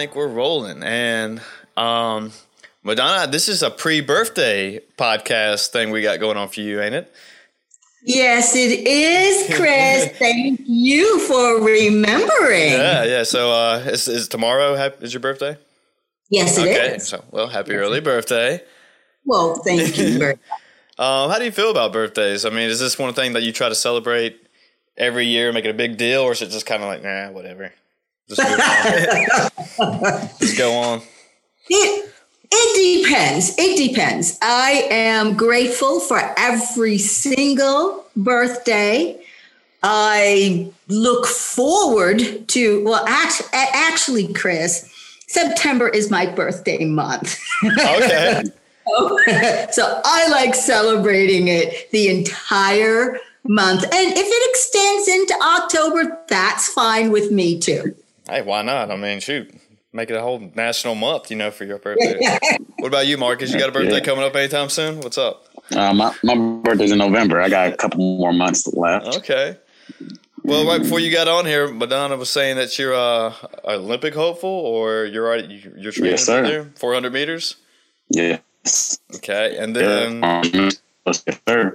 Think 0.00 0.14
we're 0.14 0.28
rolling. 0.28 0.82
And 0.82 1.42
um, 1.76 2.32
Madonna, 2.82 3.30
this 3.30 3.50
is 3.50 3.62
a 3.62 3.70
pre-birthday 3.70 4.80
podcast 4.96 5.68
thing 5.68 5.90
we 5.90 6.00
got 6.00 6.20
going 6.20 6.38
on 6.38 6.48
for 6.48 6.62
you, 6.62 6.80
ain't 6.80 6.94
it? 6.94 7.12
Yes, 8.02 8.56
it 8.56 8.86
is, 8.88 9.54
Chris. 9.54 10.08
Thank 10.18 10.62
you 10.64 11.20
for 11.20 11.62
remembering. 11.62 12.72
Yeah, 12.72 13.04
yeah. 13.04 13.22
So, 13.24 13.52
uh, 13.52 13.82
is, 13.84 14.08
is 14.08 14.26
tomorrow 14.26 14.72
is 15.02 15.12
your 15.12 15.20
birthday? 15.20 15.58
Yes, 16.30 16.56
it 16.56 16.62
okay. 16.62 16.96
is. 16.96 17.06
So, 17.06 17.22
well, 17.30 17.48
happy 17.48 17.74
early 17.74 18.00
birthday. 18.00 18.62
Well, 19.26 19.56
thank 19.56 19.98
you 19.98 20.18
um, 20.98 21.30
how 21.30 21.38
do 21.38 21.44
you 21.44 21.52
feel 21.52 21.70
about 21.70 21.92
birthdays? 21.92 22.46
I 22.46 22.48
mean, 22.48 22.70
is 22.70 22.80
this 22.80 22.98
one 22.98 23.12
thing 23.12 23.34
that 23.34 23.42
you 23.42 23.52
try 23.52 23.68
to 23.68 23.74
celebrate 23.74 24.40
every 24.96 25.26
year, 25.26 25.52
make 25.52 25.66
it 25.66 25.70
a 25.70 25.74
big 25.74 25.98
deal, 25.98 26.22
or 26.22 26.32
is 26.32 26.40
it 26.40 26.48
just 26.48 26.64
kind 26.64 26.82
of 26.82 26.88
like, 26.88 27.02
nah, 27.02 27.30
whatever? 27.32 27.74
Just, 28.34 28.40
Just 30.40 30.58
go 30.58 30.72
on. 30.72 31.02
It 31.68 32.10
it 32.52 33.04
depends. 33.04 33.54
It 33.58 33.76
depends. 33.76 34.38
I 34.42 34.88
am 34.90 35.36
grateful 35.36 36.00
for 36.00 36.20
every 36.36 36.98
single 36.98 38.04
birthday. 38.16 39.20
I 39.82 40.70
look 40.88 41.26
forward 41.26 42.48
to 42.48 42.84
well, 42.84 43.04
actually, 43.06 43.48
actually, 43.52 44.32
Chris, 44.32 44.88
September 45.26 45.88
is 45.88 46.10
my 46.10 46.26
birthday 46.26 46.84
month. 46.84 47.38
Okay. 47.64 48.42
so 49.72 50.00
I 50.04 50.28
like 50.28 50.54
celebrating 50.54 51.48
it 51.48 51.90
the 51.92 52.08
entire 52.08 53.18
month. 53.44 53.84
And 53.84 54.12
if 54.12 54.26
it 54.26 54.50
extends 54.50 55.08
into 55.08 55.34
October, 55.42 56.18
that's 56.28 56.72
fine 56.72 57.10
with 57.10 57.30
me 57.30 57.58
too. 57.58 57.94
Hey, 58.30 58.42
why 58.42 58.62
not? 58.62 58.92
I 58.92 58.96
mean, 58.96 59.18
shoot, 59.18 59.52
make 59.92 60.08
it 60.08 60.14
a 60.14 60.20
whole 60.20 60.38
national 60.54 60.94
month, 60.94 61.30
you 61.32 61.36
know, 61.36 61.50
for 61.50 61.64
your 61.64 61.78
birthday. 61.78 62.38
what 62.76 62.86
about 62.86 63.08
you, 63.08 63.18
Marcus? 63.18 63.52
You 63.52 63.58
got 63.58 63.70
a 63.70 63.72
birthday 63.72 63.94
yeah. 63.94 64.04
coming 64.04 64.24
up 64.24 64.36
anytime 64.36 64.68
soon? 64.68 65.00
What's 65.00 65.18
up? 65.18 65.46
Uh, 65.74 65.92
my, 65.92 66.14
my 66.22 66.36
birthday's 66.62 66.92
in 66.92 66.98
November. 66.98 67.40
I 67.40 67.48
got 67.48 67.72
a 67.72 67.76
couple 67.76 67.98
more 67.98 68.32
months 68.32 68.66
left. 68.68 69.16
Okay. 69.18 69.58
Well, 70.44 70.64
right 70.64 70.80
before 70.80 71.00
you 71.00 71.12
got 71.12 71.26
on 71.26 71.44
here, 71.44 71.72
Madonna 71.72 72.16
was 72.16 72.30
saying 72.30 72.56
that 72.56 72.78
you're 72.78 72.94
uh, 72.94 73.34
Olympic 73.64 74.14
hopeful, 74.14 74.48
or 74.48 75.04
you're 75.04 75.26
already 75.26 75.62
you're 75.76 75.92
training 75.92 76.12
yes, 76.12 76.26
there, 76.26 76.64
400 76.76 77.12
meters. 77.12 77.56
Yes. 78.08 79.00
Okay, 79.16 79.56
and 79.58 79.74
then. 79.74 80.22
Yeah. 81.46 81.70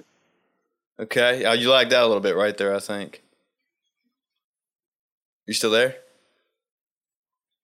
Okay, 0.98 1.44
uh, 1.44 1.54
you 1.54 1.70
lagged 1.70 1.94
out 1.94 2.06
a 2.06 2.08
little 2.08 2.22
bit 2.22 2.36
right 2.36 2.58
there. 2.58 2.74
I 2.74 2.80
think. 2.80 3.22
You 5.46 5.54
still 5.54 5.72
there? 5.72 5.98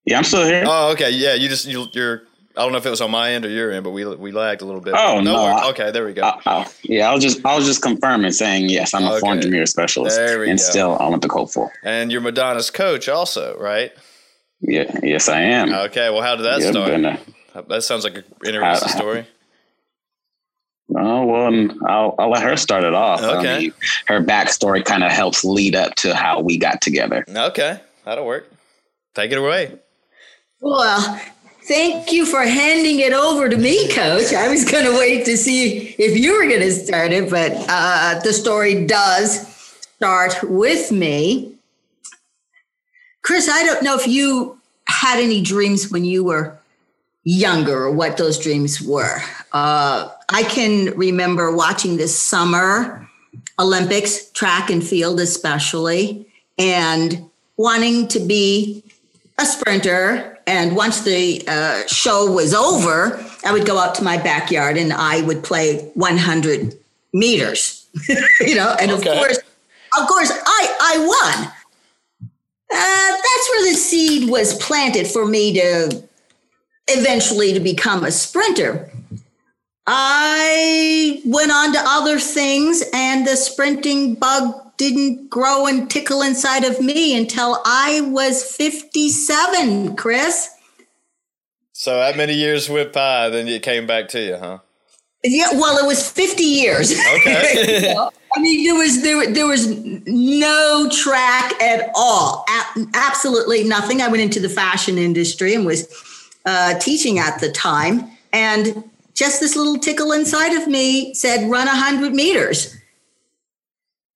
Yeah, 0.06 0.18
I'm 0.18 0.24
still 0.24 0.46
here. 0.46 0.64
Oh, 0.66 0.92
okay. 0.94 1.12
Yeah, 1.12 1.34
you 1.34 1.48
just 1.48 1.68
you, 1.68 1.88
you're. 1.94 2.24
I 2.58 2.64
don't 2.64 2.74
know 2.74 2.80
if 2.80 2.86
it 2.86 2.90
was 2.90 3.00
on 3.00 3.12
my 3.12 3.32
end 3.32 3.46
or 3.46 3.50
your 3.50 3.72
end, 3.72 3.84
but 3.84 3.92
we 3.92 4.06
we 4.16 4.32
lagged 4.32 4.62
a 4.62 4.66
little 4.66 4.82
bit. 4.82 4.94
Oh 4.98 5.22
no! 5.22 5.58
no 5.58 5.70
okay, 5.70 5.92
there 5.92 6.06
we 6.06 6.14
go. 6.14 6.24
I, 6.24 6.40
I, 6.46 6.68
yeah, 6.84 7.10
I 7.10 7.14
was 7.14 7.24
just 7.24 7.46
I 7.46 7.56
was 7.56 7.66
just 7.66 7.82
confirming, 7.82 8.32
saying 8.32 8.68
yes, 8.70 8.94
I'm 8.94 9.04
a 9.04 9.12
okay. 9.12 9.20
400 9.22 9.50
meter 9.50 9.66
specialist, 9.66 10.20
and 10.20 10.46
go. 10.46 10.56
still 10.58 10.98
I 11.00 11.08
went 11.08 11.22
to 11.22 11.30
hopeful. 11.30 11.72
And 11.84 12.12
you're 12.12 12.20
Madonna's 12.20 12.70
coach, 12.70 13.08
also, 13.08 13.58
right? 13.58 13.94
Yeah. 14.60 14.92
Yes, 15.02 15.30
I 15.30 15.42
am. 15.42 15.74
Okay. 15.74 16.10
Well, 16.10 16.22
how 16.22 16.36
did 16.36 16.44
that 16.44 16.62
start? 16.62 17.68
that 17.70 17.84
sounds 17.84 18.04
like 18.04 18.16
an 18.16 18.24
interesting 18.44 18.90
I, 18.90 18.96
story. 18.96 19.28
Oh 20.94 21.26
well, 21.26 21.46
um, 21.46 21.82
I'll, 21.88 22.16
I'll 22.20 22.30
let 22.30 22.44
her 22.44 22.58
start 22.58 22.84
it 22.84 22.94
off. 22.94 23.22
Okay. 23.22 23.56
I 23.56 23.60
mean, 23.60 23.74
her 24.08 24.22
backstory 24.22 24.84
kind 24.84 25.04
of 25.04 25.12
helps 25.12 25.46
lead 25.46 25.74
up 25.74 25.96
to 25.96 26.14
how 26.14 26.42
we 26.42 26.58
got 26.58 26.82
together. 26.82 27.24
Okay, 27.30 27.80
that'll 28.04 28.26
work. 28.26 28.52
Take 29.16 29.32
it 29.32 29.38
away. 29.38 29.80
Well, 30.62 31.20
thank 31.64 32.12
you 32.12 32.24
for 32.24 32.44
handing 32.44 33.00
it 33.00 33.14
over 33.14 33.50
to 33.50 33.58
me, 33.58 33.90
Coach. 33.90 34.32
I 34.32 34.48
was 34.48 34.64
going 34.64 34.86
to 34.86 34.92
wait 34.92 35.26
to 35.26 35.36
see 35.36 35.96
if 35.98 36.16
you 36.16 36.34
were 36.34 36.48
going 36.48 36.62
to 36.62 36.72
start 36.72 37.12
it, 37.12 37.32
but 37.32 37.54
uh, 37.68 38.20
the 38.20 38.32
story 38.32 38.86
does 38.86 39.48
start 39.96 40.38
with 40.44 40.92
me. 40.92 41.56
Chris, 43.24 43.50
I 43.50 43.64
don't 43.64 43.84
know 43.84 43.96
if 43.96 44.08
you 44.08 44.60
had 44.88 45.20
any 45.20 45.42
dreams 45.42 45.90
when 45.90 46.06
you 46.06 46.24
were 46.24 46.60
younger 47.24 47.86
or 47.86 47.92
what 47.92 48.18
those 48.18 48.38
dreams 48.38 48.82
were. 48.82 49.20
Uh, 49.54 50.10
I 50.30 50.44
can 50.44 50.96
remember 50.96 51.56
watching 51.56 51.98
this 51.98 52.18
summer 52.18 53.10
Olympics, 53.58 54.30
track 54.32 54.70
and 54.70 54.84
field 54.84 55.20
especially, 55.20 56.28
and 56.60 57.30
wanting 57.58 58.08
to 58.10 58.20
be 58.20 58.84
a 59.38 59.46
sprinter. 59.46 60.40
And 60.48 60.76
once 60.76 61.02
the 61.02 61.44
uh, 61.48 61.86
show 61.88 62.32
was 62.32 62.54
over, 62.54 63.24
I 63.46 63.52
would 63.52 63.66
go 63.66 63.78
out 63.78 63.96
to 63.96 64.04
my 64.04 64.18
backyard 64.18 64.78
and 64.78 64.92
I 64.94 65.22
would 65.22 65.44
play 65.44 65.80
100 65.94 66.76
meters. 67.14 67.88
you 68.40 68.56
know, 68.56 68.76
and 68.80 68.92
okay. 68.92 69.10
of 69.10 69.18
course, 69.18 69.40
of 70.00 70.08
course, 70.08 70.32
I 70.32 70.78
I 70.82 70.98
won. 71.00 71.52
Uh, 72.74 73.12
that's 73.18 73.50
where 73.50 73.72
the 73.72 73.78
seed 73.78 74.30
was 74.30 74.54
planted 74.56 75.08
for 75.08 75.26
me 75.26 75.54
to 75.54 76.04
eventually 76.88 77.54
to 77.54 77.60
become 77.60 78.06
a 78.06 78.12
sprinter. 78.12 78.90
I 79.88 81.22
went 81.26 81.52
on 81.52 81.74
to 81.74 81.80
other 81.86 82.20
things, 82.20 82.84
and 82.94 83.28
the 83.28 83.36
sprinting 83.36 84.16
bug 84.16 84.61
didn't 84.82 85.30
grow 85.30 85.68
and 85.68 85.92
tickle 85.92 86.24
inside 86.24 86.64
of 86.64 86.82
me 86.82 87.16
until 87.16 87.62
I 87.66 88.02
was 88.02 88.44
57, 88.44 89.96
Chris. 89.96 90.50
So 91.72 92.00
that 92.00 92.18
many 92.18 92.34
years 92.34 92.68
went 92.68 92.92
by, 92.92 93.30
then 93.30 93.48
it 93.48 93.62
came 93.62 93.86
back 93.86 94.08
to 94.10 94.20
you, 94.20 94.38
huh? 94.38 94.58
Yeah, 95.24 95.52
well, 95.54 95.78
it 95.78 95.86
was 95.86 96.10
50 96.10 96.42
years. 96.42 96.92
Okay. 97.18 97.80
you 97.80 97.82
know? 97.94 98.10
I 98.36 98.40
mean, 98.42 98.64
there 98.64 98.76
was 98.76 99.04
there 99.04 99.32
there 99.32 99.46
was 99.46 99.68
no 100.08 100.90
track 100.92 101.62
at 101.62 101.92
all, 101.94 102.44
A- 102.50 102.86
absolutely 102.96 103.64
nothing. 103.64 104.02
I 104.02 104.08
went 104.08 104.24
into 104.24 104.40
the 104.40 104.50
fashion 104.50 104.98
industry 104.98 105.54
and 105.54 105.64
was 105.64 105.86
uh, 106.48 106.80
teaching 106.80 107.20
at 107.20 107.40
the 107.40 107.52
time, 107.52 108.10
and 108.34 108.84
just 109.14 109.42
this 109.42 109.56
little 109.56 109.78
tickle 109.78 110.12
inside 110.12 110.54
of 110.54 110.68
me 110.68 111.14
said, 111.14 111.48
"Run 111.52 111.68
100 111.68 112.16
meters." 112.16 112.81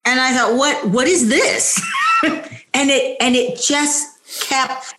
And 0.05 0.19
I 0.19 0.33
thought, 0.33 0.55
what 0.55 0.87
what 0.87 1.07
is 1.07 1.29
this? 1.29 1.81
and 2.23 2.89
it 2.89 3.17
and 3.19 3.35
it 3.35 3.59
just 3.59 4.07
kept 4.47 4.95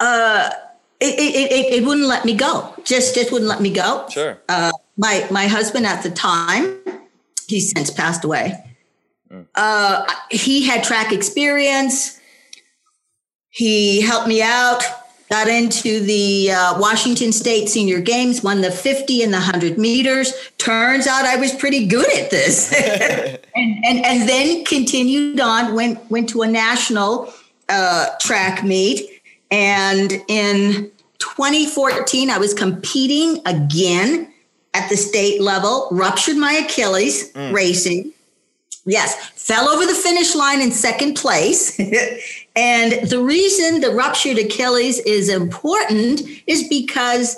uh, 0.00 0.50
it, 0.98 1.18
it, 1.18 1.52
it, 1.52 1.72
it, 1.74 1.84
wouldn't 1.84 2.06
let 2.06 2.24
me 2.24 2.34
go. 2.34 2.74
Just 2.84 3.14
just 3.14 3.32
wouldn't 3.32 3.48
let 3.48 3.60
me 3.60 3.70
go. 3.70 4.06
Sure. 4.10 4.40
Uh, 4.48 4.72
my 4.96 5.26
my 5.30 5.46
husband 5.46 5.86
at 5.86 6.02
the 6.02 6.10
time, 6.10 6.78
he's 7.46 7.70
since 7.70 7.90
passed 7.90 8.24
away. 8.24 8.62
Mm. 9.30 9.46
Uh, 9.54 10.06
he 10.30 10.64
had 10.64 10.84
track 10.84 11.12
experience. 11.12 12.18
He 13.50 14.00
helped 14.00 14.28
me 14.28 14.42
out. 14.42 14.82
Got 15.30 15.46
into 15.46 16.00
the 16.00 16.50
uh, 16.50 16.80
Washington 16.80 17.30
State 17.30 17.68
Senior 17.68 18.00
Games, 18.00 18.42
won 18.42 18.62
the 18.62 18.70
50 18.70 19.22
and 19.22 19.32
the 19.32 19.38
100 19.38 19.78
meters. 19.78 20.32
Turns 20.58 21.06
out 21.06 21.24
I 21.24 21.36
was 21.36 21.54
pretty 21.54 21.86
good 21.86 22.10
at 22.18 22.30
this. 22.30 22.72
and, 22.74 23.38
and, 23.84 24.04
and 24.04 24.28
then 24.28 24.64
continued 24.64 25.38
on, 25.38 25.74
went, 25.76 26.10
went 26.10 26.28
to 26.30 26.42
a 26.42 26.48
national 26.48 27.32
uh, 27.68 28.08
track 28.20 28.64
meet. 28.64 29.08
And 29.52 30.12
in 30.26 30.90
2014, 31.20 32.28
I 32.28 32.38
was 32.38 32.52
competing 32.52 33.40
again 33.46 34.32
at 34.74 34.88
the 34.88 34.96
state 34.96 35.40
level, 35.40 35.86
ruptured 35.92 36.38
my 36.38 36.54
Achilles 36.54 37.32
mm. 37.32 37.52
racing. 37.52 38.12
Yes, 38.84 39.14
fell 39.30 39.68
over 39.68 39.86
the 39.86 39.94
finish 39.94 40.34
line 40.34 40.60
in 40.60 40.72
second 40.72 41.14
place. 41.14 41.78
and 42.56 43.08
the 43.08 43.20
reason 43.20 43.80
the 43.80 43.90
ruptured 43.90 44.38
Achilles 44.38 44.98
is 45.00 45.28
important 45.28 46.22
is 46.46 46.66
because 46.68 47.36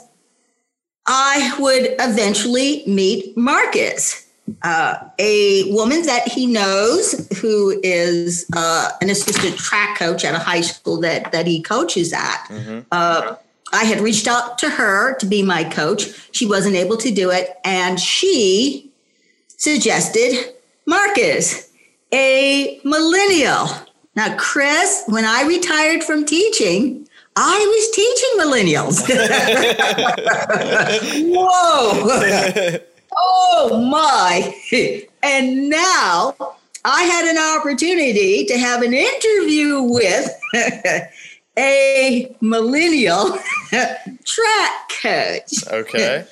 I 1.07 1.55
would 1.59 1.95
eventually 1.99 2.85
meet 2.87 3.37
Marcus, 3.37 4.29
uh, 4.63 4.97
a 5.19 5.73
woman 5.73 6.07
that 6.07 6.29
he 6.29 6.47
knows 6.47 7.29
who 7.39 7.79
is 7.83 8.47
uh, 8.55 8.91
an 9.01 9.11
assistant 9.11 9.57
track 9.57 9.99
coach 9.99 10.25
at 10.25 10.35
a 10.35 10.39
high 10.39 10.61
school 10.61 11.01
that, 11.01 11.33
that 11.33 11.47
he 11.47 11.63
coaches 11.63 12.13
at. 12.13 12.47
Mm-hmm. 12.49 12.81
Uh, 12.91 13.37
I 13.73 13.85
had 13.85 14.01
reached 14.01 14.29
out 14.29 14.59
to 14.59 14.69
her 14.69 15.17
to 15.17 15.27
be 15.27 15.43
my 15.43 15.65
coach. 15.65 16.05
She 16.33 16.47
wasn't 16.47 16.77
able 16.77 16.97
to 16.99 17.11
do 17.11 17.31
it. 17.31 17.57
And 17.65 17.99
she 17.99 18.93
suggested 19.49 20.55
Marcus, 20.87 21.71
a 22.13 22.81
millennial. 22.85 23.69
Now, 24.15 24.37
Chris, 24.37 25.05
when 25.07 25.25
I 25.25 25.45
retired 25.45 26.05
from 26.05 26.27
teaching, 26.27 27.09
I 27.35 27.59
was 27.59 27.91
teaching 27.97 28.29
millennials. 28.39 29.01
Whoa. 31.35 32.79
oh 33.19 33.81
my. 33.91 34.55
And 35.23 35.71
now 35.71 36.37
I 36.85 37.05
had 37.05 37.25
an 37.25 37.39
opportunity 37.59 38.45
to 38.45 38.59
have 38.59 38.83
an 38.83 38.93
interview 38.93 39.81
with 39.83 40.29
a 41.59 42.37
millennial 42.43 43.39
track 43.71 44.91
coach. 45.01 45.67
Okay. 45.69 46.27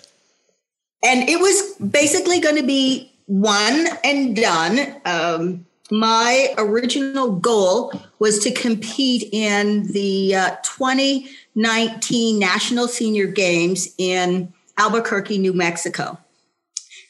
And 1.03 1.27
it 1.31 1.41
was 1.41 1.77
basically 1.77 2.41
going 2.41 2.57
to 2.57 2.63
be 2.63 3.11
one 3.25 3.89
and 4.05 4.37
done. 4.37 5.01
Um, 5.07 5.65
my 5.91 6.55
original 6.57 7.33
goal 7.33 7.93
was 8.19 8.39
to 8.41 8.53
compete 8.53 9.29
in 9.33 9.91
the 9.93 10.35
uh, 10.35 10.57
2019 10.63 12.39
National 12.39 12.87
Senior 12.89 13.27
Games 13.27 13.89
in 13.99 14.53
Albuquerque, 14.79 15.39
New 15.39 15.53
Mexico. 15.53 16.19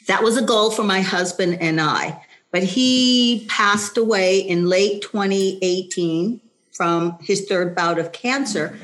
That 0.07 0.23
was 0.23 0.37
a 0.37 0.43
goal 0.43 0.71
for 0.71 0.83
my 0.83 1.01
husband 1.01 1.59
and 1.61 1.81
I. 1.81 2.25
But 2.53 2.65
he 2.65 3.47
passed 3.49 3.97
away 3.97 4.41
in 4.41 4.69
late 4.69 5.03
2018 5.03 6.41
from 6.73 7.17
his 7.21 7.47
third 7.47 7.77
bout 7.77 7.99
of 7.99 8.13
cancer. 8.13 8.77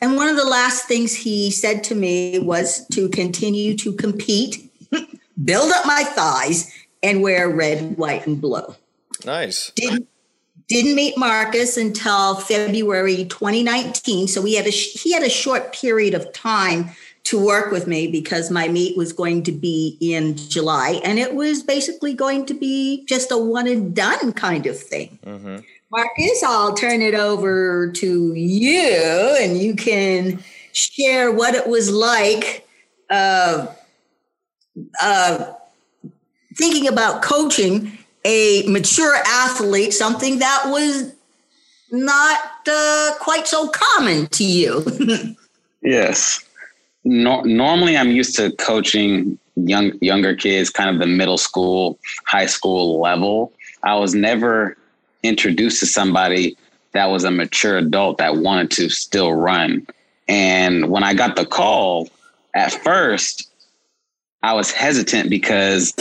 And 0.00 0.16
one 0.16 0.28
of 0.28 0.36
the 0.36 0.44
last 0.44 0.88
things 0.88 1.14
he 1.14 1.50
said 1.50 1.84
to 1.84 1.94
me 1.94 2.40
was 2.40 2.84
to 2.88 3.08
continue 3.10 3.76
to 3.76 3.92
compete, 3.92 4.72
build 5.44 5.70
up 5.70 5.86
my 5.86 6.02
thighs, 6.02 6.72
and 7.04 7.22
wear 7.22 7.48
red, 7.48 7.96
white, 7.96 8.26
and 8.26 8.40
blue. 8.40 8.74
Nice. 9.24 9.72
Didn't 9.74 10.08
didn't 10.68 10.94
meet 10.94 11.18
Marcus 11.18 11.76
until 11.76 12.36
February 12.36 13.24
2019. 13.24 14.28
So 14.28 14.40
we 14.40 14.54
had 14.54 14.66
a 14.66 14.70
he 14.70 15.12
had 15.12 15.22
a 15.22 15.30
short 15.30 15.72
period 15.72 16.14
of 16.14 16.32
time 16.32 16.90
to 17.24 17.44
work 17.44 17.70
with 17.70 17.86
me 17.86 18.08
because 18.08 18.50
my 18.50 18.68
meet 18.68 18.96
was 18.96 19.12
going 19.12 19.44
to 19.44 19.52
be 19.52 19.96
in 20.00 20.36
July, 20.36 21.00
and 21.04 21.18
it 21.18 21.34
was 21.34 21.62
basically 21.62 22.14
going 22.14 22.46
to 22.46 22.54
be 22.54 23.04
just 23.06 23.30
a 23.30 23.38
one 23.38 23.68
and 23.68 23.94
done 23.94 24.32
kind 24.32 24.66
of 24.66 24.78
thing. 24.78 25.18
Mm-hmm. 25.24 25.58
Marcus, 25.92 26.42
I'll 26.42 26.72
turn 26.72 27.02
it 27.02 27.14
over 27.14 27.92
to 27.92 28.34
you 28.34 29.36
and 29.38 29.58
you 29.58 29.76
can 29.76 30.42
share 30.72 31.30
what 31.30 31.54
it 31.54 31.68
was 31.68 31.90
like 31.90 32.66
uh, 33.10 33.66
uh, 35.02 35.52
thinking 36.56 36.88
about 36.88 37.20
coaching 37.20 37.98
a 38.24 38.64
mature 38.68 39.16
athlete, 39.26 39.92
something 39.92 40.38
that 40.38 40.64
was 40.66 41.12
not 41.90 42.40
uh, 42.68 43.10
quite 43.20 43.46
so 43.46 43.68
common 43.68 44.26
to 44.28 44.44
you. 44.44 45.36
yes. 45.82 46.44
No, 47.04 47.40
normally, 47.42 47.96
I'm 47.96 48.10
used 48.10 48.36
to 48.36 48.52
coaching 48.52 49.38
young 49.56 49.92
younger 50.00 50.34
kids, 50.34 50.70
kind 50.70 50.88
of 50.90 50.98
the 50.98 51.06
middle 51.06 51.38
school, 51.38 51.98
high 52.26 52.46
school 52.46 53.00
level. 53.00 53.52
I 53.82 53.96
was 53.96 54.14
never 54.14 54.76
introduced 55.22 55.80
to 55.80 55.86
somebody 55.86 56.56
that 56.92 57.06
was 57.06 57.24
a 57.24 57.30
mature 57.30 57.78
adult 57.78 58.18
that 58.18 58.36
wanted 58.36 58.70
to 58.72 58.88
still 58.88 59.32
run. 59.32 59.86
And 60.28 60.90
when 60.90 61.02
I 61.02 61.14
got 61.14 61.36
the 61.36 61.46
call, 61.46 62.08
at 62.54 62.72
first, 62.72 63.50
I 64.42 64.52
was 64.54 64.70
hesitant 64.70 65.30
because 65.30 65.94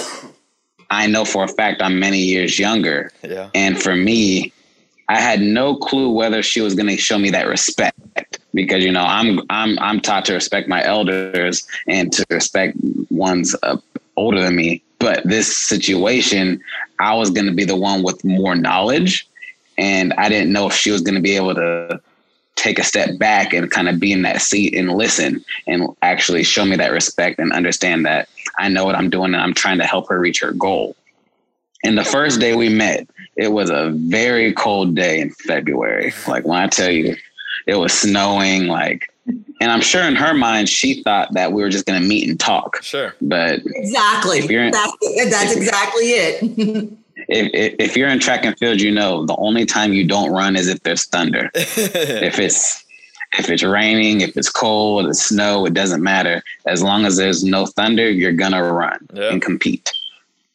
I 0.92 1.08
know 1.08 1.26
for 1.26 1.46
a 1.46 1.48
fact 1.48 1.82
I'm 1.82 2.00
many 2.00 2.20
years 2.20 2.60
younger. 2.60 3.12
Yeah. 3.24 3.50
And 3.56 3.82
for 3.82 3.96
me, 3.96 4.52
I 5.08 5.20
had 5.20 5.42
no 5.42 5.76
clue 5.76 6.12
whether 6.12 6.44
she 6.44 6.62
was 6.62 6.76
going 6.76 6.90
to 6.90 6.98
show 6.98 7.18
me 7.18 7.30
that 7.32 7.48
respect 7.48 8.40
because 8.54 8.84
you 8.84 8.92
know 8.92 9.04
I'm 9.04 9.42
I'm 9.50 9.80
I'm 9.80 10.00
taught 10.02 10.26
to 10.26 10.34
respect 10.34 10.68
my 10.68 10.84
elders 10.84 11.66
and 11.88 12.12
to 12.14 12.26
respect 12.30 12.78
ones 13.10 13.56
uh, 13.64 13.78
older 14.18 14.42
than 14.42 14.56
me. 14.56 14.84
But 15.00 15.24
this 15.26 15.58
situation, 15.58 16.62
I 17.00 17.16
was 17.16 17.32
going 17.32 17.48
to 17.48 17.54
be 17.54 17.66
the 17.66 17.76
one 17.76 18.04
with 18.04 18.24
more 18.24 18.56
knowledge. 18.56 19.28
And 19.78 20.14
I 20.14 20.30
didn't 20.30 20.52
know 20.52 20.68
if 20.68 20.74
she 20.74 20.92
was 20.92 21.02
going 21.02 21.16
to 21.16 21.22
be 21.22 21.36
able 21.36 21.56
to 21.56 22.00
take 22.56 22.78
a 22.78 22.84
step 22.84 23.18
back 23.18 23.54
and 23.54 23.72
kind 23.72 23.90
of 23.90 24.00
be 24.00 24.12
in 24.12 24.22
that 24.22 24.42
seat 24.42 24.76
and 24.76 24.92
listen 24.92 25.44
and 25.68 25.88
actually 26.04 26.44
show 26.44 26.66
me 26.66 26.76
that 26.76 26.92
respect 26.92 27.40
and 27.40 27.52
understand 27.52 28.06
that 28.06 28.30
I 28.58 28.70
know 28.70 28.86
what 28.86 28.96
I'm 28.96 29.10
doing 29.10 29.34
and 29.34 29.42
I'm 29.42 29.54
trying 29.54 29.78
to 29.80 29.86
help 29.86 30.10
her 30.10 30.20
reach 30.20 30.42
her 30.42 30.52
goal. 30.52 30.96
And 31.84 31.98
the 31.98 32.04
first 32.04 32.40
day 32.40 32.56
we 32.56 32.70
met, 32.70 33.08
it 33.36 33.52
was 33.52 33.70
a 33.70 33.92
very 33.92 34.54
cold 34.54 34.96
day 34.96 35.20
in 35.20 35.32
February. 35.32 36.14
Like 36.28 36.46
when 36.46 36.60
I 36.60 36.68
tell 36.68 36.92
you, 36.92 37.16
it 37.66 37.76
was 37.76 37.94
snowing, 37.94 38.68
like 38.68 39.12
and 39.62 39.72
I'm 39.72 39.82
sure 39.82 40.02
in 40.04 40.16
her 40.16 40.34
mind, 40.34 40.70
she 40.70 41.04
thought 41.04 41.34
that 41.34 41.54
we 41.54 41.62
were 41.62 41.70
just 41.70 41.86
going 41.86 42.02
to 42.02 42.08
meet 42.08 42.28
and 42.28 42.40
talk. 42.40 42.82
Sure. 42.82 43.14
But 43.22 43.62
exactly. 43.66 44.40
In, 44.40 44.72
that's, 44.72 44.98
that's 45.30 45.56
exactly 45.56 46.04
it. 46.06 46.42
if, 47.30 47.76
if 47.80 47.98
you're 47.98 48.10
in 48.10 48.20
track 48.20 48.44
and 48.44 48.58
field, 48.58 48.82
you 48.82 48.92
know 48.92 49.26
the 49.26 49.36
only 49.38 49.66
time 49.66 49.94
you 49.94 50.08
don't 50.08 50.32
run 50.32 50.56
is 50.56 50.68
if 50.68 50.82
there's 50.82 51.06
thunder. 51.06 51.52
if 51.56 52.40
it's 52.40 52.84
if 53.38 53.50
it's 53.50 53.64
raining, 53.64 54.22
if 54.22 54.36
it's 54.36 54.50
cold, 54.50 55.08
it's 55.08 55.26
snow, 55.26 55.66
it 55.66 55.74
doesn't 55.74 56.04
matter. 56.04 56.44
As 56.66 56.84
long 56.84 57.06
as 57.06 57.18
there's 57.18 57.44
no 57.44 57.66
thunder, 57.66 58.10
you're 58.10 58.34
gonna 58.34 58.64
run 58.64 59.08
yeah. 59.14 59.32
and 59.32 59.42
compete. 59.42 59.94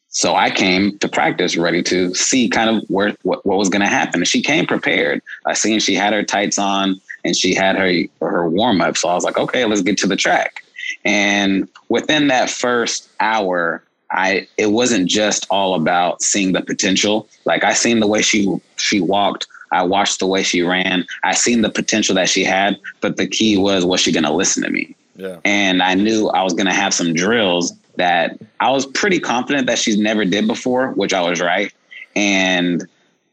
So 0.08 0.34
I 0.34 0.50
came 0.50 0.98
to 0.98 1.08
practice 1.08 1.56
ready 1.56 1.82
to 1.84 2.14
see 2.14 2.48
kind 2.48 2.70
of 2.70 2.82
where 2.88 3.16
what, 3.22 3.44
what 3.44 3.58
was 3.58 3.68
gonna 3.68 3.88
happen. 3.88 4.20
And 4.20 4.28
she 4.28 4.42
came 4.42 4.66
prepared. 4.66 5.22
I 5.44 5.54
seen 5.54 5.80
she 5.80 5.94
had 5.94 6.12
her 6.12 6.22
tights 6.22 6.58
on 6.58 7.00
and 7.24 7.36
she 7.36 7.54
had 7.54 7.76
her 7.76 7.92
her 8.20 8.48
warm 8.48 8.80
up. 8.80 8.96
So 8.96 9.08
I 9.08 9.14
was 9.14 9.24
like, 9.24 9.38
okay, 9.38 9.64
let's 9.64 9.82
get 9.82 9.98
to 9.98 10.06
the 10.06 10.16
track. 10.16 10.62
And 11.04 11.68
within 11.88 12.28
that 12.28 12.50
first 12.50 13.08
hour, 13.20 13.82
I 14.10 14.48
it 14.56 14.68
wasn't 14.68 15.08
just 15.08 15.46
all 15.50 15.74
about 15.74 16.22
seeing 16.22 16.52
the 16.52 16.62
potential. 16.62 17.28
Like 17.44 17.64
I 17.64 17.72
seen 17.72 18.00
the 18.00 18.06
way 18.06 18.22
she 18.22 18.54
she 18.76 19.00
walked. 19.00 19.46
I 19.76 19.82
watched 19.82 20.18
the 20.18 20.26
way 20.26 20.42
she 20.42 20.62
ran. 20.62 21.06
I 21.22 21.34
seen 21.34 21.62
the 21.62 21.70
potential 21.70 22.14
that 22.14 22.28
she 22.28 22.44
had, 22.44 22.78
but 23.00 23.16
the 23.16 23.26
key 23.26 23.56
was 23.56 23.84
was 23.84 24.00
she 24.00 24.12
going 24.12 24.24
to 24.24 24.32
listen 24.32 24.62
to 24.62 24.70
me? 24.70 24.94
Yeah. 25.16 25.38
And 25.44 25.82
I 25.82 25.94
knew 25.94 26.28
I 26.28 26.42
was 26.42 26.52
going 26.52 26.66
to 26.66 26.72
have 26.72 26.92
some 26.92 27.14
drills 27.14 27.72
that 27.96 28.38
I 28.60 28.70
was 28.70 28.86
pretty 28.86 29.18
confident 29.18 29.66
that 29.66 29.78
she's 29.78 29.96
never 29.96 30.24
did 30.24 30.46
before, 30.46 30.92
which 30.92 31.14
I 31.14 31.22
was 31.22 31.40
right. 31.40 31.72
And 32.14 32.86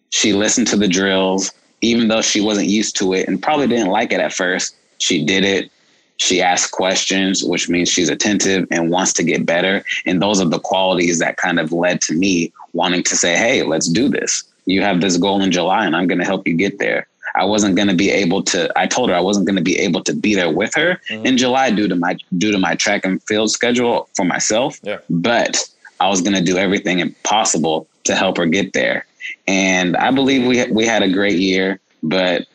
she 0.10 0.34
listened 0.34 0.68
to 0.68 0.78
the 0.78 0.88
drills 0.88 1.52
even 1.84 2.08
though 2.08 2.22
she 2.22 2.40
wasn't 2.40 2.68
used 2.68 2.96
to 2.96 3.14
it 3.14 3.28
and 3.28 3.44
probably 3.44 3.68
didn't 3.68 3.90
like 3.90 4.14
it 4.14 4.22
at 4.22 4.34
first, 4.34 4.76
she 5.00 5.24
did 5.24 5.44
it. 5.44 5.70
She 6.18 6.42
asks 6.42 6.72
questions, 6.72 7.44
which 7.44 7.68
means 7.68 7.90
she's 7.90 8.08
attentive 8.08 8.66
and 8.72 8.90
wants 8.90 9.12
to 9.14 9.24
get 9.24 9.46
better. 9.46 9.84
And 10.06 10.22
those 10.22 10.40
are 10.40 10.48
the 10.48 10.60
qualities 10.60 11.20
that 11.20 11.36
kind 11.36 11.60
of 11.60 11.74
led 11.74 12.00
to 12.04 12.14
me 12.14 12.54
wanting 12.72 13.04
to 13.04 13.18
say, 13.18 13.36
hey, 13.36 13.64
let's 13.64 13.90
do 13.90 14.08
this. 14.08 14.44
You 14.65 14.82
have 14.82 15.01
this 15.01 15.17
goal 15.17 15.41
in 15.41 15.51
July 15.51 15.86
and 15.86 15.96
I'm 15.96 16.08
going 16.08 16.20
to 16.20 16.25
help 16.25 16.48
you 16.48 16.55
get 16.55 16.79
there. 16.79 17.08
I 17.36 17.46
wasn't 17.46 17.75
going 17.75 17.88
to 17.88 17.96
be 17.96 18.12
able 18.12 18.43
to. 18.43 18.72
I 18.77 18.86
told 18.86 19.10
her 19.10 19.15
I 19.15 19.20
wasn't 19.20 19.48
going 19.48 19.55
to 19.55 19.63
be 19.63 19.77
able 19.79 20.03
to 20.03 20.13
be 20.13 20.36
there 20.36 20.51
with 20.51 20.74
her 20.75 21.00
mm-hmm. 21.10 21.25
in 21.25 21.38
July 21.38 21.72
due 21.72 21.88
to 21.88 21.96
my 21.96 22.17
due 22.38 22.51
to 22.51 22.60
my 22.60 22.75
track 22.75 23.05
and 23.05 23.22
field 23.24 23.51
schedule 23.51 24.08
for 24.15 24.24
myself. 24.24 24.79
Yeah. 24.84 25.00
But 25.10 25.67
I 26.00 26.10
was 26.10 26.22
going 26.22 26.36
to 26.36 26.43
do 26.43 26.58
everything 26.58 27.13
possible 27.24 27.88
to 28.03 28.15
help 28.15 28.38
her 28.38 28.46
get 28.46 28.74
there. 28.74 29.05
And 29.48 29.98
I 29.98 30.12
believe 30.12 30.46
we 30.46 30.63
we 30.72 30.86
had 30.86 31.01
a 31.01 31.10
great 31.10 31.39
year, 31.39 31.79
but 32.03 32.46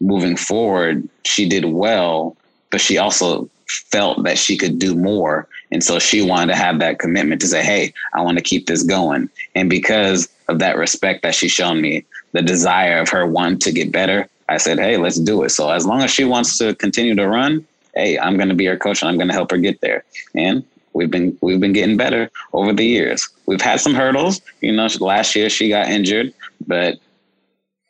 moving 0.00 0.36
forward, 0.36 1.08
she 1.24 1.48
did 1.48 1.66
well, 1.66 2.36
but 2.70 2.80
she 2.80 2.98
also 2.98 3.48
felt 3.66 4.24
that 4.24 4.38
she 4.38 4.56
could 4.56 4.78
do 4.78 4.94
more. 4.94 5.48
And 5.70 5.82
so 5.82 5.98
she 5.98 6.22
wanted 6.22 6.52
to 6.52 6.58
have 6.58 6.78
that 6.80 6.98
commitment 6.98 7.40
to 7.42 7.46
say, 7.46 7.62
Hey, 7.62 7.92
I 8.12 8.22
want 8.22 8.38
to 8.38 8.44
keep 8.44 8.66
this 8.66 8.82
going. 8.82 9.30
And 9.54 9.70
because 9.70 10.28
of 10.48 10.58
that 10.58 10.76
respect 10.76 11.22
that 11.22 11.34
she 11.34 11.48
shown 11.48 11.80
me, 11.80 12.04
the 12.32 12.42
desire 12.42 12.98
of 12.98 13.08
her 13.08 13.26
want 13.26 13.62
to 13.62 13.72
get 13.72 13.92
better, 13.92 14.28
I 14.48 14.58
said, 14.58 14.78
Hey, 14.78 14.96
let's 14.96 15.18
do 15.18 15.42
it. 15.42 15.50
So 15.50 15.70
as 15.70 15.86
long 15.86 16.02
as 16.02 16.10
she 16.10 16.24
wants 16.24 16.58
to 16.58 16.74
continue 16.74 17.14
to 17.14 17.26
run, 17.26 17.66
hey, 17.94 18.18
I'm 18.18 18.36
going 18.36 18.48
to 18.48 18.54
be 18.54 18.66
her 18.66 18.76
coach 18.76 19.02
and 19.02 19.08
I'm 19.08 19.16
going 19.16 19.28
to 19.28 19.34
help 19.34 19.50
her 19.50 19.58
get 19.58 19.80
there. 19.80 20.04
And 20.34 20.64
we've 20.92 21.10
been 21.10 21.36
we've 21.40 21.60
been 21.60 21.72
getting 21.72 21.96
better 21.96 22.30
over 22.52 22.72
the 22.72 22.84
years. 22.84 23.28
We've 23.46 23.60
had 23.60 23.80
some 23.80 23.94
hurdles. 23.94 24.40
You 24.60 24.72
know, 24.72 24.88
last 25.00 25.34
year 25.34 25.50
she 25.50 25.68
got 25.68 25.88
injured, 25.88 26.32
but 26.66 26.98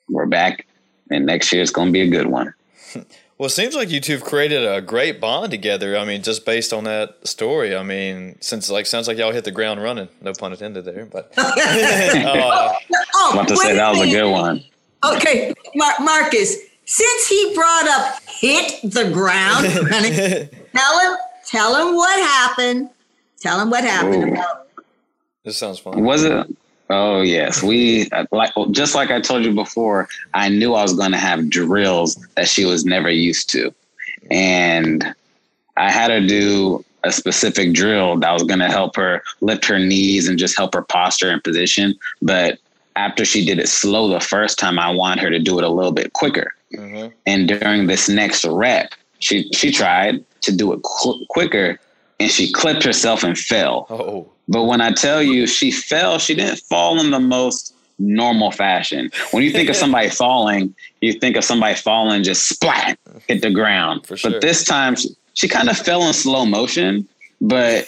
we're 0.08 0.26
back, 0.26 0.66
and 1.10 1.26
next 1.26 1.52
year 1.52 1.62
it's 1.62 1.70
going 1.70 1.88
to 1.88 1.92
be 1.92 2.02
a 2.02 2.08
good 2.08 2.26
one. 2.26 2.52
Well, 3.36 3.46
it 3.48 3.50
seems 3.50 3.74
like 3.74 3.90
you 3.90 4.00
two 4.00 4.12
have 4.12 4.22
created 4.24 4.64
a 4.64 4.80
great 4.80 5.20
bond 5.20 5.50
together. 5.50 5.96
I 5.98 6.04
mean, 6.04 6.22
just 6.22 6.46
based 6.46 6.72
on 6.72 6.84
that 6.84 7.26
story. 7.26 7.74
I 7.74 7.82
mean, 7.82 8.36
since 8.40 8.70
like 8.70 8.86
sounds 8.86 9.08
like 9.08 9.18
y'all 9.18 9.32
hit 9.32 9.44
the 9.44 9.50
ground 9.50 9.82
running. 9.82 10.08
No 10.20 10.32
pun 10.32 10.52
intended 10.52 10.84
there, 10.84 11.04
but. 11.06 11.32
uh, 11.36 11.52
oh, 13.14 13.30
about 13.32 13.48
to 13.48 13.56
say 13.56 13.74
that 13.74 13.90
was 13.90 14.02
a 14.02 14.10
good 14.10 14.30
one. 14.30 14.62
Okay, 15.04 15.52
Mar- 15.74 16.00
Marcus. 16.00 16.56
Since 16.86 17.28
he 17.28 17.52
brought 17.54 17.88
up 17.88 18.20
hit 18.28 18.80
the 18.82 19.10
ground 19.10 19.64
running, 19.90 20.12
tell 20.72 20.98
him 21.00 21.18
tell 21.44 21.74
him 21.88 21.96
what 21.96 22.16
happened. 22.20 22.90
Tell 23.40 23.60
him 23.60 23.70
what 23.70 23.82
happened. 23.84 24.38
This 25.44 25.58
sounds 25.58 25.78
fun. 25.78 26.02
Was 26.04 26.22
it? 26.24 26.46
Oh 26.90 27.22
yes, 27.22 27.62
we 27.62 28.08
like 28.30 28.52
just 28.70 28.94
like 28.94 29.10
I 29.10 29.20
told 29.20 29.44
you 29.44 29.54
before. 29.54 30.08
I 30.34 30.48
knew 30.48 30.74
I 30.74 30.82
was 30.82 30.94
going 30.94 31.12
to 31.12 31.18
have 31.18 31.48
drills 31.48 32.16
that 32.36 32.48
she 32.48 32.64
was 32.64 32.84
never 32.84 33.10
used 33.10 33.48
to, 33.50 33.74
and 34.30 35.14
I 35.76 35.90
had 35.90 36.10
her 36.10 36.20
do 36.20 36.84
a 37.02 37.12
specific 37.12 37.72
drill 37.72 38.18
that 38.18 38.32
was 38.32 38.42
going 38.42 38.60
to 38.60 38.68
help 38.68 38.96
her 38.96 39.22
lift 39.40 39.64
her 39.66 39.78
knees 39.78 40.28
and 40.28 40.38
just 40.38 40.56
help 40.56 40.74
her 40.74 40.82
posture 40.82 41.30
and 41.30 41.42
position. 41.44 41.94
But 42.22 42.58
after 42.96 43.24
she 43.24 43.44
did 43.44 43.58
it 43.58 43.68
slow 43.68 44.08
the 44.08 44.20
first 44.20 44.58
time, 44.58 44.78
I 44.78 44.90
want 44.90 45.20
her 45.20 45.30
to 45.30 45.38
do 45.38 45.58
it 45.58 45.64
a 45.64 45.68
little 45.68 45.92
bit 45.92 46.12
quicker. 46.12 46.54
Mm-hmm. 46.72 47.14
And 47.26 47.48
during 47.48 47.86
this 47.86 48.08
next 48.08 48.44
rep, 48.44 48.94
she 49.20 49.50
she 49.52 49.70
tried 49.70 50.24
to 50.42 50.54
do 50.54 50.72
it 50.72 50.82
qu- 50.82 51.24
quicker, 51.28 51.78
and 52.20 52.30
she 52.30 52.52
clipped 52.52 52.84
herself 52.84 53.24
and 53.24 53.38
fell. 53.38 53.86
Oh. 53.90 54.30
But 54.48 54.64
when 54.64 54.80
I 54.80 54.92
tell 54.92 55.22
you 55.22 55.46
she 55.46 55.70
fell, 55.70 56.18
she 56.18 56.34
didn't 56.34 56.58
fall 56.60 57.00
in 57.00 57.10
the 57.10 57.20
most 57.20 57.74
normal 57.98 58.50
fashion. 58.50 59.10
When 59.30 59.42
you 59.42 59.50
think 59.50 59.68
of 59.68 59.76
somebody 59.76 60.08
falling, 60.22 60.74
you 61.00 61.12
think 61.14 61.36
of 61.36 61.44
somebody 61.44 61.74
falling 61.76 62.22
just 62.22 62.48
splat 62.48 62.98
hit 63.26 63.42
the 63.42 63.50
ground. 63.50 64.06
Sure. 64.06 64.30
But 64.30 64.40
this 64.40 64.64
time 64.64 64.96
she, 64.96 65.10
she 65.34 65.48
kind 65.48 65.68
of 65.68 65.76
fell 65.76 66.02
in 66.06 66.12
slow 66.12 66.44
motion. 66.44 67.08
But 67.40 67.86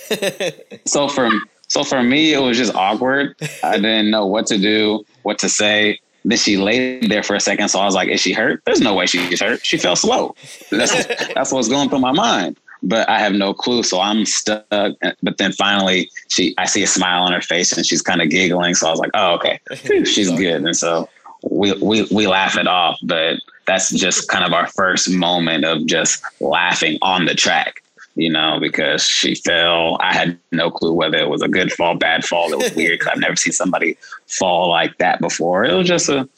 so 0.86 1.08
for 1.08 1.30
so 1.68 1.84
for 1.84 2.02
me 2.02 2.32
it 2.32 2.40
was 2.40 2.56
just 2.56 2.74
awkward. 2.74 3.36
I 3.62 3.76
didn't 3.76 4.10
know 4.10 4.26
what 4.26 4.46
to 4.48 4.58
do, 4.58 5.04
what 5.22 5.38
to 5.40 5.48
say. 5.48 6.00
Then 6.24 6.38
she 6.38 6.56
laid 6.56 7.08
there 7.08 7.22
for 7.22 7.36
a 7.36 7.40
second, 7.40 7.68
so 7.68 7.78
I 7.78 7.84
was 7.84 7.94
like, 7.94 8.08
"Is 8.08 8.20
she 8.20 8.32
hurt? 8.32 8.60
There's 8.66 8.80
no 8.80 8.94
way 8.94 9.06
she's 9.06 9.40
hurt. 9.40 9.64
She 9.64 9.78
fell 9.78 9.94
slow." 9.94 10.34
That's 10.72 11.06
that's 11.34 11.52
what's 11.52 11.68
going 11.68 11.88
through 11.88 12.00
my 12.00 12.10
mind 12.10 12.58
but 12.86 13.08
I 13.08 13.18
have 13.18 13.32
no 13.32 13.52
clue. 13.52 13.82
So 13.82 14.00
I'm 14.00 14.24
stuck. 14.24 14.64
But 14.70 15.38
then 15.38 15.52
finally, 15.52 16.10
she, 16.28 16.54
I 16.58 16.66
see 16.66 16.82
a 16.82 16.86
smile 16.86 17.22
on 17.22 17.32
her 17.32 17.40
face 17.40 17.76
and 17.76 17.84
she's 17.84 18.02
kind 18.02 18.22
of 18.22 18.30
giggling. 18.30 18.74
So 18.74 18.86
I 18.86 18.90
was 18.90 19.00
like, 19.00 19.10
oh, 19.14 19.34
okay, 19.34 19.60
she's 20.04 20.30
good. 20.30 20.64
And 20.64 20.76
so 20.76 21.08
we, 21.50 21.72
we, 21.74 22.06
we 22.10 22.26
laugh 22.26 22.56
it 22.56 22.66
off, 22.66 22.98
but 23.02 23.38
that's 23.66 23.90
just 23.90 24.28
kind 24.28 24.44
of 24.44 24.52
our 24.52 24.68
first 24.68 25.10
moment 25.10 25.64
of 25.64 25.86
just 25.86 26.22
laughing 26.40 26.98
on 27.02 27.26
the 27.26 27.34
track, 27.34 27.82
you 28.14 28.30
know, 28.30 28.58
because 28.60 29.02
she 29.02 29.34
fell. 29.34 29.98
I 30.00 30.14
had 30.14 30.38
no 30.52 30.70
clue 30.70 30.92
whether 30.92 31.18
it 31.18 31.28
was 31.28 31.42
a 31.42 31.48
good 31.48 31.72
fall, 31.72 31.96
bad 31.96 32.24
fall. 32.24 32.52
It 32.52 32.58
was 32.58 32.72
weird 32.76 33.00
because 33.00 33.12
I've 33.12 33.20
never 33.20 33.36
seen 33.36 33.52
somebody 33.52 33.98
fall 34.26 34.68
like 34.68 34.96
that 34.98 35.20
before. 35.20 35.64
It 35.64 35.74
was 35.74 35.88
just 35.88 36.08
a 36.08 36.28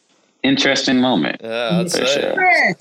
interesting 0.43 1.01
moment. 1.01 1.41
Yeah, 1.43 1.85
for 1.85 2.07
sure. 2.07 2.75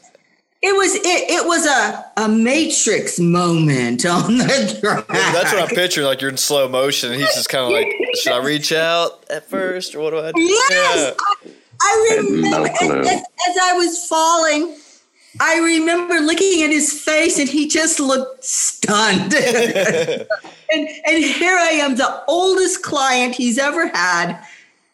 It 0.62 0.76
was 0.76 0.96
it, 0.96 1.04
it 1.06 1.48
was 1.48 1.68
a, 1.68 2.06
a 2.18 2.28
matrix 2.28 3.20
moment 3.20 4.06
on 4.06 4.40
the 4.40 4.78
track. 4.82 5.06
Yeah, 5.08 5.32
that's 5.32 5.54
what 5.54 5.62
I'm 5.62 5.68
picturing. 5.76 6.08
Like 6.08 6.20
you're 6.20 6.32
in 6.32 6.38
slow 6.38 6.68
motion, 6.68 7.12
and 7.12 7.22
he's 7.22 7.34
just 7.36 7.50
kind 7.50 7.64
of 7.64 7.72
like, 7.72 7.94
"Should 8.16 8.34
I 8.34 8.44
reach 8.44 8.72
out 8.72 9.24
at 9.30 9.48
first, 9.48 9.94
or 9.94 10.02
what 10.02 10.12
do 10.12 10.20
I 10.20 10.32
do?" 10.32 10.42
Yes, 10.42 11.16
yeah. 11.16 11.52
I, 11.52 11.52
I 11.82 12.18
remember 12.22 12.50
no 12.50 12.64
as, 12.64 12.82
as, 12.82 13.22
as 13.22 13.58
I 13.62 13.74
was 13.74 14.08
falling. 14.08 14.76
I 15.40 15.60
remember 15.60 16.16
looking 16.16 16.64
at 16.64 16.72
his 16.72 16.92
face, 17.04 17.38
and 17.38 17.48
he 17.48 17.68
just 17.68 18.00
looked 18.00 18.44
stunned. 18.44 19.34
and 19.36 20.28
and 20.72 21.24
here 21.24 21.56
I 21.56 21.80
am, 21.82 21.98
the 21.98 22.24
oldest 22.28 22.82
client 22.82 23.36
he's 23.36 23.60
ever 23.60 23.90
had, 23.90 24.42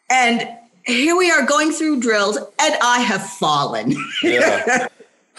and 0.09 0.57
here 0.85 1.15
we 1.15 1.31
are 1.31 1.45
going 1.45 1.71
through 1.71 2.01
drills, 2.01 2.37
and 2.37 2.75
I 2.81 2.99
have 2.99 3.25
fallen. 3.25 3.95
Yeah. 4.21 4.87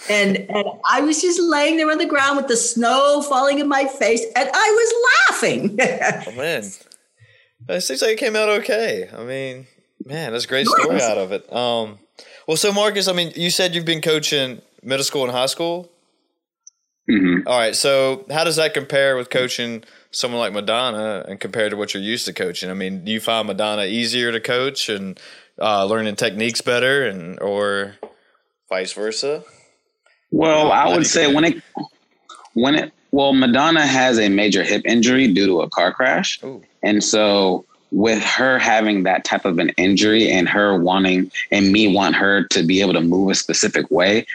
And, 0.09 0.37
and 0.37 0.67
I 0.91 1.01
was 1.01 1.23
just 1.23 1.41
laying 1.41 1.77
there 1.77 1.91
on 1.91 1.99
the 1.99 2.07
ground 2.07 2.37
with 2.37 2.49
the 2.49 2.57
snow 2.57 3.23
falling 3.23 3.59
in 3.59 3.69
my 3.69 3.87
face, 3.87 4.25
and 4.37 4.51
I 4.53 4.71
was 4.71 5.41
laughing. 5.41 5.79
oh, 5.81 6.33
man. 6.37 6.65
It 7.69 7.81
seems 7.81 8.03
like 8.03 8.13
it 8.13 8.19
came 8.19 8.37
out 8.37 8.49
okay. 8.49 9.09
I 9.13 9.25
mean, 9.25 9.67
man, 10.05 10.33
that's 10.33 10.45
a 10.45 10.49
great 10.49 10.67
story 10.67 11.01
out 11.01 11.19
of 11.19 11.33
it. 11.33 11.51
Um, 11.53 11.99
well, 12.47 12.57
so 12.57 12.73
Marcus, 12.73 13.09
I 13.09 13.13
mean, 13.13 13.33
you 13.37 13.51
said 13.51 13.75
you've 13.75 13.87
been 13.87 14.03
coaching 14.03 14.61
middle 14.83 15.05
school 15.05 15.25
and 15.25 15.33
high 15.33 15.47
school. 15.47 15.91
Mm-hmm. 17.11 17.47
All 17.47 17.59
right. 17.59 17.75
So, 17.75 18.25
how 18.31 18.45
does 18.45 18.57
that 18.57 18.73
compare 18.73 19.17
with 19.17 19.29
coaching 19.29 19.85
someone 20.11 20.41
like 20.41 20.53
Madonna 20.53 21.25
and 21.29 21.39
compared 21.39 21.71
to 21.71 21.77
what 21.77 21.93
you're 21.93 22.03
used 22.03 22.25
to 22.27 22.33
coaching? 22.33 22.71
I 22.71 22.75
mean, 22.75 23.05
do 23.05 23.13
you 23.13 23.21
find 23.21 23.47
Madonna 23.47 23.85
easier 23.85 24.33
to 24.33 24.41
coach 24.41 24.89
and 24.89 25.21
uh, 25.61 25.85
learning 25.85 26.17
techniques 26.17 26.63
better, 26.63 27.07
and 27.07 27.39
or 27.41 27.97
vice 28.71 28.93
versa? 28.93 29.45
Well, 30.35 30.73
I 30.73 30.89
would 30.89 31.07
say 31.07 31.33
when 31.33 31.45
it 31.45 31.63
when 32.55 32.75
it 32.75 32.93
well, 33.13 33.33
Madonna 33.33 33.87
has 33.87 34.19
a 34.19 34.29
major 34.29 34.65
hip 34.65 34.83
injury 34.85 35.33
due 35.33 35.47
to 35.47 35.61
a 35.61 35.71
car 35.71 35.93
crash, 35.93 36.43
Ooh. 36.43 36.61
and 36.83 37.05
so 37.05 37.65
with 37.93 38.21
her 38.25 38.59
having 38.59 39.05
that 39.05 39.25
type 39.25 39.45
of 39.45 39.61
an 39.61 39.69
injury 39.77 40.29
and 40.29 40.49
her 40.49 40.77
wanting 40.77 41.31
and 41.53 41.71
me 41.71 41.95
want 41.95 42.17
her 42.17 42.43
to 42.49 42.65
be 42.65 42.81
able 42.81 42.95
to 42.95 43.01
move 43.01 43.31
a 43.31 43.37
specific 43.37 43.89
way, 43.93 44.27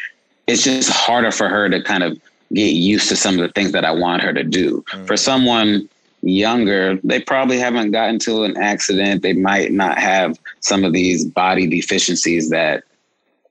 it's 0.47 0.63
just 0.63 0.89
harder 0.89 1.31
for 1.31 1.49
her 1.49 1.67
to 1.67 1.83
kind 1.83 2.03
of 2.03 2.17
get 2.53 2.73
used 2.73 3.09
to 3.09 3.17
some 3.17 3.35
of 3.35 3.41
the 3.41 3.49
things 3.49 3.73
that 3.73 3.83
I 3.83 3.91
want 3.91 4.23
her 4.23 4.31
to 4.31 4.43
do. 4.43 4.81
Mm. 4.93 5.05
For 5.05 5.17
someone 5.17 5.89
younger, 6.21 6.95
they 7.03 7.19
probably 7.19 7.59
haven't 7.59 7.91
gotten 7.91 8.19
to 8.19 8.45
an 8.45 8.55
accident. 8.55 9.21
They 9.21 9.33
might 9.33 9.73
not 9.73 9.97
have 9.97 10.39
some 10.61 10.85
of 10.85 10.93
these 10.93 11.25
body 11.25 11.67
deficiencies 11.67 12.49
that 12.51 12.85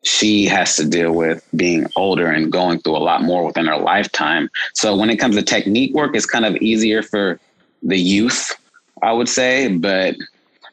she 0.05 0.47
has 0.47 0.77
to 0.77 0.85
deal 0.85 1.13
with 1.13 1.47
being 1.57 1.87
older 1.97 2.31
and 2.31 2.53
going 2.53 2.79
through 2.81 2.97
a 2.97 2.99
lot 2.99 3.23
more 3.23 3.45
within 3.45 3.67
her 3.67 3.77
lifetime. 3.77 4.49
So 4.75 4.97
when 4.97 5.11
it 5.11 5.17
comes 5.17 5.37
to 5.37 5.43
technique 5.43 5.95
work, 5.95 6.15
it's 6.15 6.27
kind 6.27 6.45
of 6.45 6.57
easier 6.57 7.03
for 7.03 7.41
the 7.83 7.99
youth, 7.99 8.55
I 9.03 9.13
would 9.13 9.29
say, 9.29 9.69
but 9.69 10.15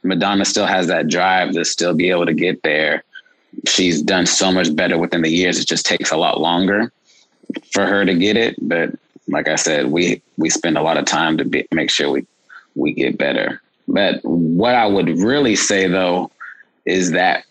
Madonna 0.03 0.45
still 0.45 0.67
has 0.67 0.87
that 0.87 1.07
drive 1.07 1.53
to 1.53 1.65
still 1.65 1.93
be 1.93 2.09
able 2.09 2.25
to 2.27 2.33
get 2.33 2.61
there. 2.63 3.03
She's 3.67 4.01
done 4.01 4.25
so 4.25 4.51
much 4.51 4.75
better 4.75 4.97
within 4.97 5.21
the 5.21 5.29
years. 5.29 5.59
It 5.59 5.67
just 5.67 5.85
takes 5.85 6.11
a 6.11 6.17
lot 6.17 6.39
longer 6.39 6.91
for 7.71 7.85
her 7.85 8.05
to 8.05 8.13
get 8.13 8.37
it. 8.37 8.55
But 8.61 8.91
like 9.27 9.47
I 9.47 9.55
said, 9.55 9.87
we 9.87 10.21
we 10.37 10.49
spend 10.49 10.77
a 10.77 10.81
lot 10.81 10.97
of 10.97 11.05
time 11.05 11.37
to 11.37 11.45
be, 11.45 11.67
make 11.71 11.89
sure 11.89 12.11
we 12.11 12.27
we 12.75 12.93
get 12.93 13.17
better. 13.17 13.61
But 13.87 14.19
what 14.23 14.75
I 14.75 14.85
would 14.85 15.09
really 15.19 15.55
say 15.55 15.87
though 15.87 16.31
is 16.85 17.11
that 17.11 17.45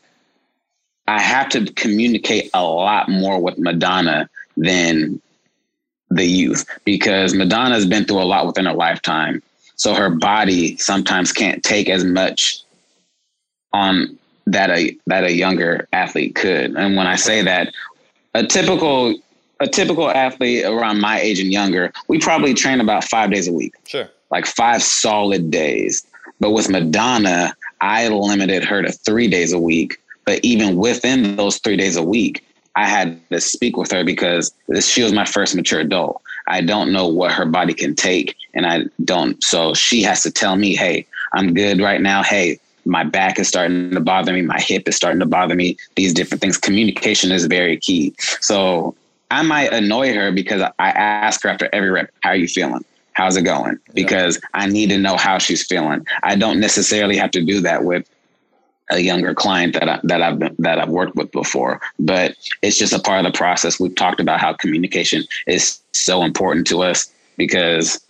I 1.07 1.21
have 1.21 1.49
to 1.51 1.67
communicate 1.73 2.51
a 2.55 2.63
lot 2.63 3.09
more 3.09 3.41
with 3.41 3.59
Madonna 3.59 4.29
than 4.57 5.21
the 6.11 6.25
youth 6.25 6.67
because 6.85 7.35
Madonna's 7.35 7.87
been 7.87 8.05
through 8.05 8.23
a 8.23 8.25
lot 8.25 8.47
within 8.47 8.67
her 8.67 8.73
lifetime. 8.73 9.43
So 9.77 9.95
her 9.95 10.11
body 10.11 10.77
sometimes 10.77 11.33
can't 11.33 11.63
take 11.63 11.89
as 11.89 12.05
much 12.05 12.63
on 13.73 14.19
that 14.47 14.71
a 14.71 14.97
that 15.07 15.25
a 15.25 15.33
younger 15.33 15.89
athlete 15.93 16.35
could. 16.35 16.77
And 16.77 16.97
when 16.97 17.07
I 17.07 17.17
say 17.17 17.43
that, 17.43 17.73
a 18.35 18.47
typical 18.47 19.17
a 19.61 19.67
typical 19.67 20.11
athlete 20.11 20.65
around 20.65 21.01
my 21.01 21.21
age 21.21 21.41
and 21.41 21.53
younger, 21.53 21.93
we 22.09 22.19
probably 22.19 22.55
train 22.55 22.81
about 22.81 23.05
five 23.05 23.31
days 23.31 23.49
a 23.49 23.53
week. 23.53 23.75
Sure. 23.87 24.09
Like 24.31 24.47
five 24.47 24.83
solid 24.83 25.51
days. 25.51 26.07
But 26.41 26.51
with 26.51 26.69
Madonna, 26.69 27.57
I 27.81 28.09
limited 28.09 28.65
her 28.65 28.83
to 28.83 28.93
three 28.93 29.29
days 29.29 29.53
a 29.53 29.59
week 29.59 29.99
but 30.25 30.41
even 30.43 30.77
within 30.77 31.37
those 31.37 31.59
three 31.59 31.77
days 31.77 31.97
a 31.97 32.03
week, 32.03 32.45
I 32.77 32.87
had 32.87 33.21
to 33.31 33.41
speak 33.41 33.77
with 33.77 33.91
her 33.93 34.05
because 34.05 34.53
she 34.81 35.03
was 35.03 35.13
my 35.13 35.25
first 35.25 35.55
mature 35.55 35.81
adult. 35.81 36.21
I 36.47 36.61
don't 36.61 36.93
know 36.93 37.07
what 37.07 37.33
her 37.33 37.47
body 37.47 37.73
can 37.73 37.95
take, 37.95 38.37
and 38.53 38.67
I 38.67 38.85
don't. 39.05 39.43
So 39.43 39.75
she 39.75 40.03
has 40.03 40.23
to 40.23 40.31
tell 40.31 40.57
me, 40.57 40.75
"Hey, 40.75 41.07
I'm 41.33 41.55
good 41.55 41.81
right 41.81 42.01
now. 42.01 42.23
Hey, 42.23 42.59
my 42.85 43.05
back 43.05 43.39
is 43.39 43.49
starting 43.49 43.93
to 43.93 44.01
bother 44.01 44.33
me. 44.33 44.43
My 44.43 44.61
hip 44.61 44.89
is 44.89 44.97
starting 44.97 45.21
to 45.21 45.27
bother 45.27 45.55
me. 45.55 45.77
These 45.97 46.13
different 46.13 46.41
things. 46.43 46.59
Communication 46.59 47.33
is 47.33 47.47
very 47.47 47.79
key. 47.79 48.13
So 48.41 48.95
I 49.31 49.43
might 49.43 49.73
annoy 49.73 50.13
her 50.15 50.33
because 50.33 50.61
I 50.79 50.91
ask 50.91 51.43
her 51.45 51.49
after 51.49 51.69
every 51.73 51.91
rep, 51.91 52.11
"How 52.21 52.31
are 52.31 52.37
you 52.37 52.49
feeling?" 52.49 52.85
How's 53.15 53.37
it 53.37 53.43
going? 53.43 53.79
Because 53.95 54.37
yeah. 54.37 54.63
I 54.63 54.67
need 54.67 54.91
to 54.91 54.99
know 54.99 55.17
how 55.17 55.39
she's 55.39 55.65
feeling. 55.65 56.05
I 56.25 56.35
don't 56.35 56.59
necessarily 56.59 57.17
have 57.17 57.31
to 57.31 57.43
do 57.43 57.61
that 57.61 57.85
with 57.85 58.09
a 58.95 59.01
younger 59.01 59.35
client 59.35 59.75
that 59.75 59.89
I, 59.89 60.01
that 60.05 60.23
I've 60.23 60.39
been, 60.39 60.55
that 60.59 60.79
I've 60.79 60.89
worked 60.89 61.17
with 61.17 61.33
before, 61.33 61.81
but 61.99 62.37
it's 62.63 62.79
just 62.79 62.93
a 62.93 62.99
part 62.99 63.25
of 63.25 63.33
the 63.33 63.37
process. 63.37 63.81
We've 63.81 63.95
talked 63.95 64.21
about 64.21 64.41
how 64.41 64.53
communication 64.53 65.25
is 65.47 65.81
so 65.93 66.23
important 66.23 66.67
to 66.69 66.83
us 66.83 67.13
because 67.37 68.01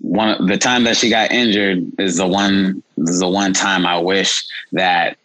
one 0.00 0.46
the 0.46 0.58
time 0.58 0.84
that 0.84 0.96
she 0.96 1.08
got 1.08 1.30
injured 1.32 1.90
is 1.98 2.18
the 2.18 2.26
one 2.26 2.82
is 2.98 3.20
the 3.20 3.28
one 3.28 3.54
time 3.54 3.86
I 3.86 3.98
wish 3.98 4.44
that 4.72 5.16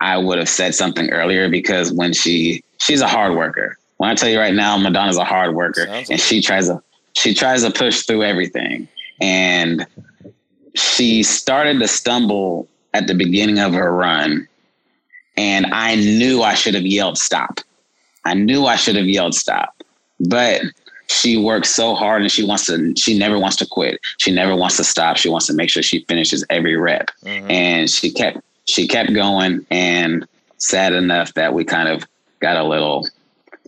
I 0.00 0.16
would 0.16 0.38
have 0.38 0.48
said 0.48 0.74
something 0.74 1.10
earlier 1.10 1.48
because 1.48 1.92
when 1.92 2.12
she 2.12 2.64
she's 2.78 3.00
a 3.00 3.08
hard 3.08 3.36
worker. 3.36 3.78
When 3.98 4.10
I 4.10 4.14
tell 4.14 4.28
you 4.28 4.38
right 4.38 4.54
now, 4.54 4.76
Madonna's 4.76 5.16
a 5.16 5.24
hard 5.24 5.54
worker 5.54 5.86
Sounds 5.86 6.10
and 6.10 6.20
she 6.20 6.40
tries 6.40 6.68
to 6.68 6.82
she 7.12 7.34
tries 7.34 7.62
to 7.62 7.70
push 7.70 8.02
through 8.02 8.24
everything. 8.24 8.88
And 9.20 9.86
she 10.74 11.22
started 11.22 11.78
to 11.80 11.88
stumble 11.88 12.68
at 12.92 13.06
the 13.06 13.14
beginning 13.14 13.58
of 13.58 13.74
her 13.74 13.92
run. 13.92 14.48
And 15.36 15.66
I 15.72 15.96
knew 15.96 16.42
I 16.42 16.54
should 16.54 16.74
have 16.74 16.86
yelled 16.86 17.18
stop. 17.18 17.60
I 18.24 18.34
knew 18.34 18.66
I 18.66 18.76
should 18.76 18.96
have 18.96 19.06
yelled 19.06 19.34
stop. 19.34 19.74
But 20.20 20.62
she 21.08 21.36
works 21.36 21.70
so 21.70 21.94
hard 21.94 22.22
and 22.22 22.30
she 22.30 22.44
wants 22.44 22.66
to 22.66 22.94
she 22.96 23.18
never 23.18 23.38
wants 23.38 23.56
to 23.56 23.66
quit. 23.66 24.00
She 24.18 24.32
never 24.32 24.56
wants 24.56 24.76
to 24.78 24.84
stop. 24.84 25.16
She 25.16 25.28
wants 25.28 25.46
to 25.48 25.54
make 25.54 25.70
sure 25.70 25.82
she 25.82 26.04
finishes 26.08 26.44
every 26.50 26.76
rep. 26.76 27.10
Mm-hmm. 27.24 27.50
And 27.50 27.90
she 27.90 28.10
kept 28.10 28.38
she 28.66 28.88
kept 28.88 29.12
going 29.12 29.66
and 29.70 30.26
sad 30.58 30.92
enough 30.92 31.34
that 31.34 31.52
we 31.52 31.64
kind 31.64 31.88
of 31.88 32.06
got 32.40 32.56
a 32.56 32.64
little 32.64 33.06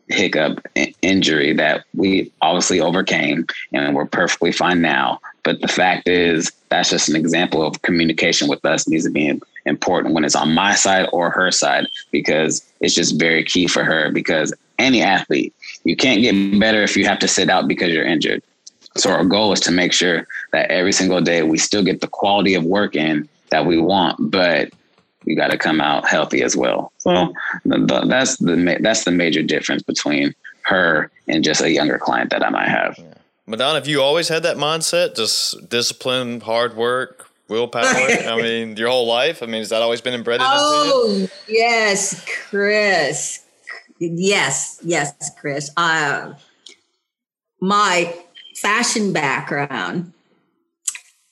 hiccup 0.09 0.65
injury 1.03 1.53
that 1.53 1.85
we 1.95 2.31
obviously 2.41 2.81
overcame 2.81 3.45
and 3.73 3.95
we're 3.95 4.07
perfectly 4.07 4.53
fine 4.53 4.81
now. 4.81 5.21
But 5.43 5.61
the 5.61 5.69
fact 5.69 6.09
is, 6.09 6.53
that's 6.69 6.91
just 6.91 7.09
an 7.09 7.17
example 7.17 7.63
of 7.65 7.83
communication 7.83 8.49
with 8.49 8.65
us 8.65 8.89
needs 8.89 9.05
to 9.05 9.11
be 9.11 9.41
important 9.67 10.15
when 10.15 10.25
it's 10.25 10.35
on 10.35 10.55
my 10.55 10.75
side 10.75 11.09
or 11.13 11.31
her 11.31 11.51
side 11.51 11.87
because 12.11 12.67
it's 12.81 12.95
just 12.95 13.19
very 13.19 13.45
key 13.45 13.67
for 13.67 13.85
her. 13.85 14.11
Because 14.11 14.55
any 14.79 15.03
athlete, 15.03 15.55
you 15.85 15.97
can't 15.97 16.23
get 16.23 16.59
better 16.59 16.83
if 16.83 16.97
you 16.97 17.05
have 17.05 17.19
to 17.19 17.29
sit 17.29 17.51
out 17.51 17.69
because 17.69 17.93
you're 17.93 18.07
injured. 18.07 18.43
So 18.97 19.11
our 19.11 19.25
goal 19.25 19.53
is 19.53 19.61
to 19.61 19.71
make 19.71 19.93
sure 19.93 20.27
that 20.53 20.71
every 20.71 20.93
single 20.93 21.21
day 21.21 21.43
we 21.43 21.59
still 21.59 21.85
get 21.85 22.01
the 22.01 22.09
quality 22.09 22.55
of 22.55 22.65
work 22.65 22.97
in 22.97 23.29
that 23.51 23.67
we 23.67 23.79
want, 23.79 24.31
but 24.31 24.71
we 25.27 25.35
got 25.35 25.49
to 25.51 25.59
come 25.59 25.81
out 25.81 26.09
healthy 26.09 26.43
as 26.43 26.57
well. 26.57 26.93
So 26.99 27.33
that's 27.65 28.37
the 28.39 28.79
that's 28.81 29.05
the 29.05 29.11
major 29.11 29.43
difference 29.43 29.83
between 29.83 30.35
her 30.63 31.11
and 31.29 31.45
just 31.45 31.61
a 31.61 31.71
younger 31.71 31.99
client 31.99 32.31
that 32.31 32.45
I 32.45 32.49
might 32.49 32.69
have. 32.69 32.97
Yeah. 32.99 33.15
Madonna, 33.47 33.75
have 33.75 33.87
you 33.87 34.03
always 34.03 34.29
had 34.29 34.43
that 34.43 34.57
mindset? 34.57 35.15
Just 35.15 35.69
discipline, 35.69 36.41
hard 36.41 36.77
work, 36.77 37.25
willpower? 37.49 37.85
I 37.85 38.37
mean, 38.43 38.76
your 38.76 38.88
whole 38.88 39.07
life? 39.07 39.43
I 39.43 39.47
mean, 39.47 39.61
has 39.61 39.71
that 39.71 39.83
always 39.83 40.00
been 40.00 40.15
embedded 40.15 40.47
oh, 40.49 41.29
yes, 41.49 42.25
Chris. 42.49 43.45
Yes, 43.99 44.81
yes, 44.85 45.31
Chris. 45.38 45.71
Uh, 45.76 46.35
my 47.61 48.15
fashion 48.54 49.13
background, 49.13 50.13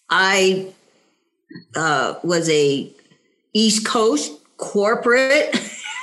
I 0.09 0.73
uh, 1.77 2.15
was 2.23 2.49
a 2.49 2.91
East 3.53 3.87
Coast 3.87 4.33
corporate 4.57 5.55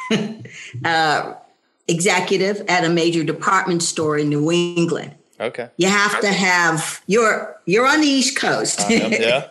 uh, 0.85 1.33
executive 1.87 2.63
at 2.67 2.85
a 2.85 2.89
major 2.89 3.23
department 3.23 3.83
store 3.83 4.17
in 4.17 4.29
New 4.29 4.51
England. 4.51 5.15
Okay. 5.39 5.69
You 5.77 5.89
have 5.89 6.21
to 6.21 6.27
have 6.27 7.01
you're 7.07 7.59
you're 7.65 7.87
on 7.87 8.01
the 8.01 8.07
East 8.07 8.37
Coast. 8.37 8.83
yeah. 8.89 9.47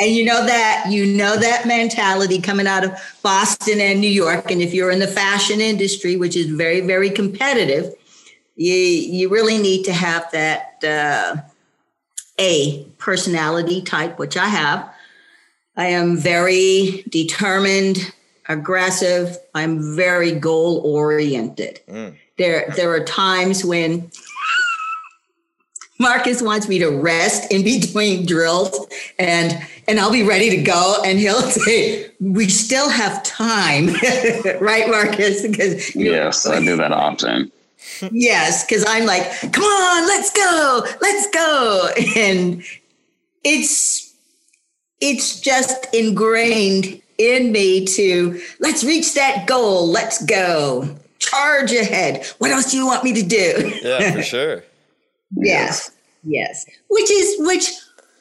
and 0.00 0.10
you 0.10 0.24
know 0.24 0.44
that 0.44 0.86
you 0.90 1.06
know 1.06 1.36
that 1.36 1.66
mentality 1.66 2.40
coming 2.40 2.66
out 2.66 2.84
of 2.84 2.92
Boston 3.22 3.80
and 3.80 4.00
New 4.00 4.08
York 4.08 4.50
and 4.50 4.60
if 4.60 4.74
you're 4.74 4.90
in 4.90 4.98
the 4.98 5.06
fashion 5.06 5.60
industry 5.60 6.16
which 6.16 6.36
is 6.36 6.46
very 6.46 6.80
very 6.80 7.10
competitive 7.10 7.94
you 8.56 8.74
you 8.74 9.28
really 9.28 9.58
need 9.58 9.84
to 9.84 9.92
have 9.92 10.30
that 10.32 10.82
uh, 10.84 11.36
a 12.38 12.84
personality 12.98 13.82
type 13.82 14.18
which 14.18 14.36
I 14.36 14.46
have 14.46 14.90
I 15.80 15.86
am 15.86 16.18
very 16.18 17.04
determined, 17.08 18.12
aggressive. 18.50 19.38
I'm 19.54 19.96
very 19.96 20.32
goal 20.32 20.82
oriented. 20.84 21.80
Mm. 21.88 22.16
There, 22.36 22.70
there 22.76 22.92
are 22.92 23.04
times 23.04 23.64
when 23.64 24.10
Marcus 26.00 26.42
wants 26.42 26.68
me 26.68 26.78
to 26.80 26.88
rest 26.88 27.52
in 27.52 27.62
between 27.62 28.26
drills 28.26 28.86
and 29.18 29.56
and 29.86 30.00
I'll 30.00 30.10
be 30.10 30.22
ready 30.22 30.50
to 30.50 30.62
go 30.62 31.00
and 31.04 31.18
he'll 31.18 31.42
say 31.42 32.10
we 32.20 32.48
still 32.48 32.88
have 32.88 33.22
time 33.22 33.86
right 34.60 34.88
Marcus 34.88 35.46
because 35.46 35.94
yes 35.94 36.46
know, 36.46 36.52
I 36.52 36.60
do 36.60 36.76
that 36.76 36.92
often 36.92 37.52
yes 38.10 38.64
because 38.64 38.84
I'm 38.88 39.06
like 39.06 39.22
come 39.52 39.64
on 39.64 40.08
let's 40.08 40.32
go 40.32 40.86
let's 41.00 41.30
go 41.30 41.88
and 42.16 42.62
it's 43.44 44.12
it's 45.00 45.40
just 45.40 45.86
ingrained 45.94 47.00
in 47.20 47.52
me 47.52 47.84
to 47.84 48.40
let's 48.60 48.82
reach 48.82 49.14
that 49.14 49.46
goal. 49.46 49.88
Let's 49.88 50.24
go. 50.24 50.96
Charge 51.18 51.72
ahead. 51.72 52.26
What 52.38 52.50
else 52.50 52.70
do 52.70 52.78
you 52.78 52.86
want 52.86 53.04
me 53.04 53.12
to 53.12 53.22
do? 53.22 53.72
Yeah, 53.82 54.12
for 54.12 54.22
sure. 54.22 54.64
Yes. 55.36 55.90
Yes. 56.24 56.66
Which 56.88 57.10
is 57.10 57.46
which 57.46 57.70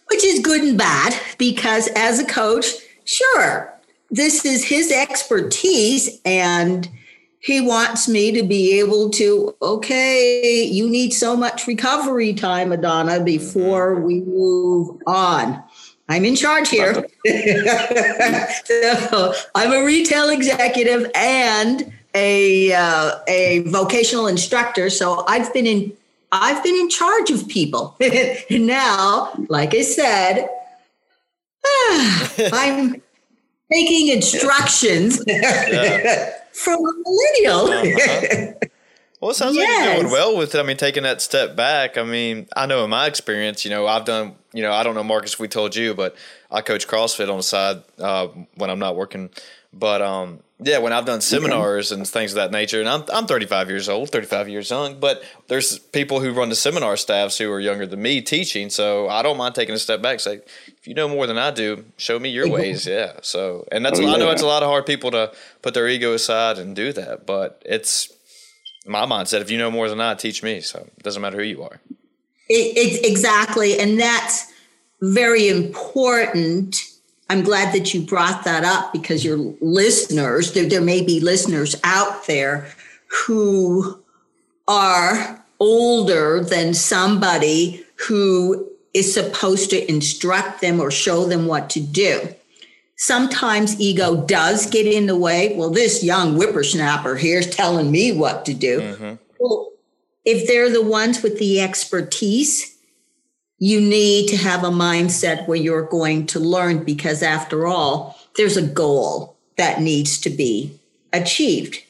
which 0.08 0.24
is 0.24 0.39
good 0.39 0.62
and 0.62 0.78
bad 0.78 1.13
because 1.38 1.88
as 1.95 2.19
a 2.19 2.26
coach, 2.26 2.65
sure, 3.06 3.74
this 4.10 4.45
is 4.45 4.63
his 4.63 4.91
expertise 4.91 6.19
and 6.26 6.89
he 7.41 7.62
wants 7.62 8.08
me 8.08 8.32
to 8.32 8.43
be 8.43 8.80
able 8.80 9.10
to 9.10 9.56
okay 9.62 10.63
you 10.63 10.89
need 10.89 11.12
so 11.12 11.38
much 11.38 11.67
recovery 11.67 12.34
time 12.34 12.67
madonna 12.67 13.24
before 13.24 13.95
we 13.95 14.19
move 14.19 15.02
on 15.08 15.63
I'm 16.10 16.26
in 16.26 16.36
charge 16.36 16.69
here. 16.69 16.93
so 18.65 19.34
I'm 19.54 19.72
a 19.72 19.86
retail 19.86 20.30
executive 20.30 21.10
and 21.13 21.93
a 22.15 22.74
uh, 22.74 23.19
a 23.28 23.60
vocational 23.67 24.26
instructor. 24.26 24.89
So 24.89 25.24
I've 25.28 25.54
been 25.54 25.67
in 25.67 25.93
I've 26.32 26.63
been 26.63 26.76
in 26.76 26.89
charge 26.89 27.32
of 27.32 27.48
people. 27.48 27.98
And 28.50 28.68
now, 28.68 29.34
like 29.48 29.74
I 29.74 29.82
said, 29.82 30.48
I'm 32.54 33.02
taking 33.72 34.10
instructions 34.10 35.18
from 36.54 36.80
a 36.80 36.94
millennial. 37.06 37.72
Uh-huh. 37.72 38.54
Well, 39.22 39.32
it 39.32 39.34
sounds 39.34 39.58
yes. 39.58 39.68
like 39.68 39.86
you're 39.86 40.02
doing 40.04 40.13
well 40.13 40.38
with 40.38 40.56
it. 40.56 40.60
I 40.60 40.63
mean, 40.63 40.78
taking 40.78 41.04
that 41.04 41.22
step 41.22 41.54
back. 41.54 41.98
I 41.98 42.04
mean, 42.04 42.48
I 42.56 42.65
know 42.65 42.86
in 42.86 42.89
my 42.89 43.06
experience, 43.06 43.65
you 43.65 43.70
know, 43.70 43.86
I've 43.86 44.06
done, 44.06 44.36
you 44.54 44.62
know, 44.62 44.72
I 44.72 44.82
don't 44.84 44.96
know, 44.96 45.04
Marcus, 45.04 45.34
if 45.34 45.42
we 45.42 45.50
told 45.50 45.76
you, 45.76 45.94
but 45.94 46.15
I 46.50 46.62
coach 46.62 46.88
CrossFit 46.88 47.30
on 47.30 47.36
the 47.36 47.44
side 47.44 47.84
uh, 47.98 48.28
when 48.56 48.70
I'm 48.70 48.80
not 48.80 48.96
working. 48.96 49.30
But 49.71 50.01
um, 50.01 50.39
yeah, 50.62 50.79
when 50.79 50.93
I've 50.93 51.05
done 51.05 51.21
seminars 51.21 51.91
and 51.91 52.08
things 52.08 52.32
of 52.32 52.36
that 52.38 52.51
nature, 52.51 52.79
and 52.79 52.89
I'm 52.89 53.03
I'm 53.13 53.27
35 53.27 53.69
years 53.69 53.88
old, 53.88 54.10
35 54.10 54.49
years 54.49 54.69
young, 54.69 54.99
but 54.99 55.23
there's 55.47 55.77
people 55.77 56.19
who 56.19 56.34
run 56.34 56.49
the 56.49 56.55
seminar 56.55 56.97
staffs 56.97 57.38
who 57.38 57.51
are 57.51 57.60
younger 57.60 57.86
than 57.86 58.01
me 58.01 58.21
teaching, 58.21 58.69
so 58.69 59.08
I 59.08 59.21
don't 59.21 59.38
mind 59.38 59.55
taking 59.55 59.75
a 59.75 59.79
step 59.79 60.01
back. 60.01 60.19
Say, 60.19 60.41
if 60.67 60.88
you 60.88 60.95
know 60.95 61.08
more 61.08 61.27
than 61.27 61.38
I 61.38 61.51
do, 61.51 61.86
show 61.97 62.17
me 62.19 62.29
your 62.29 62.49
ways. 62.49 62.88
Yeah. 62.88 63.13
So, 63.21 63.67
and 63.71 63.86
that's 63.86 63.99
oh, 63.99 64.08
I 64.08 64.17
know 64.17 64.32
it's 64.32 64.41
a 64.41 64.47
lot 64.47 64.63
of 64.63 64.69
hard 64.69 64.86
people 64.86 65.12
to 65.12 65.32
put 65.62 65.75
their 65.75 65.88
ego 65.88 66.13
aside 66.13 66.58
and 66.58 66.75
do 66.75 66.91
that, 66.93 67.25
but 67.27 67.62
it's 67.65 68.12
my 68.86 69.05
mindset 69.05 69.41
if 69.41 69.51
you 69.51 69.58
know 69.58 69.69
more 69.69 69.88
than 69.88 70.01
I, 70.01 70.15
teach 70.15 70.41
me. 70.41 70.62
So 70.62 70.79
it 70.79 71.03
doesn't 71.03 71.21
matter 71.21 71.38
who 71.38 71.43
you 71.43 71.63
are. 71.63 71.79
It, 72.49 72.75
it, 72.75 73.05
exactly. 73.05 73.79
And 73.79 73.99
that's 73.99 74.51
very 75.01 75.47
important. 75.47 76.84
I'm 77.30 77.44
glad 77.44 77.74
that 77.76 77.94
you 77.94 78.02
brought 78.02 78.44
that 78.46 78.63
up 78.63 78.92
because 78.92 79.24
your 79.24 79.38
listeners, 79.62 80.54
there, 80.54 80.68
there 80.68 80.82
may 80.82 81.02
be 81.04 81.20
listeners 81.20 81.76
out 81.84 82.26
there 82.26 82.68
who 83.26 84.00
are 84.68 85.44
older 85.60 86.44
than 86.44 86.74
somebody 86.74 87.86
who 88.08 88.68
is 88.94 89.13
supposed 89.13 89.70
to 89.70 89.89
instruct 89.89 90.62
them 90.62 90.80
or 90.80 90.89
show 90.89 91.26
them 91.26 91.46
what 91.46 91.70
to 91.72 91.80
do. 91.80 92.34
sometimes 93.00 93.80
ego 93.80 94.26
does 94.26 94.65
get 94.65 94.86
in 94.86 95.06
the 95.08 95.15
way. 95.15 95.56
Well, 95.56 95.70
this 95.70 96.04
young 96.04 96.36
whippersnapper 96.36 97.15
here's 97.15 97.50
telling 97.50 97.89
me 97.92 98.12
what 98.12 98.46
to 98.46 98.54
do. 98.54 98.82
Mm-hmm. 98.82 99.15
Well, 99.39 99.72
if 100.26 100.48
they're 100.48 100.70
the 100.70 100.84
ones 100.84 101.24
with 101.24 101.39
the 101.39 101.62
expertise, 101.62 102.76
you 103.60 103.82
need 103.82 104.30
to 104.30 104.38
have 104.38 104.63
a 104.63 104.69
mindset 104.69 105.48
where 105.48 105.58
you're 105.58 105.84
going 105.84 106.26
to 106.28 106.39
learn 106.39 106.84
because, 106.84 107.22
after 107.22 107.67
all, 107.67 108.17
there's 108.38 108.58
a 108.58 108.65
goal 108.65 109.36
that 109.58 109.82
needs 109.82 110.17
to 110.22 110.30
be 110.30 110.80
achieved. 111.12 111.84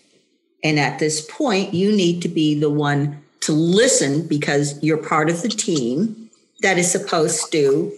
And 0.63 0.79
at 0.79 0.99
this 0.99 1.21
point, 1.21 1.73
you 1.73 1.91
need 1.91 2.21
to 2.23 2.27
be 2.27 2.59
the 2.59 2.69
one 2.69 3.23
to 3.41 3.53
listen 3.53 4.27
because 4.27 4.81
you're 4.83 4.97
part 4.97 5.29
of 5.29 5.41
the 5.41 5.49
team 5.49 6.29
that 6.61 6.77
is 6.77 6.91
supposed 6.91 7.51
to 7.51 7.93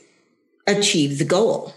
achieve 0.68 1.18
the 1.18 1.26
goal. 1.26 1.74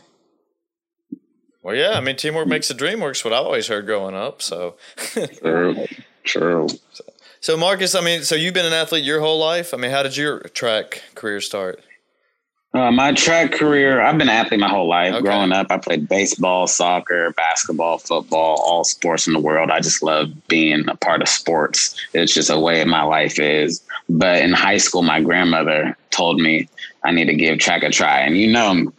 Well, 1.63 1.75
yeah, 1.75 1.93
I 1.93 2.01
mean, 2.01 2.17
teamwork 2.17 2.47
makes 2.47 2.69
the 2.69 2.75
dream 2.75 3.01
work. 3.01 3.17
What 3.21 3.33
I've 3.33 3.47
always 3.47 3.69
heard 3.69 3.87
growing 3.87 4.15
up. 4.15 4.43
So, 4.43 4.77
true, 4.97 5.87
true. 6.25 6.69
So, 6.93 7.05
so, 7.45 7.59
Marcus, 7.59 7.95
I 7.95 8.01
mean, 8.01 8.23
so 8.23 8.37
you've 8.37 8.55
been 8.55 8.65
an 8.65 8.73
athlete 8.73 9.05
your 9.05 9.21
whole 9.21 9.39
life. 9.39 9.75
I 9.75 9.77
mean, 9.77 9.91
how 9.91 10.03
did 10.03 10.17
your 10.17 10.41
track 10.55 11.03
career 11.15 11.43
start? 11.43 11.85
Uh, 12.73 12.91
my 12.91 13.13
track 13.13 13.53
career, 13.53 14.01
I've 14.01 14.17
been 14.17 14.31
an 14.31 14.35
athlete 14.35 14.61
my 14.61 14.69
whole 14.71 14.89
life. 14.89 15.13
Okay. 15.13 15.21
Growing 15.21 15.53
up, 15.53 15.67
I 15.69 15.77
played 15.77 16.09
baseball, 16.09 16.67
soccer, 16.67 17.33
basketball, 17.33 17.99
football, 17.99 18.59
all 18.63 18.83
sports 18.83 19.27
in 19.27 19.35
the 19.35 19.41
world. 19.41 19.71
I 19.71 19.81
just 19.81 20.03
love 20.03 20.33
being 20.49 20.89
a 20.89 20.97
part 20.97 21.21
of 21.21 21.29
sports. 21.29 21.95
It's 22.15 22.33
just 22.33 22.49
a 22.49 22.59
way 22.59 22.83
my 22.87 23.03
life 23.03 23.39
is. 23.39 23.83
But 24.09 24.41
in 24.41 24.55
high 24.55 24.79
school, 24.79 25.03
my 25.03 25.21
grandmother 25.21 25.99
told 26.13 26.41
me 26.41 26.67
I 27.05 27.11
need 27.11 27.27
to 27.27 27.35
give 27.35 27.59
track 27.59 27.83
a 27.83 27.91
try. 27.91 28.21
And 28.21 28.39
you 28.39 28.51
know, 28.51 28.91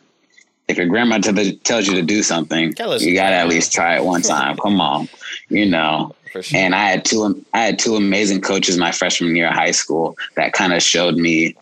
if 0.68 0.78
your 0.78 0.86
grandma 0.86 1.18
t- 1.18 1.58
tells 1.58 1.88
you 1.88 1.96
to 1.96 2.04
do 2.04 2.22
something, 2.22 2.68
you 2.70 3.16
got 3.16 3.30
to 3.32 3.36
at 3.36 3.48
least 3.48 3.74
try 3.74 3.96
it 3.96 4.06
one 4.06 4.22
time. 4.22 4.56
Come 4.58 4.80
on, 4.80 5.10
you 5.50 5.66
know. 5.66 6.16
Sure. 6.42 6.60
And 6.60 6.76
I 6.76 6.90
had 6.90 7.06
two, 7.06 7.46
I 7.54 7.62
had 7.62 7.80
two 7.80 7.96
amazing 7.96 8.42
coaches 8.42 8.78
my 8.78 8.92
freshman 8.92 9.36
year 9.36 9.48
of 9.48 9.54
high 9.54 9.72
school 9.72 10.18
that 10.36 10.54
kind 10.54 10.74
of 10.74 10.82
showed 10.82 11.16
me 11.16 11.56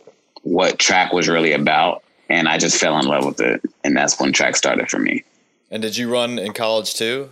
what 0.43 0.79
track 0.79 1.13
was 1.13 1.27
really 1.27 1.53
about 1.53 2.03
and 2.29 2.47
I 2.47 2.57
just 2.57 2.79
fell 2.79 2.97
in 2.99 3.05
love 3.05 3.25
with 3.25 3.39
it, 3.41 3.61
and 3.83 3.95
that's 3.95 4.19
when 4.19 4.33
track 4.33 4.55
started 4.55 4.89
for 4.89 4.99
me. 4.99 5.23
And 5.69 5.81
did 5.81 5.97
you 5.97 6.11
run 6.11 6.39
in 6.39 6.53
college 6.53 6.95
too? 6.95 7.29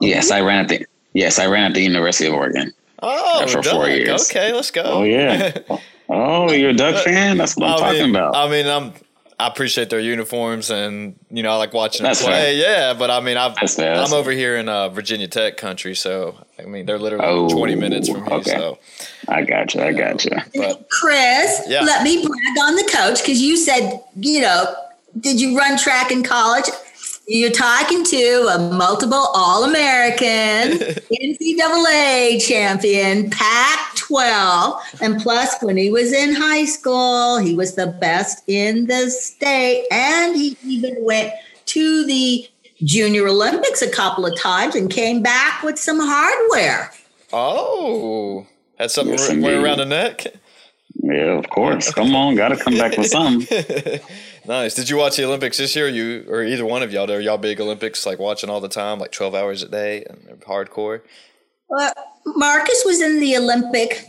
Yes, 0.00 0.30
I 0.30 0.40
ran 0.40 0.64
at 0.64 0.68
the 0.68 0.86
yes 1.12 1.38
I 1.38 1.46
ran 1.46 1.64
at 1.64 1.74
the 1.74 1.82
University 1.82 2.26
of 2.28 2.34
Oregon. 2.34 2.72
Oh, 3.02 3.46
for 3.46 3.60
Duck. 3.62 3.72
four 3.72 3.88
years. 3.88 4.28
Okay, 4.28 4.52
let's 4.52 4.70
go. 4.70 4.82
Oh 4.82 5.02
yeah. 5.04 5.56
oh, 6.08 6.50
you're 6.52 6.70
a 6.70 6.74
Duck 6.74 7.04
fan? 7.04 7.38
That's 7.38 7.56
what 7.56 7.68
I'm 7.68 7.74
I 7.74 7.78
talking 7.78 8.10
about. 8.10 8.36
I 8.36 8.50
mean, 8.50 8.66
I'm 8.66 8.92
I 9.40 9.46
appreciate 9.46 9.88
their 9.88 10.00
uniforms 10.00 10.70
and 10.70 11.18
you 11.30 11.42
know 11.42 11.50
I 11.50 11.56
like 11.56 11.72
watching 11.72 12.04
them 12.04 12.14
play. 12.14 12.30
Fair. 12.30 12.52
Yeah, 12.52 12.94
but 12.94 13.10
I 13.10 13.20
mean 13.20 13.36
i 13.36 13.46
am 13.46 14.12
over 14.12 14.30
here 14.30 14.56
in 14.56 14.68
uh, 14.68 14.90
Virginia 14.90 15.28
Tech 15.28 15.56
country, 15.56 15.94
so 15.94 16.36
I 16.58 16.64
mean 16.66 16.84
they're 16.84 16.98
literally 16.98 17.26
oh, 17.26 17.48
20 17.48 17.74
minutes 17.74 18.08
from 18.08 18.24
here. 18.26 18.34
Okay. 18.34 18.50
So 18.50 18.78
I 19.28 19.42
got 19.42 19.74
you. 19.74 19.80
I 19.80 19.92
got 19.92 20.24
you. 20.24 20.36
But, 20.54 20.88
Chris, 20.90 21.62
yeah. 21.66 21.82
let 21.82 22.02
me 22.02 22.16
brag 22.16 22.58
on 22.60 22.76
the 22.76 22.90
coach 22.92 23.22
because 23.22 23.40
you 23.40 23.56
said 23.56 24.02
you 24.16 24.42
know 24.42 24.74
did 25.18 25.40
you 25.40 25.56
run 25.56 25.78
track 25.78 26.10
in 26.10 26.22
college? 26.22 26.66
You're 27.32 27.52
talking 27.52 28.02
to 28.02 28.48
a 28.52 28.58
multiple 28.58 29.24
All 29.34 29.62
American, 29.62 30.26
NCAA 31.22 32.44
champion, 32.44 33.30
Pac 33.30 33.94
12. 33.94 34.82
And 35.00 35.20
plus, 35.20 35.62
when 35.62 35.76
he 35.76 35.92
was 35.92 36.12
in 36.12 36.34
high 36.34 36.64
school, 36.64 37.38
he 37.38 37.54
was 37.54 37.76
the 37.76 37.86
best 37.86 38.42
in 38.48 38.88
the 38.88 39.10
state. 39.10 39.86
And 39.92 40.34
he 40.34 40.56
even 40.64 40.96
went 41.04 41.32
to 41.66 42.04
the 42.04 42.48
Junior 42.82 43.28
Olympics 43.28 43.80
a 43.80 43.90
couple 43.92 44.26
of 44.26 44.36
times 44.36 44.74
and 44.74 44.90
came 44.90 45.22
back 45.22 45.62
with 45.62 45.78
some 45.78 46.00
hardware. 46.00 46.90
Oh, 47.32 48.44
had 48.76 48.90
something 48.90 49.16
yes, 49.16 49.30
around 49.30 49.78
the 49.78 49.86
neck? 49.86 50.26
Yeah, 51.00 51.38
of 51.38 51.48
course. 51.48 51.94
Come 51.94 52.16
on, 52.16 52.34
got 52.34 52.48
to 52.48 52.56
come 52.56 52.76
back 52.76 52.98
with 52.98 53.06
something. 53.06 54.00
Nice. 54.50 54.74
Did 54.74 54.90
you 54.90 54.96
watch 54.96 55.16
the 55.16 55.24
Olympics 55.24 55.58
this 55.58 55.76
year? 55.76 55.86
you 55.86 56.24
or 56.28 56.42
either 56.42 56.66
one 56.66 56.82
of 56.82 56.92
y'all? 56.92 57.08
Are 57.08 57.20
y'all 57.20 57.38
big 57.38 57.60
Olympics 57.60 58.04
like 58.04 58.18
watching 58.18 58.50
all 58.50 58.60
the 58.60 58.68
time, 58.68 58.98
like 58.98 59.12
twelve 59.12 59.32
hours 59.32 59.62
a 59.62 59.68
day 59.68 60.02
and 60.02 60.40
hardcore? 60.40 61.02
Well, 61.68 61.94
Marcus 62.26 62.82
was 62.84 63.00
in 63.00 63.20
the 63.20 63.36
Olympic 63.36 64.08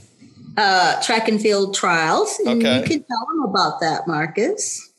uh, 0.57 0.99
track 1.03 1.27
and 1.27 1.39
field 1.39 1.75
trials. 1.75 2.39
Okay. 2.39 2.79
You 2.79 2.83
can 2.83 3.03
tell 3.03 3.27
him 3.35 3.43
about 3.43 3.81
that, 3.81 4.07
Marcus. 4.07 4.91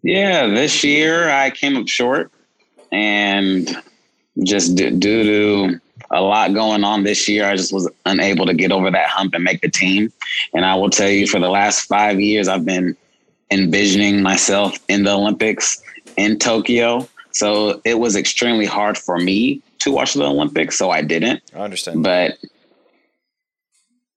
Yeah, 0.00 0.46
this 0.46 0.82
year 0.82 1.28
I 1.28 1.50
came 1.50 1.76
up 1.76 1.86
short, 1.86 2.32
and 2.90 3.68
just 4.42 4.74
due 4.74 4.98
to 5.00 5.80
a 6.10 6.22
lot 6.22 6.54
going 6.54 6.82
on 6.82 7.04
this 7.04 7.28
year, 7.28 7.44
I 7.44 7.56
just 7.56 7.74
was 7.74 7.90
unable 8.06 8.46
to 8.46 8.54
get 8.54 8.72
over 8.72 8.90
that 8.90 9.08
hump 9.10 9.34
and 9.34 9.44
make 9.44 9.60
the 9.60 9.68
team. 9.68 10.10
And 10.54 10.64
I 10.64 10.76
will 10.76 10.88
tell 10.88 11.10
you, 11.10 11.26
for 11.26 11.40
the 11.40 11.50
last 11.50 11.82
five 11.82 12.18
years, 12.18 12.48
I've 12.48 12.64
been 12.64 12.96
envisioning 13.50 14.22
myself 14.22 14.78
in 14.88 15.04
the 15.04 15.12
Olympics 15.12 15.82
in 16.16 16.38
Tokyo. 16.38 17.08
So 17.32 17.80
it 17.84 17.98
was 17.98 18.16
extremely 18.16 18.66
hard 18.66 18.98
for 18.98 19.18
me 19.18 19.62
to 19.80 19.92
watch 19.92 20.14
the 20.14 20.24
Olympics. 20.24 20.76
So 20.76 20.90
I 20.90 21.02
didn't. 21.02 21.42
I 21.54 21.60
understand. 21.60 22.02
But 22.02 22.38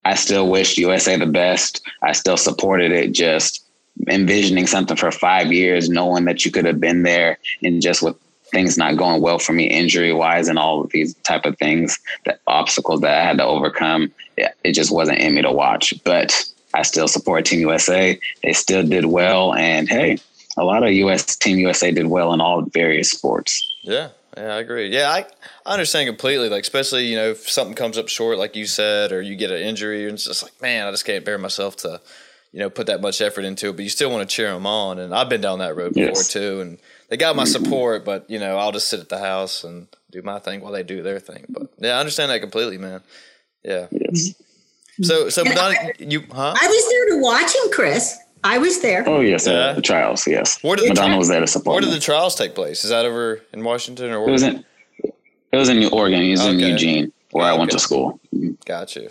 I 0.03 0.15
still 0.15 0.49
wished 0.49 0.77
USA 0.77 1.17
the 1.17 1.27
best. 1.27 1.81
I 2.01 2.13
still 2.13 2.37
supported 2.37 2.91
it. 2.91 3.11
Just 3.11 3.63
envisioning 4.07 4.67
something 4.67 4.97
for 4.97 5.11
five 5.11 5.51
years, 5.51 5.89
knowing 5.89 6.25
that 6.25 6.43
you 6.43 6.51
could 6.51 6.65
have 6.65 6.79
been 6.79 7.03
there 7.03 7.37
and 7.61 7.81
just 7.81 8.01
with 8.01 8.15
things 8.51 8.77
not 8.77 8.97
going 8.97 9.21
well 9.21 9.39
for 9.39 9.53
me 9.53 9.65
injury 9.65 10.11
wise 10.11 10.47
and 10.47 10.59
all 10.59 10.81
of 10.81 10.89
these 10.89 11.13
type 11.15 11.45
of 11.45 11.57
things, 11.57 11.99
the 12.25 12.37
obstacles 12.47 13.01
that 13.01 13.17
I 13.17 13.23
had 13.23 13.37
to 13.37 13.45
overcome, 13.45 14.11
it, 14.37 14.53
it 14.63 14.73
just 14.73 14.91
wasn't 14.91 15.19
in 15.19 15.35
me 15.35 15.41
to 15.41 15.51
watch. 15.51 15.93
But 16.03 16.45
I 16.73 16.83
still 16.83 17.07
support 17.07 17.45
Team 17.45 17.59
USA. 17.61 18.19
They 18.43 18.53
still 18.53 18.83
did 18.83 19.05
well, 19.05 19.53
and 19.53 19.89
hey, 19.89 20.19
a 20.57 20.63
lot 20.63 20.83
of 20.83 20.91
US 20.91 21.35
Team 21.35 21.57
USA 21.59 21.91
did 21.91 22.07
well 22.07 22.33
in 22.33 22.41
all 22.41 22.61
various 22.61 23.09
sports. 23.09 23.73
Yeah, 23.81 24.09
yeah, 24.37 24.55
I 24.55 24.59
agree. 24.59 24.89
Yeah, 24.89 25.09
I, 25.09 25.25
I 25.65 25.73
understand 25.73 26.07
completely. 26.07 26.49
Like, 26.49 26.63
especially 26.63 27.05
you 27.07 27.15
know, 27.15 27.31
if 27.31 27.49
something 27.49 27.75
comes 27.75 27.97
up 27.97 28.07
short, 28.07 28.37
like 28.37 28.55
you 28.55 28.65
said, 28.65 29.11
or 29.11 29.21
you 29.21 29.35
get 29.35 29.51
an 29.51 29.61
injury, 29.61 30.05
and 30.05 30.13
it's 30.13 30.25
just 30.25 30.43
like, 30.43 30.61
man, 30.61 30.87
I 30.87 30.91
just 30.91 31.05
can't 31.05 31.25
bear 31.25 31.37
myself 31.37 31.77
to, 31.77 32.01
you 32.51 32.59
know, 32.59 32.69
put 32.69 32.87
that 32.87 33.01
much 33.01 33.21
effort 33.21 33.45
into 33.45 33.69
it. 33.69 33.75
But 33.75 33.83
you 33.83 33.89
still 33.89 34.11
want 34.11 34.27
to 34.27 34.35
cheer 34.35 34.51
them 34.51 34.65
on, 34.65 34.99
and 34.99 35.13
I've 35.13 35.29
been 35.29 35.41
down 35.41 35.59
that 35.59 35.75
road 35.75 35.93
before 35.93 36.09
yes. 36.09 36.27
too. 36.27 36.61
And 36.61 36.77
they 37.09 37.17
got 37.17 37.35
my 37.35 37.43
support, 37.43 38.05
but 38.05 38.29
you 38.29 38.39
know, 38.39 38.57
I'll 38.57 38.71
just 38.71 38.87
sit 38.87 39.01
at 39.01 39.09
the 39.09 39.19
house 39.19 39.63
and 39.63 39.87
do 40.11 40.21
my 40.21 40.39
thing 40.39 40.61
while 40.61 40.71
they 40.71 40.83
do 40.83 41.03
their 41.03 41.19
thing. 41.19 41.45
But 41.49 41.67
yeah, 41.77 41.97
I 41.97 41.99
understand 41.99 42.31
that 42.31 42.39
completely, 42.39 42.77
man. 42.77 43.01
Yeah. 43.63 43.87
Yes. 43.91 44.33
So, 45.01 45.29
so 45.35 45.43
Madonna, 45.43 45.75
I, 45.77 45.93
you, 45.99 46.23
huh? 46.31 46.53
I 46.59 46.67
was 46.67 46.89
there 46.89 47.15
to 47.15 47.21
watch 47.21 47.55
him, 47.55 47.71
Chris. 47.71 48.17
I 48.43 48.57
was 48.57 48.81
there. 48.81 49.07
Oh 49.07 49.19
yes, 49.19 49.47
uh, 49.47 49.73
the 49.73 49.81
trials. 49.81 50.25
Yes, 50.25 50.61
where 50.63 50.75
did 50.75 50.89
Madonna 50.89 51.17
was 51.17 51.27
there 51.27 51.39
to 51.39 51.47
support. 51.47 51.75
Where 51.75 51.81
did 51.81 51.93
the 51.93 52.03
trials 52.03 52.35
take 52.35 52.55
place? 52.55 52.83
Is 52.83 52.89
that 52.89 53.05
over 53.05 53.41
in 53.53 53.63
Washington 53.63 54.11
or? 54.11 54.21
Where? 54.21 54.29
It 54.29 54.31
was 54.31 54.43
in. 54.43 54.65
It 55.51 55.57
was 55.57 55.69
in 55.69 55.79
New 55.79 55.89
Oregon. 55.89 56.21
It 56.21 56.31
was 56.31 56.41
okay. 56.41 56.51
in 56.51 56.59
Eugene, 56.59 57.13
where 57.31 57.45
okay. 57.45 57.55
I 57.55 57.59
went 57.59 57.71
to 57.71 57.79
school. 57.79 58.19
Got 58.65 58.95
you. 58.95 59.09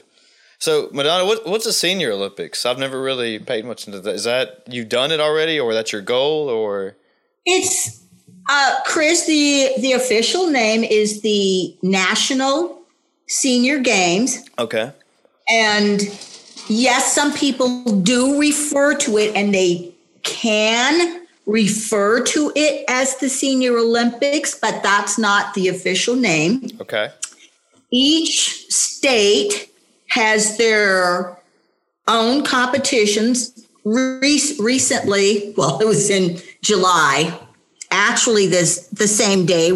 So 0.59 0.91
Madonna, 0.93 1.25
what, 1.25 1.47
what's 1.47 1.65
the 1.65 1.73
Senior 1.73 2.13
Olympics? 2.13 2.67
I've 2.67 2.79
never 2.79 3.01
really 3.01 3.39
paid 3.39 3.65
much 3.65 3.87
into 3.87 4.01
that. 4.01 4.15
Is 4.15 4.25
that 4.25 4.65
you've 4.69 4.89
done 4.89 5.11
it 5.11 5.21
already, 5.21 5.61
or 5.61 5.73
that's 5.75 5.93
your 5.93 6.03
goal, 6.03 6.49
or? 6.49 6.97
It's 7.47 8.03
uh, 8.49 8.77
Chris. 8.85 9.27
The 9.27 9.75
the 9.79 9.93
official 9.93 10.51
name 10.51 10.83
is 10.83 11.23
the 11.23 11.77
National 11.83 12.83
Senior 13.29 13.79
Games. 13.79 14.45
Okay. 14.59 14.93
And 15.53 16.03
yes, 16.69 17.13
some 17.13 17.33
people 17.33 17.85
do 18.03 18.39
refer 18.39 18.95
to 18.99 19.19
it 19.19 19.35
and 19.35 19.55
they 19.55 19.93
can 20.23 21.27
refer 21.47 22.23
to 22.23 22.53
it 22.55 22.85
as 22.89 23.17
the 23.17 23.29
Senior 23.29 23.77
Olympics, 23.77 24.59
but 24.59 24.83
that's 24.83 25.19
not 25.19 25.55
the 25.55 25.69
official 25.69 26.15
name. 26.15 26.71
Okay. 26.81 27.11
Each 27.91 28.71
state 28.71 29.71
has 30.09 30.57
their 30.59 31.39
own 32.07 32.45
competitions. 32.45 33.67
Re- 33.85 34.57
recently, 34.59 35.55
well, 35.57 35.81
it 35.81 35.87
was 35.87 36.11
in 36.11 36.41
July. 36.63 37.37
Actually, 37.91 38.47
this 38.47 38.87
the 38.89 39.09
same 39.09 39.47
day 39.47 39.73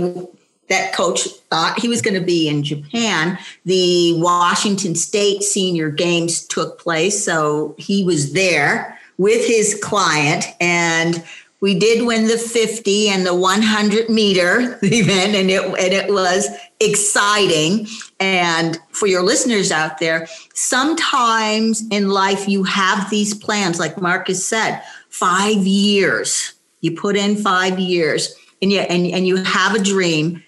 that 0.69 0.95
coach 0.95 1.27
thought 1.51 1.79
he 1.79 1.89
was 1.89 2.01
going 2.01 2.19
to 2.19 2.25
be 2.25 2.49
in 2.49 2.63
Japan. 2.63 3.39
The 3.65 4.15
Washington 4.21 4.95
State 4.95 5.43
Senior 5.43 5.91
Games 5.91 6.47
took 6.47 6.79
place, 6.79 7.25
so 7.25 7.75
he 7.79 8.05
was 8.05 8.33
there 8.33 8.99
with 9.19 9.47
his 9.47 9.79
client 9.83 10.47
and 10.61 11.23
we 11.61 11.79
did 11.79 12.07
win 12.07 12.27
the 12.27 12.37
50 12.37 13.09
and 13.09 13.25
the 13.25 13.35
100 13.35 14.11
meter 14.11 14.79
event 14.83 15.35
and 15.35 15.51
it 15.51 15.63
and 15.65 15.95
it 15.95 16.13
was 16.13 16.49
exciting 16.81 17.87
and 18.21 18.79
for 18.91 19.07
your 19.07 19.23
listeners 19.23 19.71
out 19.71 19.99
there 19.99 20.27
sometimes 20.53 21.85
in 21.91 22.11
life 22.11 22.49
you 22.49 22.65
have 22.65 23.09
these 23.09 23.35
plans 23.35 23.79
like 23.79 24.01
Marcus 24.01 24.47
said 24.47 24.83
5 25.09 25.59
years 25.59 26.55
you 26.81 26.93
put 26.93 27.17
in 27.17 27.37
5 27.37 27.79
years 27.79 28.35
and 28.61 28.73
you 28.73 28.81
and, 28.81 29.07
and 29.07 29.27
you 29.27 29.37
have 29.37 29.75
a 29.75 29.83
dream 29.83 30.43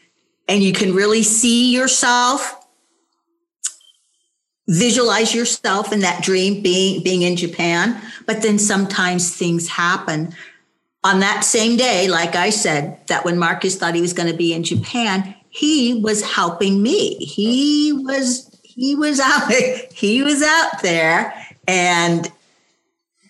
and 0.49 0.63
you 0.63 0.73
can 0.73 0.95
really 0.95 1.23
see 1.23 1.75
yourself 1.75 2.67
visualize 4.69 5.33
yourself 5.33 5.93
in 5.93 6.01
that 6.01 6.23
dream 6.23 6.63
being 6.63 7.03
being 7.03 7.23
in 7.23 7.37
Japan 7.37 8.01
but 8.27 8.43
then 8.43 8.59
sometimes 8.59 9.35
things 9.35 9.69
happen. 9.69 10.35
On 11.05 11.21
that 11.21 11.45
same 11.45 11.77
day 11.77 12.09
like 12.09 12.35
I 12.35 12.51
said 12.51 12.99
that 13.07 13.25
when 13.25 13.39
Marcus 13.39 13.77
thought 13.77 13.95
he 13.95 14.01
was 14.01 14.13
going 14.13 14.31
to 14.31 14.37
be 14.37 14.53
in 14.53 14.65
Japan 14.65 15.35
he 15.49 16.01
was 16.03 16.23
helping 16.23 16.83
me. 16.83 17.15
He 17.17 17.93
was 17.93 18.51
he 18.63 18.95
was 18.95 19.21
out 19.21 19.51
he 19.93 20.23
was 20.23 20.43
out 20.43 20.83
there 20.83 21.33
and 21.67 22.31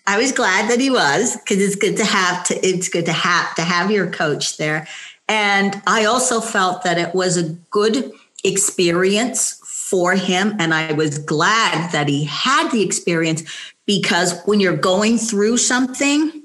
I 0.05 0.17
was 0.17 0.31
glad 0.31 0.69
that 0.69 0.79
he 0.79 0.89
was 0.89 1.37
because 1.37 1.61
it's 1.61 1.75
good 1.75 1.97
to 1.97 2.05
have 2.05 2.43
to 2.45 2.65
it's 2.65 2.89
good 2.89 3.05
to 3.05 3.13
have 3.13 3.55
to 3.55 3.61
have 3.61 3.91
your 3.91 4.09
coach 4.09 4.57
there 4.57 4.87
and 5.27 5.81
I 5.85 6.05
also 6.05 6.39
felt 6.39 6.83
that 6.83 6.97
it 6.97 7.13
was 7.13 7.37
a 7.37 7.49
good 7.69 8.11
experience 8.43 9.59
for 9.63 10.15
him. 10.15 10.55
And 10.59 10.73
I 10.73 10.93
was 10.93 11.17
glad 11.17 11.91
that 11.91 12.07
he 12.07 12.25
had 12.25 12.71
the 12.71 12.83
experience 12.83 13.43
because 13.85 14.41
when 14.45 14.59
you're 14.59 14.75
going 14.75 15.17
through 15.17 15.57
something, 15.57 16.43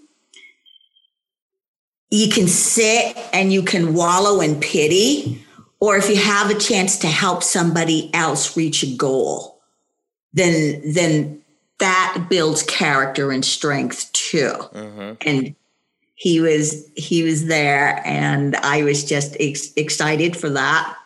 you 2.10 2.28
can 2.28 2.46
sit 2.46 3.16
and 3.32 3.52
you 3.52 3.62
can 3.62 3.94
wallow 3.94 4.40
in 4.40 4.60
pity. 4.60 5.44
Or 5.80 5.96
if 5.96 6.08
you 6.08 6.16
have 6.16 6.50
a 6.50 6.58
chance 6.58 6.98
to 6.98 7.08
help 7.08 7.42
somebody 7.42 8.12
else 8.14 8.56
reach 8.56 8.82
a 8.84 8.96
goal, 8.96 9.60
then, 10.32 10.80
then 10.92 11.42
that 11.78 12.26
builds 12.30 12.62
character 12.62 13.32
and 13.32 13.44
strength 13.44 14.12
too. 14.12 14.52
Mm-hmm. 14.72 15.14
And 15.26 15.56
he 16.22 16.40
was 16.40 16.88
he 16.94 17.24
was 17.24 17.46
there 17.46 18.00
and 18.04 18.54
i 18.56 18.82
was 18.84 19.02
just 19.02 19.36
ex- 19.40 19.72
excited 19.74 20.36
for 20.36 20.50
that. 20.50 20.96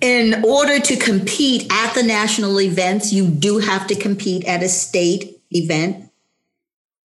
In 0.00 0.42
order 0.42 0.80
to 0.80 0.96
compete 0.96 1.70
at 1.70 1.92
the 1.92 2.02
national 2.02 2.58
events 2.62 3.12
you 3.12 3.28
do 3.28 3.58
have 3.58 3.86
to 3.88 3.94
compete 3.94 4.46
at 4.46 4.62
a 4.62 4.70
state 4.70 5.38
event. 5.50 6.10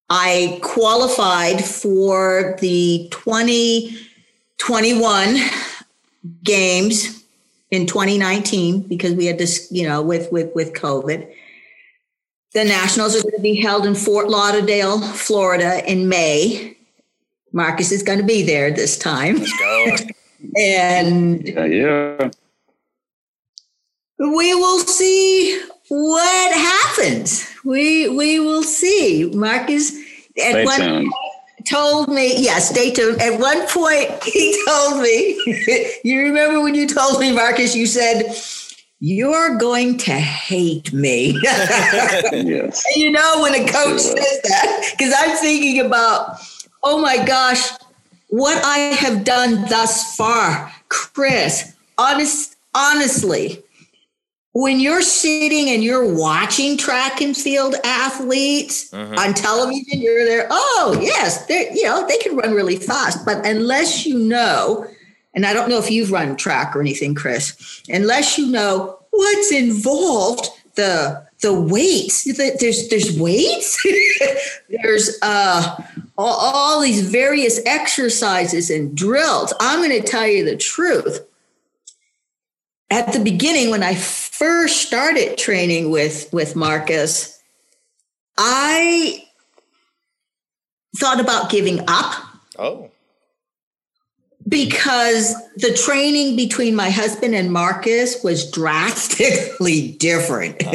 I 0.10 0.58
qualified 0.64 1.66
for 1.66 2.56
the 2.62 3.10
2021 3.12 5.36
games 6.44 7.26
in 7.72 7.88
2019 7.88 8.88
because 8.88 9.16
we 9.16 9.26
had 9.26 9.38
this 9.38 9.68
you 9.70 9.86
know 9.86 10.02
with 10.02 10.32
with 10.32 10.56
with 10.56 10.72
covid 10.72 11.30
the 12.54 12.64
Nationals 12.64 13.16
are 13.16 13.22
going 13.22 13.36
to 13.36 13.42
be 13.42 13.62
held 13.62 13.86
in 13.86 13.96
Fort 13.96 14.30
Lauderdale, 14.30 15.00
Florida 15.02 15.90
in 15.90 16.10
May. 16.10 16.78
Marcus 17.54 17.92
is 17.92 18.04
going 18.04 18.20
to 18.20 18.26
be 18.26 18.44
there 18.44 18.72
this 18.72 18.98
time. 18.98 19.38
Let's 19.38 19.58
go. 19.60 19.96
and 20.58 21.48
Yeah, 21.48 21.66
yeah. 21.66 22.30
we 24.18 24.56
will 24.56 24.80
see 24.80 25.62
what 25.90 26.54
happens. 26.54 27.48
We 27.64 28.10
we 28.10 28.40
will 28.40 28.64
see. 28.64 29.30
Marcus 29.34 29.92
at 30.38 30.52
Stay 30.52 30.66
one 30.66 30.80
tuned. 30.80 31.12
point 31.12 31.68
told 31.70 32.10
me, 32.10 32.42
yeah, 32.42 32.60
stay 32.60 32.92
tuned. 32.92 33.22
At 33.22 33.40
one 33.40 33.68
point 33.68 34.12
he 34.24 34.60
told 34.68 35.02
me, 35.02 35.40
you 36.04 36.22
remember 36.22 36.62
when 36.62 36.76
you 36.76 36.88
told 36.88 37.20
me, 37.20 37.32
Marcus, 37.34 37.76
you 37.76 37.86
said, 37.86 38.34
You're 39.04 39.58
going 39.58 39.98
to 39.98 40.14
hate 40.14 40.94
me. 40.94 41.38
Yes. 42.32 42.86
You 42.96 43.12
know 43.12 43.42
when 43.42 43.56
a 43.56 43.68
coach 43.68 44.00
says 44.00 44.42
that, 44.44 44.92
because 44.92 45.14
I'm 45.18 45.36
thinking 45.38 45.84
about, 45.84 46.38
oh 46.84 47.02
my 47.02 47.24
gosh, 47.26 47.72
what 48.30 48.64
I 48.64 48.78
have 48.78 49.24
done 49.24 49.68
thus 49.70 50.16
far, 50.16 50.72
Chris. 50.90 51.76
Honest, 51.98 52.56
honestly, 52.76 53.64
when 54.54 54.80
you're 54.80 55.02
sitting 55.02 55.70
and 55.70 55.84
you're 55.84 56.14
watching 56.14 56.78
track 56.78 57.22
and 57.22 57.36
field 57.36 57.76
athletes 57.84 58.92
mm-hmm. 58.92 59.18
on 59.18 59.34
television, 59.34 60.00
you're 60.00 60.26
there. 60.26 60.48
Oh 60.52 60.98
yes, 61.02 61.46
they 61.48 61.72
you 61.74 61.84
know 61.84 62.06
they 62.08 62.18
can 62.18 62.36
run 62.36 62.54
really 62.54 62.78
fast, 62.78 63.26
but 63.26 63.46
unless 63.46 64.06
you 64.06 64.18
know, 64.18 64.88
and 65.34 65.46
I 65.46 65.54
don't 65.54 65.70
know 65.70 65.78
if 65.80 65.90
you've 65.90 66.12
run 66.12 66.36
track 66.36 66.76
or 66.76 66.82
anything, 66.82 67.16
Chris, 67.16 67.82
unless 67.90 68.38
you 68.38 68.48
know 68.48 69.00
what's 69.12 69.52
involved, 69.52 70.48
the 70.76 71.26
the 71.42 71.54
weights. 71.60 72.24
the- 72.26 72.56
There's 72.60 72.88
there's 72.90 73.18
weights. 73.20 73.82
there's 74.84 75.18
uh 75.22 75.82
all, 76.18 76.34
all 76.40 76.82
these 76.82 77.02
various 77.10 77.60
exercises 77.66 78.70
and 78.70 78.96
drills. 78.96 79.54
I'm 79.60 79.80
going 79.80 80.00
to 80.02 80.08
tell 80.08 80.28
you 80.28 80.46
the 80.46 80.56
truth. 80.58 81.26
At 82.92 83.14
the 83.14 83.20
beginning, 83.20 83.70
when 83.72 83.82
I 83.84 83.96
first 83.96 84.82
started 84.86 85.38
training 85.38 85.90
with 85.92 86.32
with 86.34 86.56
Marcus, 86.56 87.42
I 88.38 89.24
thought 90.98 91.20
about 91.20 91.50
giving 91.50 91.80
up 91.88 92.14
Oh, 92.60 92.91
because 94.52 95.34
the 95.56 95.74
training 95.74 96.36
between 96.36 96.76
my 96.76 96.90
husband 96.90 97.34
and 97.34 97.52
Marcus 97.52 98.22
was 98.22 98.52
drastically 98.52 99.94
different. 100.00 100.62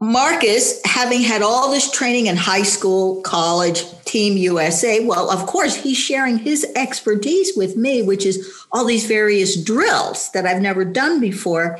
Marcus, 0.00 0.78
having 0.84 1.22
had 1.22 1.40
all 1.40 1.70
this 1.70 1.90
training 1.90 2.26
in 2.26 2.36
high 2.36 2.62
school, 2.62 3.22
college, 3.22 3.84
Team 4.04 4.36
USA, 4.36 5.04
well, 5.04 5.30
of 5.30 5.46
course, 5.46 5.74
he's 5.74 5.96
sharing 5.96 6.38
his 6.38 6.66
expertise 6.76 7.56
with 7.56 7.76
me, 7.76 8.02
which 8.02 8.26
is 8.26 8.62
all 8.70 8.84
these 8.84 9.06
various 9.06 9.56
drills 9.60 10.30
that 10.32 10.44
I've 10.44 10.60
never 10.60 10.84
done 10.84 11.18
before. 11.18 11.78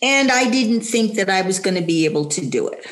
And 0.00 0.30
I 0.30 0.48
didn't 0.48 0.82
think 0.82 1.16
that 1.16 1.28
I 1.28 1.42
was 1.42 1.58
going 1.58 1.76
to 1.76 1.82
be 1.82 2.04
able 2.04 2.26
to 2.26 2.46
do 2.46 2.68
it. 2.68 2.86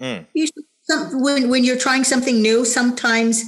Mm. 0.00 0.26
You, 0.32 0.48
some, 0.84 1.22
when, 1.22 1.50
when 1.50 1.64
you're 1.64 1.76
trying 1.76 2.04
something 2.04 2.40
new, 2.40 2.64
sometimes 2.64 3.44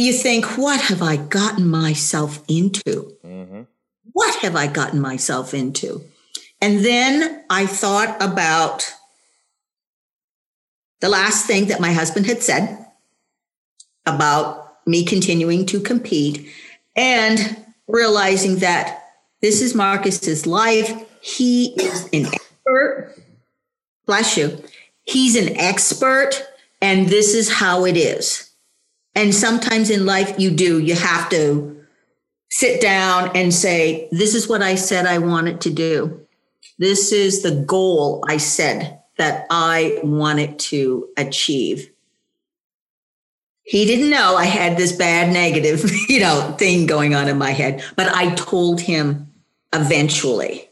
you 0.00 0.12
think, 0.12 0.56
what 0.58 0.80
have 0.80 1.02
I 1.02 1.16
gotten 1.16 1.68
myself 1.68 2.42
into? 2.48 3.16
hmm 3.22 3.62
What 4.12 4.34
have 4.42 4.56
I 4.56 4.66
gotten 4.66 5.00
myself 5.00 5.54
into? 5.54 6.04
And 6.60 6.84
then 6.84 7.44
I 7.50 7.66
thought 7.66 8.16
about 8.22 8.92
the 11.00 11.08
last 11.08 11.46
thing 11.46 11.66
that 11.66 11.80
my 11.80 11.92
husband 11.92 12.26
had 12.26 12.42
said 12.42 12.86
about 14.06 14.86
me 14.86 15.04
continuing 15.04 15.66
to 15.66 15.80
compete 15.80 16.48
and 16.96 17.56
realizing 17.88 18.56
that 18.56 19.02
this 19.40 19.60
is 19.60 19.74
Marcus's 19.74 20.46
life. 20.46 20.92
He 21.20 21.74
is 21.80 22.08
an 22.12 22.26
expert. 22.26 23.14
Bless 24.06 24.36
you. 24.36 24.62
He's 25.02 25.34
an 25.36 25.56
expert, 25.56 26.46
and 26.80 27.08
this 27.08 27.34
is 27.34 27.52
how 27.52 27.84
it 27.84 27.96
is. 27.96 28.51
And 29.14 29.34
sometimes 29.34 29.90
in 29.90 30.06
life, 30.06 30.38
you 30.38 30.50
do, 30.50 30.78
you 30.78 30.94
have 30.94 31.28
to 31.30 31.84
sit 32.50 32.80
down 32.80 33.30
and 33.34 33.52
say, 33.52 34.08
This 34.10 34.34
is 34.34 34.48
what 34.48 34.62
I 34.62 34.74
said 34.74 35.06
I 35.06 35.18
wanted 35.18 35.60
to 35.62 35.70
do. 35.70 36.26
This 36.78 37.12
is 37.12 37.42
the 37.42 37.64
goal 37.66 38.24
I 38.28 38.38
said 38.38 39.00
that 39.18 39.46
I 39.50 40.00
wanted 40.02 40.58
to 40.58 41.08
achieve. 41.16 41.90
He 43.62 43.84
didn't 43.84 44.10
know 44.10 44.36
I 44.36 44.46
had 44.46 44.76
this 44.76 44.92
bad 44.92 45.32
negative, 45.32 45.88
you 46.08 46.20
know, 46.20 46.54
thing 46.58 46.86
going 46.86 47.14
on 47.14 47.28
in 47.28 47.38
my 47.38 47.50
head, 47.50 47.84
but 47.96 48.08
I 48.14 48.34
told 48.34 48.80
him 48.80 49.32
eventually 49.72 50.68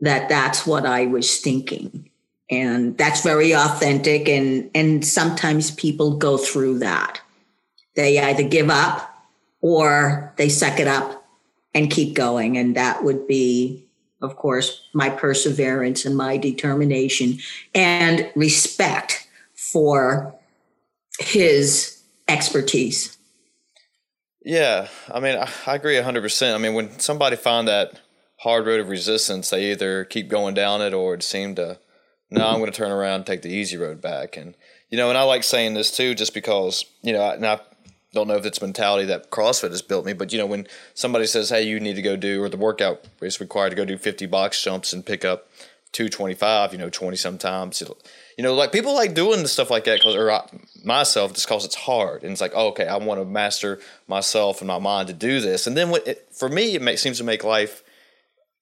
that 0.00 0.28
that's 0.28 0.66
what 0.66 0.84
I 0.84 1.06
was 1.06 1.38
thinking. 1.38 2.10
And 2.50 2.96
that's 2.96 3.22
very 3.22 3.52
authentic 3.52 4.28
and 4.28 4.70
and 4.74 5.04
sometimes 5.04 5.72
people 5.72 6.16
go 6.16 6.36
through 6.36 6.78
that. 6.78 7.20
They 7.96 8.20
either 8.20 8.44
give 8.44 8.70
up 8.70 9.12
or 9.60 10.32
they 10.36 10.48
suck 10.48 10.78
it 10.78 10.86
up 10.86 11.26
and 11.74 11.90
keep 11.90 12.14
going 12.14 12.56
and 12.56 12.76
that 12.76 13.02
would 13.02 13.26
be 13.26 13.86
of 14.22 14.36
course, 14.36 14.88
my 14.94 15.10
perseverance 15.10 16.04
and 16.04 16.16
my 16.16 16.36
determination 16.36 17.38
and 17.74 18.30
respect 18.34 19.28
for 19.54 20.34
his 21.20 22.02
expertise. 22.28 23.16
Yeah, 24.44 24.88
I 25.12 25.20
mean, 25.20 25.36
I, 25.66 25.74
agree 25.74 26.00
hundred 26.00 26.22
percent. 26.22 26.54
I 26.54 26.58
mean, 26.58 26.74
when 26.74 26.98
somebody 26.98 27.36
find 27.36 27.66
that 27.68 28.00
hard 28.38 28.66
road 28.66 28.80
of 28.80 28.88
resistance, 28.88 29.50
they 29.50 29.72
either 29.72 30.04
keep 30.04 30.28
going 30.28 30.54
down 30.54 30.82
it 30.82 30.94
or 30.94 31.14
it 31.14 31.22
seem 31.22 31.56
to, 31.56 31.78
no, 32.30 32.46
I'm 32.46 32.58
going 32.58 32.70
to 32.70 32.76
turn 32.76 32.92
around 32.92 33.16
and 33.16 33.26
take 33.26 33.42
the 33.42 33.52
easy 33.52 33.76
road 33.76 34.00
back. 34.00 34.36
And 34.36 34.54
you 34.88 34.96
know, 34.96 35.08
and 35.08 35.18
I 35.18 35.22
like 35.24 35.42
saying 35.42 35.74
this 35.74 35.94
too, 35.94 36.14
just 36.14 36.32
because 36.32 36.84
you 37.02 37.12
know, 37.12 37.28
and 37.28 37.44
I 37.44 37.58
don't 38.16 38.28
know 38.28 38.36
if 38.36 38.44
it's 38.44 38.60
mentality 38.60 39.04
that 39.06 39.30
CrossFit 39.30 39.70
has 39.70 39.82
built 39.82 40.04
me, 40.04 40.12
but 40.12 40.32
you 40.32 40.38
know, 40.38 40.46
when 40.46 40.66
somebody 40.94 41.26
says, 41.26 41.50
"Hey, 41.50 41.62
you 41.62 41.78
need 41.78 41.94
to 41.96 42.02
go 42.02 42.16
do," 42.16 42.42
or 42.42 42.48
the 42.48 42.56
workout 42.56 43.04
is 43.20 43.40
required 43.40 43.70
to 43.70 43.76
go 43.76 43.84
do 43.84 43.96
50 43.96 44.26
box 44.26 44.62
jumps 44.62 44.92
and 44.92 45.06
pick 45.06 45.24
up 45.24 45.48
225, 45.92 46.72
you 46.72 46.78
know, 46.78 46.90
20 46.90 47.16
sometimes. 47.16 47.82
You 48.36 48.44
know, 48.44 48.54
like 48.54 48.70
people 48.70 48.94
like 48.94 49.14
doing 49.14 49.46
stuff 49.46 49.70
like 49.70 49.84
that 49.84 49.98
because, 49.98 50.14
or 50.14 50.30
I, 50.30 50.46
myself, 50.84 51.32
just 51.32 51.46
because 51.46 51.64
it's 51.64 51.74
hard. 51.74 52.22
And 52.22 52.32
it's 52.32 52.40
like, 52.40 52.52
oh, 52.54 52.68
okay, 52.68 52.86
I 52.86 52.96
want 52.98 53.18
to 53.18 53.24
master 53.24 53.80
myself 54.06 54.60
and 54.60 54.68
my 54.68 54.78
mind 54.78 55.08
to 55.08 55.14
do 55.14 55.40
this. 55.40 55.66
And 55.66 55.74
then 55.74 55.88
what 55.88 56.06
it, 56.06 56.28
for 56.32 56.50
me, 56.50 56.74
it 56.74 56.82
makes, 56.82 57.00
seems 57.00 57.16
to 57.18 57.24
make 57.24 57.44
life, 57.44 57.82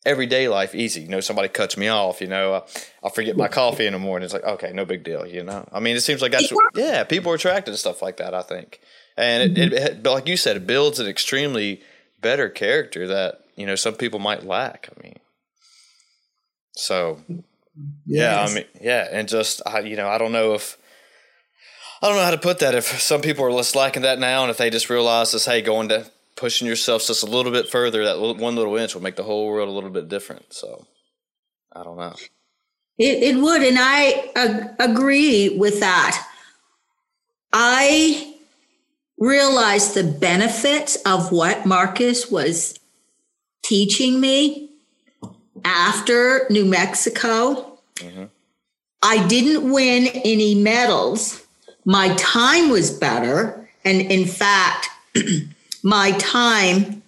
everyday 0.06 0.46
life 0.46 0.76
easy. 0.76 1.00
You 1.00 1.08
know, 1.08 1.18
somebody 1.20 1.48
cuts 1.48 1.76
me 1.76 1.88
off, 1.88 2.20
you 2.20 2.28
know, 2.28 2.54
I, 2.54 2.62
I 3.06 3.10
forget 3.10 3.36
my 3.36 3.48
coffee 3.48 3.86
in 3.86 3.94
the 3.94 3.98
morning. 3.98 4.24
It's 4.24 4.34
like, 4.34 4.44
okay, 4.44 4.72
no 4.72 4.84
big 4.84 5.02
deal, 5.02 5.26
you 5.26 5.42
know? 5.42 5.68
I 5.72 5.80
mean, 5.80 5.96
it 5.96 6.02
seems 6.02 6.22
like 6.22 6.30
that's, 6.32 6.52
yeah, 6.76 7.02
people 7.02 7.32
are 7.32 7.36
attracted 7.36 7.72
to 7.72 7.76
stuff 7.76 8.00
like 8.00 8.18
that, 8.18 8.32
I 8.32 8.42
think. 8.42 8.80
And 9.16 9.56
it, 9.56 9.72
mm-hmm. 9.72 9.74
it, 9.74 10.02
but 10.02 10.12
like 10.12 10.28
you 10.28 10.36
said, 10.36 10.56
it 10.56 10.66
builds 10.66 10.98
an 10.98 11.06
extremely 11.06 11.82
better 12.20 12.48
character 12.48 13.06
that, 13.06 13.40
you 13.56 13.66
know, 13.66 13.76
some 13.76 13.94
people 13.94 14.18
might 14.18 14.44
lack. 14.44 14.88
I 14.96 15.02
mean, 15.02 15.18
so 16.72 17.20
yeah, 18.06 18.40
I 18.40 18.52
mean, 18.52 18.64
yeah, 18.80 19.08
and 19.10 19.28
just 19.28 19.62
I, 19.66 19.80
you 19.80 19.96
know, 19.96 20.08
I 20.08 20.18
don't 20.18 20.32
know 20.32 20.54
if 20.54 20.76
I 22.02 22.08
don't 22.08 22.16
know 22.16 22.24
how 22.24 22.32
to 22.32 22.38
put 22.38 22.58
that. 22.58 22.74
If 22.74 23.00
some 23.00 23.20
people 23.20 23.44
are 23.44 23.52
less 23.52 23.74
lacking 23.74 24.02
that 24.02 24.18
now, 24.18 24.42
and 24.42 24.50
if 24.50 24.56
they 24.56 24.70
just 24.70 24.90
realize 24.90 25.32
this, 25.32 25.46
hey, 25.46 25.62
going 25.62 25.88
to 25.90 26.10
pushing 26.36 26.66
yourself 26.66 27.06
just 27.06 27.22
a 27.22 27.26
little 27.26 27.52
bit 27.52 27.68
further, 27.68 28.04
that 28.04 28.18
one 28.18 28.56
little 28.56 28.76
inch 28.76 28.94
will 28.94 29.02
make 29.02 29.16
the 29.16 29.22
whole 29.22 29.46
world 29.46 29.68
a 29.68 29.72
little 29.72 29.90
bit 29.90 30.08
different. 30.08 30.52
So 30.52 30.86
I 31.72 31.84
don't 31.84 31.96
know. 31.96 32.14
It, 32.98 33.22
it 33.22 33.36
would, 33.40 33.62
and 33.62 33.78
I 33.78 34.30
ag- 34.36 34.70
agree 34.78 35.56
with 35.56 35.80
that. 35.80 36.26
I 37.52 38.33
realized 39.18 39.94
the 39.94 40.04
benefits 40.04 40.96
of 41.06 41.32
what 41.32 41.66
Marcus 41.66 42.30
was 42.30 42.78
teaching 43.64 44.20
me 44.20 44.70
after 45.64 46.46
New 46.50 46.64
Mexico. 46.64 47.78
Mm-hmm. 47.96 48.24
I 49.02 49.26
didn't 49.26 49.70
win 49.70 50.08
any 50.24 50.54
medals. 50.54 51.44
My 51.84 52.14
time 52.14 52.70
was 52.70 52.90
better. 52.90 53.68
And 53.84 54.00
in 54.00 54.26
fact, 54.26 54.88
my 55.82 56.12
time 56.12 57.02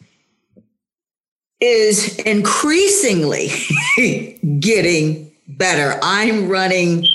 is 1.61 2.19
increasingly 2.21 3.49
getting 4.61 5.33
better. 5.49 5.99
I'm 6.03 6.49
running 6.49 7.07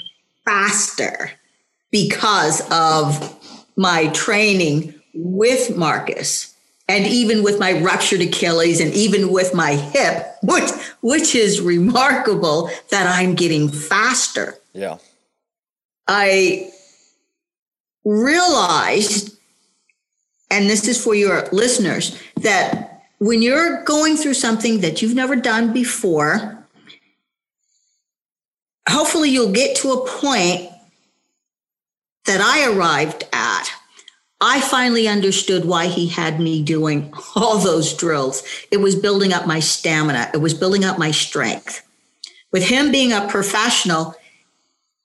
faster 0.45 1.31
because 1.91 2.61
of 2.71 3.37
my 3.75 4.07
training 4.07 4.93
with 5.13 5.75
Marcus 5.75 6.55
and 6.87 7.07
even 7.07 7.43
with 7.43 7.59
my 7.59 7.79
ruptured 7.79 8.21
Achilles 8.21 8.79
and 8.81 8.93
even 8.93 9.31
with 9.31 9.53
my 9.53 9.75
hip, 9.75 10.27
which 10.43 10.69
which 11.01 11.35
is 11.35 11.61
remarkable 11.61 12.69
that 12.89 13.07
I'm 13.07 13.35
getting 13.35 13.69
faster. 13.69 14.57
Yeah. 14.73 14.97
I 16.07 16.69
realized, 18.03 19.37
and 20.49 20.69
this 20.69 20.87
is 20.87 21.01
for 21.01 21.15
your 21.15 21.47
listeners, 21.51 22.19
that 22.37 23.03
when 23.19 23.41
you're 23.41 23.83
going 23.83 24.17
through 24.17 24.33
something 24.33 24.81
that 24.81 25.01
you've 25.01 25.15
never 25.15 25.35
done 25.35 25.71
before, 25.71 26.65
hopefully 28.89 29.29
you'll 29.29 29.51
get 29.51 29.77
to 29.77 29.91
a 29.91 30.07
point 30.07 30.69
that 32.25 32.41
I 32.41 32.71
arrived 32.71 33.23
I 34.41 34.59
finally 34.59 35.07
understood 35.07 35.65
why 35.65 35.85
he 35.85 36.07
had 36.07 36.39
me 36.39 36.63
doing 36.63 37.13
all 37.35 37.59
those 37.59 37.93
drills. 37.93 38.43
It 38.71 38.77
was 38.77 38.95
building 38.95 39.31
up 39.31 39.45
my 39.45 39.59
stamina, 39.59 40.31
it 40.33 40.37
was 40.37 40.53
building 40.53 40.83
up 40.83 40.97
my 40.97 41.11
strength. 41.11 41.87
With 42.51 42.67
him 42.67 42.91
being 42.91 43.13
a 43.13 43.27
professional 43.29 44.15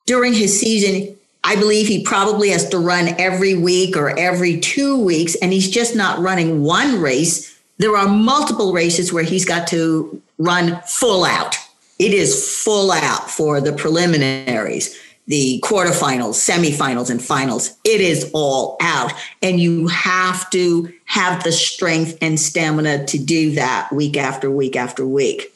during 0.05 0.33
his 0.33 0.59
season, 0.59 1.15
I 1.43 1.55
believe 1.55 1.87
he 1.87 2.03
probably 2.03 2.49
has 2.49 2.67
to 2.69 2.79
run 2.79 3.09
every 3.17 3.55
week 3.55 3.95
or 3.95 4.17
every 4.19 4.59
two 4.59 4.99
weeks, 4.99 5.35
and 5.35 5.53
he's 5.53 5.69
just 5.69 5.95
not 5.95 6.19
running 6.19 6.63
one 6.63 6.99
race. 6.99 7.57
There 7.77 7.95
are 7.95 8.07
multiple 8.07 8.73
races 8.73 9.13
where 9.13 9.23
he's 9.23 9.45
got 9.45 9.67
to 9.67 10.21
run 10.39 10.81
full 10.85 11.23
out. 11.23 11.55
It 11.99 12.13
is 12.13 12.61
full 12.63 12.91
out 12.91 13.29
for 13.29 13.61
the 13.61 13.71
preliminaries 13.71 14.99
the 15.27 15.61
quarterfinals, 15.63 16.35
semifinals, 16.35 17.09
and 17.09 17.21
finals. 17.21 17.77
It 17.83 18.01
is 18.01 18.31
all 18.33 18.77
out. 18.81 19.13
And 19.41 19.59
you 19.59 19.87
have 19.87 20.49
to 20.51 20.91
have 21.05 21.43
the 21.43 21.51
strength 21.51 22.17
and 22.21 22.39
stamina 22.39 23.05
to 23.07 23.17
do 23.19 23.51
that 23.55 23.91
week 23.91 24.17
after 24.17 24.49
week 24.49 24.75
after 24.75 25.05
week. 25.05 25.53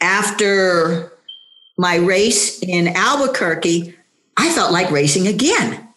After 0.00 1.12
my 1.76 1.96
race 1.96 2.62
in 2.62 2.88
Albuquerque, 2.88 3.94
I 4.36 4.50
felt 4.50 4.72
like 4.72 4.90
racing 4.90 5.26
again. 5.26 5.88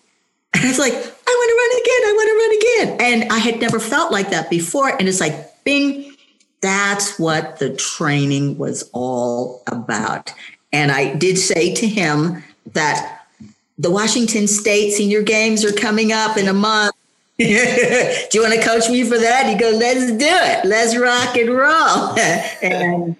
And 0.53 0.63
I 0.63 0.67
was 0.67 0.79
like, 0.79 0.93
I 0.93 0.97
want 0.97 1.49
to 1.49 1.55
run 1.61 1.71
again. 1.81 2.01
I 2.03 2.13
want 2.15 2.29
to 2.29 2.35
run 2.35 2.53
again. 2.57 3.21
And 3.21 3.31
I 3.31 3.37
had 3.39 3.61
never 3.61 3.79
felt 3.79 4.11
like 4.11 4.29
that 4.31 4.49
before. 4.49 4.89
And 4.89 5.07
it's 5.07 5.19
like, 5.19 5.63
bing, 5.63 6.15
that's 6.61 7.19
what 7.19 7.59
the 7.59 7.75
training 7.75 8.57
was 8.57 8.89
all 8.93 9.63
about. 9.67 10.33
And 10.71 10.91
I 10.91 11.13
did 11.13 11.37
say 11.37 11.73
to 11.75 11.87
him, 11.87 12.43
that 12.73 13.27
the 13.77 13.91
Washington 13.91 14.47
State 14.47 14.91
senior 14.91 15.21
games 15.21 15.65
are 15.65 15.73
coming 15.73 16.11
up 16.11 16.37
in 16.37 16.47
a 16.47 16.53
month. 16.53 16.93
do 17.37 17.45
you 17.45 18.41
want 18.41 18.53
to 18.53 18.61
coach 18.63 18.89
me 18.89 19.03
for 19.03 19.17
that? 19.17 19.47
He 19.47 19.55
goes, 19.55 19.75
let's 19.75 20.11
do 20.11 20.17
it. 20.19 20.65
Let's 20.65 20.97
rock 20.97 21.35
and 21.35 21.49
roll. 21.49 22.17
and 22.61 23.17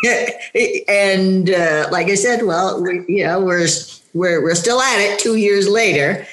and 0.88 1.50
uh, 1.50 1.88
like 1.90 2.08
I 2.08 2.14
said, 2.14 2.44
well, 2.44 2.82
we, 2.82 3.04
you 3.08 3.24
know, 3.24 3.40
we're 3.40 3.66
we're 4.14 4.42
we're 4.42 4.54
still 4.54 4.80
at 4.80 5.00
it 5.00 5.18
two 5.18 5.36
years 5.36 5.68
later. 5.68 6.26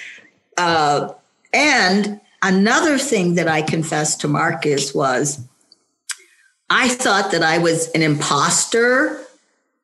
Uh, 0.57 1.13
and 1.53 2.21
another 2.43 2.97
thing 2.97 3.35
that 3.35 3.47
I 3.47 3.61
confessed 3.61 4.21
to 4.21 4.27
Marcus 4.27 4.93
was, 4.93 5.39
I 6.69 6.89
thought 6.89 7.31
that 7.31 7.43
I 7.43 7.57
was 7.57 7.89
an 7.89 8.01
imposter 8.01 9.24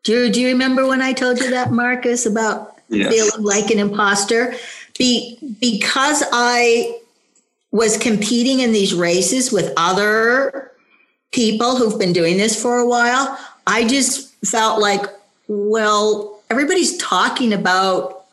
do 0.03 0.25
you, 0.25 0.31
do 0.31 0.41
you 0.41 0.47
remember 0.47 0.87
when 0.87 1.01
I 1.01 1.13
told 1.13 1.39
you 1.39 1.49
that, 1.51 1.71
Marcus, 1.71 2.25
about 2.25 2.79
yes. 2.89 3.13
feeling 3.13 3.45
like 3.45 3.69
an 3.69 3.79
imposter? 3.79 4.55
Be, 4.97 5.37
because 5.59 6.23
I 6.31 6.99
was 7.71 7.97
competing 7.97 8.59
in 8.59 8.71
these 8.71 8.93
races 8.93 9.51
with 9.51 9.71
other 9.77 10.71
people 11.31 11.75
who've 11.75 11.97
been 11.97 12.13
doing 12.13 12.37
this 12.37 12.61
for 12.61 12.79
a 12.79 12.87
while, 12.87 13.37
I 13.67 13.87
just 13.87 14.33
felt 14.45 14.81
like, 14.81 15.01
well, 15.47 16.39
everybody's 16.49 16.97
talking 16.97 17.53
about 17.53 18.25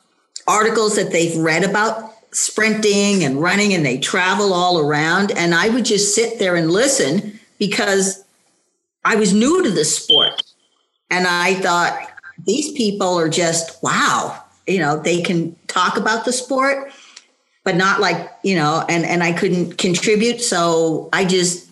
articles 0.46 0.96
that 0.96 1.12
they've 1.12 1.36
read 1.36 1.62
about 1.62 2.14
sprinting 2.32 3.24
and 3.24 3.40
running 3.40 3.74
and 3.74 3.84
they 3.84 3.98
travel 3.98 4.52
all 4.52 4.78
around. 4.78 5.30
And 5.32 5.54
I 5.54 5.68
would 5.68 5.84
just 5.84 6.14
sit 6.14 6.38
there 6.38 6.56
and 6.56 6.70
listen 6.70 7.38
because 7.58 8.24
I 9.04 9.16
was 9.16 9.32
new 9.32 9.62
to 9.62 9.70
the 9.70 9.84
sport. 9.84 10.42
And 11.10 11.26
I 11.26 11.54
thought, 11.54 12.08
these 12.44 12.72
people 12.72 13.18
are 13.18 13.28
just, 13.28 13.82
wow, 13.82 14.42
you 14.66 14.78
know, 14.78 14.98
they 14.98 15.22
can 15.22 15.56
talk 15.66 15.96
about 15.96 16.24
the 16.24 16.32
sport, 16.32 16.92
but 17.64 17.76
not 17.76 18.00
like, 18.00 18.30
you 18.42 18.54
know, 18.54 18.84
and, 18.88 19.04
and 19.04 19.22
I 19.22 19.32
couldn't 19.32 19.78
contribute. 19.78 20.40
So 20.40 21.08
I 21.12 21.24
just 21.24 21.68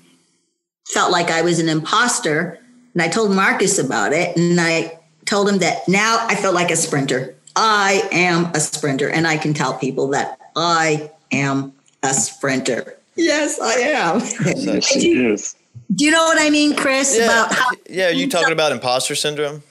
felt 0.88 1.12
like 1.12 1.31
I 1.31 1.42
was 1.42 1.59
an 1.59 1.68
imposter. 1.68 2.59
And 2.94 3.03
I 3.03 3.09
told 3.09 3.35
Marcus 3.35 3.79
about 3.79 4.12
it. 4.12 4.37
And 4.37 4.61
I 4.61 4.99
told 5.25 5.49
him 5.49 5.59
that 5.59 5.87
now 5.88 6.25
I 6.29 6.35
felt 6.35 6.55
like 6.55 6.70
a 6.70 6.77
sprinter. 6.77 7.35
I 7.55 8.07
am 8.12 8.46
a 8.55 8.61
sprinter. 8.61 9.09
And 9.09 9.27
I 9.27 9.37
can 9.37 9.55
tell 9.55 9.79
people 9.79 10.09
that 10.09 10.38
I 10.57 11.11
am 11.33 11.72
a 12.03 12.12
sprinter. 12.12 12.99
Yes, 13.14 13.59
I 13.61 13.72
am. 13.72 14.20
Yes, 14.44 15.56
do 15.95 16.05
you 16.05 16.11
know 16.11 16.25
what 16.25 16.41
I 16.41 16.51
mean, 16.51 16.75
Chris? 16.75 17.17
Yeah, 17.17 17.25
about 17.25 17.55
how 17.55 17.71
yeah, 17.89 18.09
are 18.09 18.12
you 18.12 18.29
talking 18.29 18.53
about 18.53 18.73
imposter 18.73 19.15
syndrome? 19.15 19.62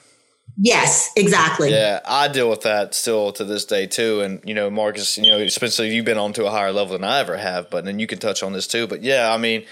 Yes, 0.58 1.10
exactly. 1.16 1.70
Yeah, 1.70 2.00
I 2.06 2.28
deal 2.28 2.48
with 2.48 2.62
that 2.62 2.94
still 2.94 3.32
to 3.32 3.44
this 3.44 3.66
day 3.66 3.86
too. 3.86 4.22
And 4.22 4.40
you 4.44 4.54
know, 4.54 4.70
Marcus, 4.70 5.18
you 5.18 5.30
know, 5.30 5.38
especially 5.38 5.94
you've 5.94 6.06
been 6.06 6.18
on 6.18 6.32
to 6.34 6.46
a 6.46 6.50
higher 6.50 6.72
level 6.72 6.94
than 6.94 7.04
I 7.04 7.20
ever 7.20 7.36
have, 7.36 7.68
but 7.68 7.84
then 7.84 7.98
you 7.98 8.06
can 8.06 8.18
touch 8.18 8.42
on 8.42 8.52
this 8.52 8.66
too. 8.66 8.86
But 8.86 9.02
yeah, 9.02 9.32
I 9.32 9.36
mean, 9.36 9.64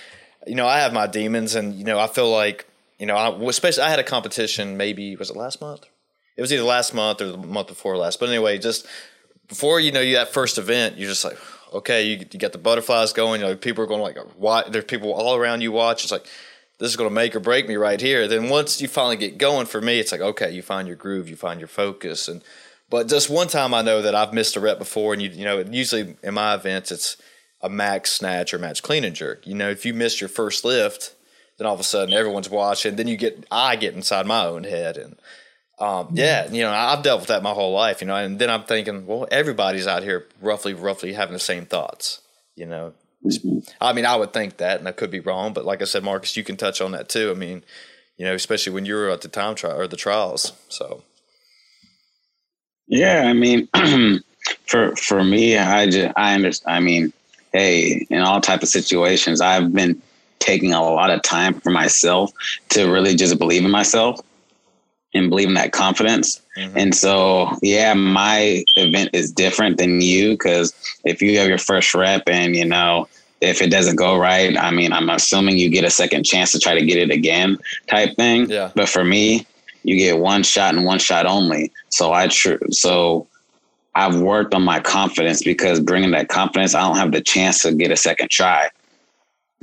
you 0.47 0.55
know, 0.55 0.67
I 0.67 0.81
have 0.81 0.93
my 0.93 1.07
demons, 1.07 1.55
and 1.55 1.75
you 1.75 1.85
know, 1.85 1.99
I 1.99 2.07
feel 2.07 2.31
like 2.31 2.67
you 2.99 3.07
know, 3.07 3.17
I, 3.17 3.31
especially 3.49 3.83
I 3.83 3.91
had 3.91 3.99
a 3.99 4.05
competition. 4.05 4.77
Maybe 4.77 5.17
was 5.17 5.31
it 5.31 5.37
last 5.37 5.61
month? 5.61 5.87
It 6.37 6.41
was 6.41 6.53
either 6.53 6.65
last 6.65 6.93
month 6.93 7.21
or 7.21 7.29
the 7.29 7.39
month 7.39 7.69
before 7.69 7.97
last. 7.97 8.21
But 8.21 8.29
anyway, 8.29 8.59
just 8.59 8.87
before 9.49 9.81
you 9.81 9.91
know 9.91 10.01
you 10.01 10.17
that 10.17 10.33
first 10.33 10.59
event, 10.59 10.99
you're 10.99 11.09
just 11.09 11.25
like, 11.25 11.39
okay, 11.75 12.05
you, 12.05 12.25
you 12.31 12.39
got 12.39 12.53
the 12.53 12.59
butterflies 12.59 13.13
going. 13.13 13.41
You 13.41 13.49
know, 13.49 13.57
people 13.57 13.85
are 13.85 13.87
going 13.87 14.01
like, 14.01 14.17
why? 14.37 14.65
There's 14.69 14.85
people 14.85 15.13
all 15.13 15.35
around 15.35 15.61
you 15.61 15.73
watch. 15.73 16.05
It's 16.05 16.13
like 16.13 16.27
this 16.79 16.91
is 16.91 16.97
going 16.97 17.11
to 17.11 17.15
make 17.15 17.37
or 17.37 17.41
break 17.41 17.69
me 17.69 17.77
right 17.77 18.01
here. 18.01 18.27
Then 18.27 18.49
once 18.49 18.81
you 18.81 18.89
finally 18.89 19.17
get 19.17 19.39
going, 19.39 19.67
for 19.67 19.81
me, 19.81 19.99
it's 19.99 20.13
like 20.13 20.21
okay, 20.21 20.51
you 20.53 20.63
find 20.63 20.89
your 20.89 20.97
groove, 20.97 21.29
you 21.29 21.37
find 21.37 21.61
your 21.61 21.69
focus, 21.69 22.29
and 22.29 22.43
but 22.91 23.09
just 23.09 23.29
one 23.29 23.49
time 23.49 23.75
I 23.75 23.83
know 23.83 24.03
that 24.03 24.15
I've 24.15 24.33
missed 24.33 24.57
a 24.57 24.61
rep 24.61 24.79
before, 24.79 25.13
and 25.13 25.23
you 25.23 25.31
you 25.31 25.45
know 25.45 25.59
usually 25.59 26.17
in 26.23 26.35
my 26.35 26.55
events 26.55 26.93
it's 26.93 27.17
a 27.61 27.69
max 27.69 28.13
snatch 28.13 28.53
or 28.53 28.59
max 28.59 28.81
clean 28.81 29.05
and 29.05 29.17
jerk. 29.17 29.47
You 29.47 29.55
know, 29.55 29.71
if 29.71 29.87
you 29.87 29.95
miss 29.95 30.21
your 30.21 30.29
first 30.29 30.65
lift, 30.65 31.15
then 31.57 31.67
all 31.67 31.75
of 31.75 31.81
a 31.81 31.85
sudden 31.85 32.15
everyone's 32.15 32.51
watching. 32.51 32.97
Then 32.97 33.09
you 33.09 33.17
get 33.17 33.47
I 33.51 33.77
get 33.77 33.95
inside 33.95 34.27
my 34.27 34.45
own 34.45 34.65
head 34.65 34.97
and 34.97 35.17
Um, 35.79 36.09
yeah, 36.13 36.51
you 36.51 36.63
know, 36.63 36.71
I've 36.71 37.03
dealt 37.03 37.21
with 37.21 37.29
that 37.29 37.43
my 37.43 37.53
whole 37.53 37.73
life, 37.73 38.01
you 38.01 38.07
know, 38.07 38.15
and 38.15 38.39
then 38.39 38.49
I'm 38.49 38.63
thinking, 38.63 39.07
well, 39.07 39.27
everybody's 39.31 39.87
out 39.87 40.05
here 40.05 40.27
roughly, 40.41 40.73
roughly 40.73 41.13
having 41.15 41.33
the 41.33 41.41
same 41.41 41.67
thoughts, 41.67 42.21
you 42.55 42.67
know. 42.67 42.95
I 43.81 43.93
mean, 43.93 44.07
I 44.07 44.17
would 44.17 44.33
think 44.33 44.59
that, 44.59 44.79
and 44.79 44.87
I 44.87 44.93
could 44.93 45.11
be 45.11 45.21
wrong, 45.21 45.53
but 45.53 45.65
like 45.65 45.83
I 45.83 45.87
said, 45.87 46.05
Marcus, 46.05 46.37
you 46.37 46.45
can 46.45 46.57
touch 46.57 46.81
on 46.81 46.93
that 46.93 47.09
too. 47.09 47.31
I 47.31 47.35
mean, 47.35 47.65
you 48.17 48.25
know, 48.25 48.35
especially 48.35 48.73
when 48.73 48.87
you 48.87 48.95
were 48.95 49.11
at 49.11 49.23
the 49.23 49.29
time 49.29 49.55
trial 49.57 49.81
or 49.81 49.89
the 49.89 49.97
trials. 49.97 50.53
So, 50.69 51.03
yeah, 52.87 53.25
I 53.27 53.33
mean, 53.33 53.69
for 54.67 54.95
for 54.95 55.25
me, 55.25 55.57
I 55.57 55.87
just 55.87 56.13
I 56.17 56.35
understand. 56.35 56.77
I 56.77 56.81
mean, 56.81 57.13
hey, 57.53 58.07
in 58.11 58.21
all 58.21 58.41
type 58.41 58.63
of 58.63 58.69
situations, 58.69 59.41
I've 59.41 59.73
been 59.73 60.01
taking 60.39 60.73
a 60.73 60.83
lot 60.83 61.11
of 61.11 61.23
time 61.23 61.55
for 61.61 61.71
myself 61.71 62.31
to 62.71 62.85
really 62.85 63.15
just 63.15 63.39
believe 63.39 63.65
in 63.65 63.71
myself 63.71 64.21
and 65.15 65.31
believe 65.31 65.49
in 65.49 65.55
that 65.55 65.73
confidence. 65.73 66.41
Mm-hmm. 66.57 66.79
And 66.79 66.95
so, 66.95 67.57
yeah, 67.63 67.95
my 67.95 68.65
event 68.77 69.11
is 69.13 69.33
different 69.33 69.79
than 69.79 70.01
you 70.01 70.33
because 70.33 70.75
if 71.05 71.23
you 71.23 71.39
have 71.39 71.49
your 71.49 71.59
first 71.59 71.95
rep 71.95 72.23
and 72.27 72.57
you 72.57 72.65
know 72.65 73.09
if 73.41 73.61
it 73.61 73.71
doesn't 73.71 73.97
go 73.97 74.17
right, 74.17 74.57
I 74.57 74.71
mean, 74.71 74.93
I'm 74.93 75.11
assuming 75.11 75.59
you 75.59 75.69
get 75.69 75.85
a 75.85 75.91
second 75.91 76.25
chance 76.25 76.53
to 76.53 76.59
try 76.59 76.79
to 76.79 76.85
get 76.85 76.99
it 76.99 77.11
again, 77.11 77.59
type 77.87 78.17
thing. 78.17 78.49
Yeah. 78.49 78.71
But 78.75 78.89
for 78.89 79.05
me, 79.05 79.47
you 79.83 79.97
get 79.97 80.19
one 80.19 80.43
shot 80.43 80.75
and 80.75 80.85
one 80.85 80.99
shot 80.99 81.27
only. 81.27 81.71
So 81.91 82.13
I 82.13 82.29
tr- 82.29 82.71
so 82.71 83.27
I've 83.95 84.19
worked 84.19 84.55
on 84.55 84.63
my 84.63 84.81
confidence 84.81 85.43
because 85.43 85.79
bringing 85.79 86.13
that 86.13 86.29
confidence, 86.29 86.75
I 86.75 86.81
don't 86.81 86.97
have 86.97 87.13
the 87.13 87.21
chance 87.21 87.61
to 87.61 87.73
get 87.73 87.91
a 87.91 87.97
second 87.97 88.31
try. 88.31 88.71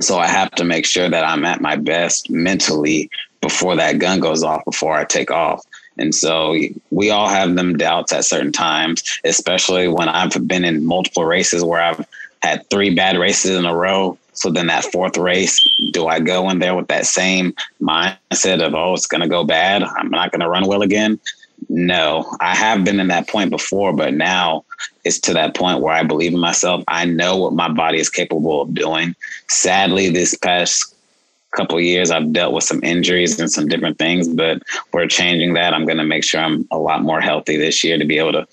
So 0.00 0.18
I 0.18 0.26
have 0.26 0.50
to 0.52 0.64
make 0.64 0.86
sure 0.86 1.08
that 1.08 1.24
I'm 1.24 1.44
at 1.44 1.60
my 1.60 1.76
best 1.76 2.30
mentally 2.30 3.10
before 3.42 3.76
that 3.76 3.98
gun 3.98 4.20
goes 4.20 4.42
off, 4.42 4.64
before 4.64 4.94
I 4.94 5.04
take 5.04 5.30
off. 5.30 5.62
And 5.98 6.14
so 6.14 6.56
we 6.90 7.10
all 7.10 7.28
have 7.28 7.54
them 7.54 7.76
doubts 7.76 8.12
at 8.12 8.24
certain 8.24 8.52
times, 8.52 9.02
especially 9.24 9.88
when 9.88 10.08
I've 10.08 10.48
been 10.48 10.64
in 10.64 10.86
multiple 10.86 11.26
races 11.26 11.62
where 11.62 11.82
I've 11.82 12.06
had 12.40 12.68
three 12.70 12.94
bad 12.94 13.18
races 13.18 13.58
in 13.58 13.66
a 13.66 13.76
row. 13.76 14.16
So 14.32 14.50
then 14.50 14.68
that 14.68 14.84
fourth 14.86 15.18
race, 15.18 15.60
do 15.92 16.06
I 16.06 16.18
go 16.18 16.48
in 16.48 16.58
there 16.58 16.74
with 16.74 16.88
that 16.88 17.04
same 17.04 17.52
mindset 17.82 18.62
of, 18.62 18.74
oh, 18.74 18.94
it's 18.94 19.06
going 19.06 19.20
to 19.20 19.28
go 19.28 19.44
bad? 19.44 19.82
I'm 19.82 20.08
not 20.08 20.30
going 20.30 20.40
to 20.40 20.48
run 20.48 20.66
well 20.66 20.80
again? 20.80 21.20
No, 21.68 22.26
I 22.40 22.54
have 22.54 22.84
been 22.84 22.98
in 22.98 23.08
that 23.08 23.28
point 23.28 23.50
before, 23.50 23.92
but 23.92 24.14
now 24.14 24.64
it's 25.04 25.20
to 25.20 25.34
that 25.34 25.54
point 25.54 25.80
where 25.80 25.94
I 25.94 26.02
believe 26.02 26.32
in 26.32 26.40
myself. 26.40 26.82
I 26.88 27.04
know 27.04 27.36
what 27.36 27.52
my 27.52 27.68
body 27.68 27.98
is 27.98 28.08
capable 28.08 28.62
of 28.62 28.74
doing. 28.74 29.14
Sadly, 29.48 30.08
this 30.08 30.34
past 30.34 30.91
couple 31.52 31.80
years, 31.80 32.10
I've 32.10 32.32
dealt 32.32 32.54
with 32.54 32.64
some 32.64 32.82
injuries 32.82 33.38
and 33.38 33.50
some 33.50 33.68
different 33.68 33.98
things, 33.98 34.28
but 34.28 34.62
we're 34.92 35.06
changing 35.06 35.54
that. 35.54 35.74
I'm 35.74 35.84
going 35.84 35.98
to 35.98 36.04
make 36.04 36.24
sure 36.24 36.40
I'm 36.40 36.66
a 36.70 36.78
lot 36.78 37.02
more 37.02 37.20
healthy 37.20 37.56
this 37.56 37.84
year 37.84 37.98
to 37.98 38.04
be 38.04 38.18
able 38.18 38.32
to 38.32 38.46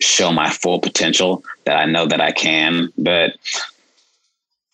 show 0.00 0.32
my 0.32 0.50
full 0.50 0.78
potential 0.78 1.42
that 1.64 1.76
I 1.76 1.86
know 1.86 2.06
that 2.06 2.20
I 2.20 2.32
can. 2.32 2.92
But 2.98 3.34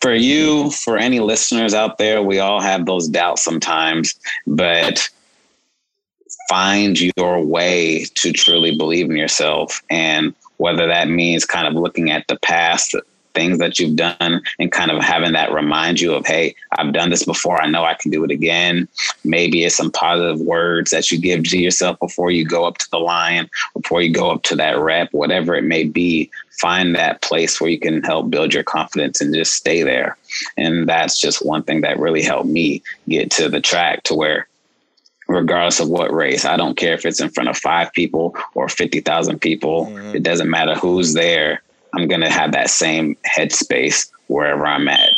for 0.00 0.14
you, 0.14 0.70
for 0.70 0.96
any 0.96 1.20
listeners 1.20 1.74
out 1.74 1.98
there, 1.98 2.22
we 2.22 2.38
all 2.38 2.60
have 2.60 2.86
those 2.86 3.08
doubts 3.08 3.42
sometimes, 3.42 4.14
but 4.46 5.08
find 6.48 6.98
your 7.16 7.44
way 7.44 8.06
to 8.14 8.32
truly 8.32 8.76
believe 8.76 9.10
in 9.10 9.16
yourself. 9.16 9.82
And 9.90 10.34
whether 10.58 10.86
that 10.86 11.08
means 11.08 11.44
kind 11.44 11.66
of 11.66 11.74
looking 11.74 12.10
at 12.10 12.26
the 12.28 12.38
past 12.38 12.94
things 13.36 13.58
that 13.58 13.78
you've 13.78 13.94
done 13.94 14.42
and 14.58 14.72
kind 14.72 14.90
of 14.90 15.02
having 15.02 15.32
that 15.32 15.52
remind 15.52 16.00
you 16.00 16.14
of, 16.14 16.26
hey, 16.26 16.56
I've 16.78 16.92
done 16.92 17.10
this 17.10 17.24
before. 17.24 17.62
I 17.62 17.68
know 17.68 17.84
I 17.84 17.94
can 17.94 18.10
do 18.10 18.24
it 18.24 18.30
again. 18.32 18.88
Maybe 19.22 19.62
it's 19.62 19.76
some 19.76 19.92
positive 19.92 20.40
words 20.40 20.90
that 20.90 21.10
you 21.10 21.20
give 21.20 21.44
to 21.44 21.58
yourself 21.58 22.00
before 22.00 22.30
you 22.30 22.44
go 22.44 22.64
up 22.64 22.78
to 22.78 22.90
the 22.90 22.98
line, 22.98 23.48
before 23.74 24.02
you 24.02 24.12
go 24.12 24.30
up 24.30 24.42
to 24.44 24.56
that 24.56 24.78
rep, 24.78 25.12
whatever 25.12 25.54
it 25.54 25.64
may 25.64 25.84
be. 25.84 26.30
Find 26.60 26.96
that 26.96 27.20
place 27.20 27.60
where 27.60 27.68
you 27.68 27.78
can 27.78 28.02
help 28.02 28.30
build 28.30 28.54
your 28.54 28.64
confidence 28.64 29.20
and 29.20 29.34
just 29.34 29.52
stay 29.52 29.82
there. 29.82 30.16
And 30.56 30.88
that's 30.88 31.20
just 31.20 31.44
one 31.44 31.62
thing 31.62 31.82
that 31.82 31.98
really 31.98 32.22
helped 32.22 32.48
me 32.48 32.82
get 33.06 33.30
to 33.32 33.50
the 33.50 33.60
track 33.60 34.04
to 34.04 34.14
where 34.14 34.48
regardless 35.28 35.80
of 35.80 35.88
what 35.88 36.12
race. 36.12 36.44
I 36.44 36.56
don't 36.56 36.76
care 36.76 36.94
if 36.94 37.04
it's 37.04 37.20
in 37.20 37.30
front 37.30 37.50
of 37.50 37.56
five 37.58 37.92
people 37.92 38.34
or 38.54 38.68
50,000 38.68 39.40
people. 39.40 39.86
Mm-hmm. 39.86 40.16
It 40.16 40.22
doesn't 40.22 40.48
matter 40.48 40.74
who's 40.74 41.14
there. 41.14 41.62
I'm 41.96 42.08
going 42.08 42.20
to 42.20 42.30
have 42.30 42.52
that 42.52 42.70
same 42.70 43.16
headspace 43.26 44.10
wherever 44.26 44.66
I'm 44.66 44.86
at. 44.88 45.10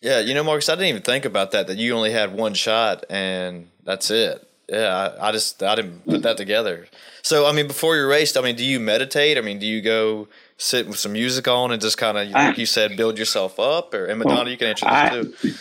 Yeah, 0.00 0.18
you 0.18 0.34
know, 0.34 0.42
Marcus, 0.42 0.68
I 0.68 0.74
didn't 0.74 0.88
even 0.88 1.02
think 1.02 1.24
about 1.24 1.52
that. 1.52 1.68
That 1.68 1.78
you 1.78 1.94
only 1.94 2.10
had 2.10 2.34
one 2.34 2.54
shot 2.54 3.04
and 3.08 3.68
that's 3.84 4.10
it. 4.10 4.46
Yeah, 4.68 5.14
I, 5.20 5.28
I 5.28 5.32
just 5.32 5.62
I 5.62 5.74
didn't 5.74 6.04
put 6.06 6.22
that 6.22 6.36
together. 6.36 6.86
So, 7.22 7.46
I 7.46 7.52
mean, 7.52 7.68
before 7.68 7.94
your 7.94 8.08
race, 8.08 8.36
I 8.36 8.40
mean, 8.40 8.56
do 8.56 8.64
you 8.64 8.80
meditate? 8.80 9.38
I 9.38 9.42
mean, 9.42 9.58
do 9.58 9.66
you 9.66 9.80
go 9.80 10.28
sit 10.56 10.88
with 10.88 10.98
some 10.98 11.12
music 11.12 11.46
on 11.46 11.70
and 11.70 11.80
just 11.80 11.98
kind 11.98 12.18
of, 12.18 12.28
like 12.30 12.58
you 12.58 12.66
said, 12.66 12.96
build 12.96 13.18
yourself 13.18 13.60
up? 13.60 13.94
Or 13.94 14.06
and 14.06 14.18
Madonna, 14.18 14.50
you 14.50 14.56
can 14.56 14.68
answer 14.68 14.86
that 14.86 15.12
too. 15.12 15.54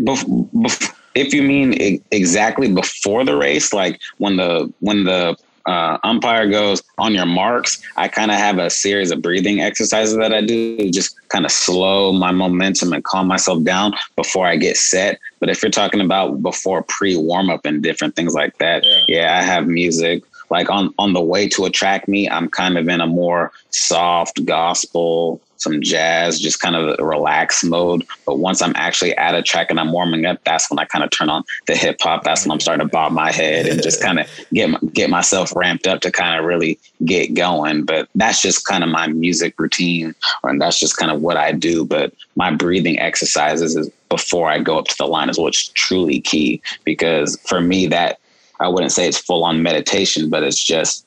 Bef- 0.00 0.50
bef- 0.52 0.94
if 1.14 1.32
you 1.32 1.42
mean 1.42 2.02
exactly 2.10 2.72
before 2.72 3.24
the 3.24 3.36
race, 3.36 3.72
like 3.72 4.00
when 4.18 4.36
the 4.36 4.72
when 4.80 5.04
the 5.04 5.36
uh, 5.66 5.98
umpire 6.04 6.48
goes 6.48 6.82
on 6.98 7.14
your 7.14 7.26
marks, 7.26 7.82
I 7.96 8.08
kind 8.08 8.30
of 8.30 8.36
have 8.36 8.58
a 8.58 8.70
series 8.70 9.10
of 9.10 9.22
breathing 9.22 9.60
exercises 9.60 10.16
that 10.16 10.32
I 10.32 10.40
do 10.40 10.90
just 10.90 11.16
kind 11.28 11.44
of 11.44 11.52
slow 11.52 12.12
my 12.12 12.32
momentum 12.32 12.92
and 12.92 13.04
calm 13.04 13.26
myself 13.26 13.62
down 13.64 13.92
before 14.16 14.46
I 14.46 14.56
get 14.56 14.76
set. 14.76 15.18
But 15.38 15.48
if 15.48 15.62
you're 15.62 15.70
talking 15.70 16.00
about 16.00 16.42
before 16.42 16.82
pre 16.82 17.16
warm 17.16 17.50
up 17.50 17.64
and 17.64 17.82
different 17.82 18.16
things 18.16 18.34
like 18.34 18.56
that, 18.58 18.84
yeah. 18.84 19.02
yeah, 19.08 19.38
I 19.38 19.42
have 19.42 19.66
music. 19.66 20.22
Like 20.50 20.68
on 20.68 20.92
on 20.98 21.12
the 21.12 21.22
way 21.22 21.48
to 21.50 21.64
attract 21.64 22.08
me, 22.08 22.28
I'm 22.28 22.48
kind 22.48 22.76
of 22.76 22.88
in 22.88 23.00
a 23.00 23.06
more 23.06 23.52
soft 23.70 24.44
gospel 24.44 25.40
some 25.60 25.80
jazz, 25.82 26.40
just 26.40 26.60
kind 26.60 26.74
of 26.74 26.98
relaxed 26.98 27.64
mode. 27.64 28.06
But 28.26 28.38
once 28.38 28.62
I'm 28.62 28.72
actually 28.76 29.16
at 29.16 29.34
a 29.34 29.42
track 29.42 29.68
and 29.70 29.78
I'm 29.78 29.92
warming 29.92 30.24
up, 30.24 30.40
that's 30.44 30.70
when 30.70 30.78
I 30.78 30.84
kind 30.84 31.04
of 31.04 31.10
turn 31.10 31.28
on 31.28 31.44
the 31.66 31.76
hip 31.76 31.98
hop. 32.00 32.24
That's 32.24 32.44
when 32.44 32.52
I'm 32.52 32.60
starting 32.60 32.86
to 32.86 32.90
bob 32.90 33.12
my 33.12 33.30
head 33.30 33.66
and 33.66 33.82
just 33.82 34.02
kind 34.02 34.20
of 34.20 34.28
get 34.52 34.92
get 34.92 35.10
myself 35.10 35.54
ramped 35.54 35.86
up 35.86 36.00
to 36.00 36.10
kind 36.10 36.38
of 36.38 36.44
really 36.44 36.78
get 37.04 37.34
going. 37.34 37.84
But 37.84 38.08
that's 38.14 38.42
just 38.42 38.66
kind 38.66 38.82
of 38.82 38.90
my 38.90 39.06
music 39.06 39.58
routine, 39.58 40.14
and 40.42 40.60
that's 40.60 40.78
just 40.78 40.96
kind 40.96 41.12
of 41.12 41.20
what 41.20 41.36
I 41.36 41.52
do. 41.52 41.84
But 41.84 42.12
my 42.36 42.50
breathing 42.50 42.98
exercises 42.98 43.76
is 43.76 43.90
before 44.08 44.50
I 44.50 44.58
go 44.58 44.78
up 44.78 44.86
to 44.86 44.96
the 44.98 45.06
line 45.06 45.30
is 45.30 45.38
what's 45.38 45.68
truly 45.68 46.20
key 46.20 46.60
because 46.84 47.38
for 47.46 47.60
me 47.60 47.86
that 47.86 48.18
I 48.60 48.68
wouldn't 48.68 48.92
say 48.92 49.08
it's 49.08 49.18
full 49.18 49.44
on 49.44 49.62
meditation, 49.62 50.28
but 50.28 50.42
it's 50.42 50.62
just 50.62 51.06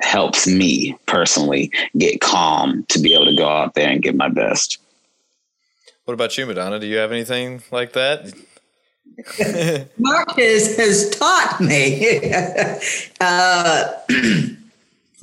helps 0.00 0.46
me 0.46 0.96
personally 1.06 1.70
get 1.96 2.20
calm 2.20 2.84
to 2.88 2.98
be 2.98 3.14
able 3.14 3.26
to 3.26 3.36
go 3.36 3.48
out 3.48 3.74
there 3.74 3.88
and 3.88 4.02
give 4.02 4.14
my 4.14 4.28
best. 4.28 4.78
What 6.04 6.14
about 6.14 6.36
you, 6.36 6.46
Madonna? 6.46 6.78
Do 6.78 6.86
you 6.86 6.96
have 6.96 7.12
anything 7.12 7.62
like 7.70 7.92
that? 7.92 8.32
Marcus 9.98 10.76
has 10.76 11.10
taught 11.10 11.60
me 11.60 12.32
uh, 13.20 13.84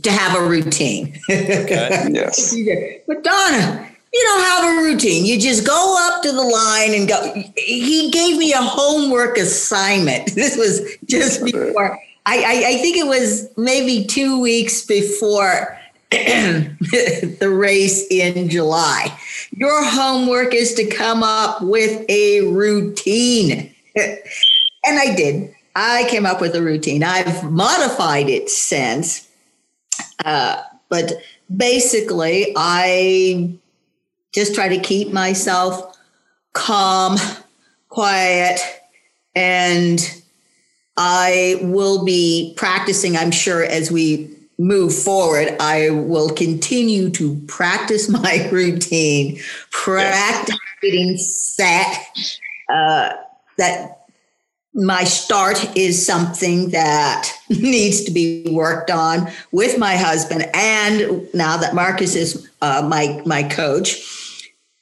to 0.04 0.12
have 0.12 0.40
a 0.40 0.48
routine. 0.48 1.20
Okay. 1.30 2.08
yes. 2.12 2.56
Madonna, 3.08 3.90
you 4.14 4.24
don't 4.24 4.44
have 4.44 4.64
a 4.64 4.82
routine. 4.84 5.26
You 5.26 5.40
just 5.40 5.68
go 5.68 5.96
up 6.00 6.24
to 6.24 6.32
the 6.32 6.42
line 6.42 6.94
and 6.94 7.08
go. 7.08 7.34
He 7.58 8.10
gave 8.12 8.38
me 8.38 8.54
a 8.54 8.58
homework 8.58 9.38
assignment. 9.38 10.34
This 10.34 10.58
was 10.58 10.82
just 11.06 11.44
before 11.44 12.00
I, 12.26 12.64
I, 12.68 12.78
think 12.78 12.98
it 12.98 13.08
was 13.08 13.50
maybe 13.58 14.06
two 14.06 14.40
weeks 14.40 14.86
before 14.86 15.78
the 16.12 17.50
race 17.52 18.06
in 18.12 18.48
July. 18.50 19.18
Your 19.52 19.84
homework 19.84 20.54
is 20.54 20.74
to 20.76 20.86
come 20.86 21.24
up 21.24 21.62
with 21.62 22.06
a 22.10 22.42
routine. 22.42 23.74
and 23.96 24.20
I 24.86 25.16
did. 25.16 25.56
I 25.76 26.06
came 26.10 26.26
up 26.26 26.42
with 26.42 26.56
a 26.56 26.62
routine. 26.62 27.04
I've 27.04 27.50
modified 27.50 28.30
it 28.30 28.50
since. 28.50 29.28
Uh, 30.24 30.62
but 30.90 31.14
basically, 31.56 32.54
I 32.56 33.58
just 34.34 34.54
try 34.54 34.68
to 34.68 34.80
keep 34.80 35.12
myself 35.12 35.98
calm, 36.54 37.18
quiet, 37.90 38.60
and 39.34 40.21
I 41.04 41.58
will 41.64 42.06
be 42.06 42.54
practicing, 42.58 43.18
I'm 43.18 43.32
sure, 43.32 43.64
as 43.64 43.92
we 43.92 44.30
move 44.60 44.94
forward. 44.94 45.56
I 45.60 45.90
will 45.90 46.30
continue 46.30 47.10
to 47.10 47.42
practice 47.48 48.08
my 48.22 48.48
routine, 48.52 49.40
practice 49.72 50.56
getting 50.80 51.18
set. 51.18 52.06
Uh, 52.70 53.14
that 53.58 54.06
my 54.76 55.04
start 55.04 55.76
is 55.76 56.06
something 56.06 56.70
that 56.70 57.34
needs 57.50 58.04
to 58.04 58.12
be 58.12 58.46
worked 58.52 58.92
on 58.92 59.28
with 59.52 59.80
my 59.80 59.96
husband. 59.96 60.46
And 60.54 61.28
now 61.34 61.58
that 61.58 61.74
Marcus 61.74 62.16
is 62.16 62.48
uh, 62.62 62.88
my 62.88 63.24
my 63.26 63.42
coach, 63.42 64.21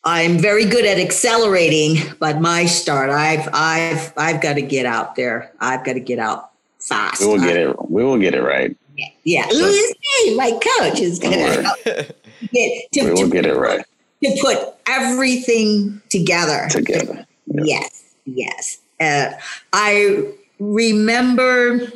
I'm 0.04 0.38
very 0.38 0.66
good 0.66 0.86
at 0.86 0.97
accelerating, 0.97 1.97
but 2.20 2.39
my 2.39 2.66
start, 2.66 3.10
I've 3.10 3.50
I've 3.54 4.14
I've 4.16 4.41
got 4.41 4.54
to 4.54 4.62
get 4.62 4.86
out 4.86 5.16
there. 5.16 5.52
I've 5.60 5.84
got 5.84 5.93
to 5.93 6.00
get 6.00 6.20
out 6.20 6.52
fast. 6.80 7.22
We 7.22 7.28
will 7.28 7.39
get 7.39 7.58
it. 7.58 7.89
We 7.89 8.04
will 8.04 8.18
get 8.18 8.34
it 8.34 8.41
right. 8.41 8.76
Yeah, 9.24 9.47
Louis, 9.52 9.93
my 10.36 10.52
coach 10.52 11.00
is 11.00 11.20
going 11.20 11.34
to 11.34 12.14
get 12.52 12.91
to, 12.91 13.04
we 13.06 13.12
will 13.12 13.18
to, 13.24 13.30
get 13.30 13.45
it 13.45 13.56
right 13.56 13.86
to 14.24 14.38
put 14.41 14.58
everything 14.88 16.02
together. 16.10 16.68
Together. 16.70 17.26
Yep. 17.47 17.66
Yes, 17.66 18.16
yes. 18.26 18.78
Uh, 19.00 19.32
I 19.74 20.26
remember 20.60 21.91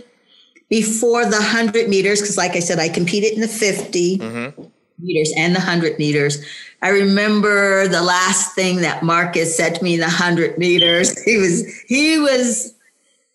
before 0.69 1.25
the 1.25 1.37
100 1.37 1.89
meters, 1.89 2.21
because 2.21 2.37
like 2.37 2.55
I 2.55 2.59
said, 2.59 2.79
I 2.79 2.89
competed 2.89 3.33
in 3.33 3.41
the 3.41 3.47
50 3.47 4.17
mm-hmm. 4.17 4.63
Meters 4.99 5.31
and 5.37 5.55
the 5.55 5.59
100 5.59 5.97
meters. 5.99 6.43
I 6.81 6.89
remember 6.89 7.87
the 7.87 8.01
last 8.01 8.55
thing 8.55 8.77
that 8.81 9.03
Marcus 9.03 9.55
said 9.55 9.75
to 9.75 9.83
me 9.83 9.95
in 9.95 9.99
the 9.99 10.07
100 10.07 10.57
meters. 10.57 11.13
He 11.25 11.37
was, 11.37 11.65
he 11.87 12.19
was 12.19 12.73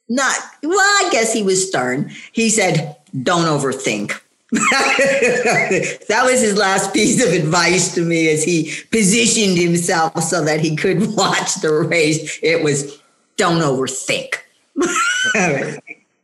not, 0.08 0.34
well, 0.62 0.78
I 0.78 1.08
guess 1.10 1.32
he 1.32 1.42
was 1.42 1.66
stern. 1.66 2.10
He 2.32 2.50
said, 2.50 2.96
don't 3.22 3.46
overthink. 3.46 4.20
that 4.50 6.22
was 6.24 6.40
his 6.40 6.56
last 6.56 6.94
piece 6.94 7.22
of 7.22 7.32
advice 7.32 7.94
to 7.94 8.00
me 8.02 8.30
as 8.30 8.42
he 8.42 8.72
positioned 8.90 9.58
himself 9.58 10.22
so 10.22 10.42
that 10.42 10.60
he 10.60 10.74
could 10.74 11.00
watch 11.16 11.56
the 11.56 11.70
race. 11.70 12.38
It 12.42 12.64
was 12.64 12.98
don't 13.36 13.60
overthink. 13.60 14.36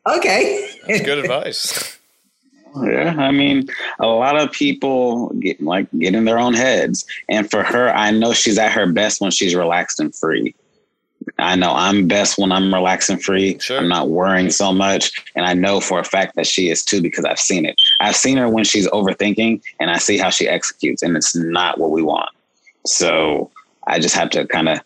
okay. 0.06 0.70
That's 0.86 1.04
good 1.04 1.18
advice. 1.18 1.98
Yeah, 2.82 3.14
I 3.16 3.30
mean, 3.30 3.68
a 4.00 4.06
lot 4.06 4.36
of 4.36 4.50
people 4.50 5.28
get 5.34 5.60
like 5.62 5.86
get 5.98 6.14
in 6.14 6.24
their 6.24 6.38
own 6.38 6.54
heads, 6.54 7.04
and 7.28 7.48
for 7.48 7.62
her, 7.62 7.90
I 7.90 8.10
know 8.10 8.32
she's 8.32 8.58
at 8.58 8.72
her 8.72 8.90
best 8.90 9.20
when 9.20 9.30
she's 9.30 9.54
relaxed 9.54 10.00
and 10.00 10.14
free. 10.14 10.54
I 11.38 11.56
know 11.56 11.72
I'm 11.72 12.06
best 12.06 12.38
when 12.38 12.52
I'm 12.52 12.72
relaxed 12.72 13.10
and 13.10 13.22
free. 13.22 13.58
Sure. 13.58 13.78
I'm 13.78 13.88
not 13.88 14.10
worrying 14.10 14.50
so 14.50 14.72
much. 14.72 15.12
And 15.34 15.46
I 15.46 15.54
know 15.54 15.80
for 15.80 15.98
a 15.98 16.04
fact 16.04 16.36
that 16.36 16.46
she 16.46 16.68
is 16.68 16.84
too 16.84 17.00
because 17.00 17.24
I've 17.24 17.40
seen 17.40 17.64
it. 17.64 17.76
I've 18.00 18.16
seen 18.16 18.36
her 18.36 18.48
when 18.48 18.64
she's 18.64 18.88
overthinking 18.88 19.62
and 19.80 19.90
I 19.90 19.98
see 19.98 20.18
how 20.18 20.30
she 20.30 20.48
executes, 20.48 21.02
and 21.02 21.16
it's 21.16 21.34
not 21.34 21.78
what 21.78 21.90
we 21.90 22.02
want. 22.02 22.30
So 22.86 23.50
I 23.86 23.98
just 23.98 24.14
have 24.14 24.30
to 24.30 24.46
kind 24.46 24.68
of 24.68 24.80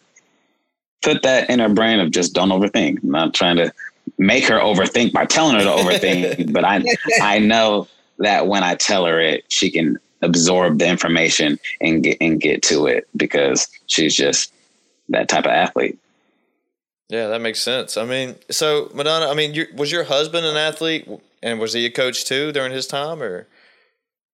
put 1.03 1.22
that 1.22 1.49
in 1.51 1.59
her 1.59 1.68
brain 1.68 2.01
of 2.01 2.11
just 2.11 2.34
don't 2.34 2.51
overthink. 2.51 3.03
I'm 3.03 3.11
not 3.11 3.34
trying 3.34 3.57
to 3.57 3.72
make 4.19 4.45
her 4.47 4.59
overthink 4.59 5.12
by 5.12 5.25
telling 5.25 5.57
her 5.57 5.62
to 5.62 5.71
overthink, 5.71 6.53
but 6.53 6.64
I 6.64 6.85
I 7.23 7.39
know 7.39 7.89
that 8.19 8.47
when 8.47 8.62
I 8.62 8.75
tell 8.75 9.07
her 9.07 9.21
it, 9.21 9.45
she 9.49 9.71
can 9.71 9.99
absorb 10.23 10.79
the 10.79 10.89
information 10.89 11.59
and 11.81 12.03
get 12.03 12.19
and 12.21 12.41
get 12.41 12.62
to 12.64 12.87
it 12.87 13.09
because 13.16 13.69
she's 13.87 14.14
just 14.14 14.53
that 15.09 15.29
type 15.29 15.45
of 15.45 15.53
athlete. 15.53 15.99
Yeah, 17.09 17.29
that 17.29 17.41
makes 17.41 17.61
sense. 17.61 17.97
I 17.97 18.05
mean, 18.05 18.35
so 18.51 18.91
Madonna, 18.93 19.29
I 19.29 19.35
mean, 19.35 19.66
was 19.75 19.91
your 19.91 20.05
husband 20.05 20.45
an 20.45 20.57
athlete, 20.57 21.09
and 21.43 21.59
was 21.59 21.73
he 21.73 21.87
a 21.87 21.91
coach 21.91 22.25
too 22.25 22.53
during 22.53 22.73
his 22.73 22.87
time, 22.87 23.23
or? 23.23 23.47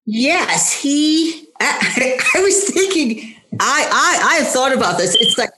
Yes, 0.07 0.73
he. 0.73 1.47
I, 1.61 2.19
I 2.35 2.41
was 2.41 2.65
thinking. 2.71 3.37
I, 3.61 3.89
I 3.93 4.29
I 4.33 4.35
have 4.43 4.49
thought 4.49 4.75
about 4.75 4.99
this. 4.99 5.15
It's 5.21 5.39
like 5.39 5.51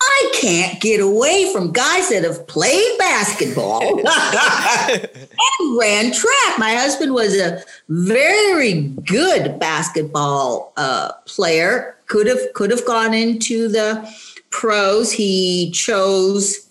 I 0.00 0.32
can't 0.34 0.80
get 0.80 1.00
away 1.00 1.50
from 1.52 1.72
guys 1.72 2.10
that 2.10 2.22
have 2.22 2.46
played 2.46 2.98
basketball 2.98 3.82
and 3.98 5.78
ran 5.78 6.12
track. 6.12 6.58
My 6.58 6.74
husband 6.74 7.14
was 7.14 7.34
a 7.36 7.62
very 7.88 8.82
good 9.04 9.58
basketball 9.58 10.72
uh, 10.76 11.12
player. 11.26 11.96
Could 12.06 12.26
have 12.26 12.52
could 12.54 12.70
have 12.70 12.84
gone 12.84 13.14
into 13.14 13.68
the 13.68 14.08
pros, 14.50 15.12
he 15.12 15.70
chose 15.72 16.68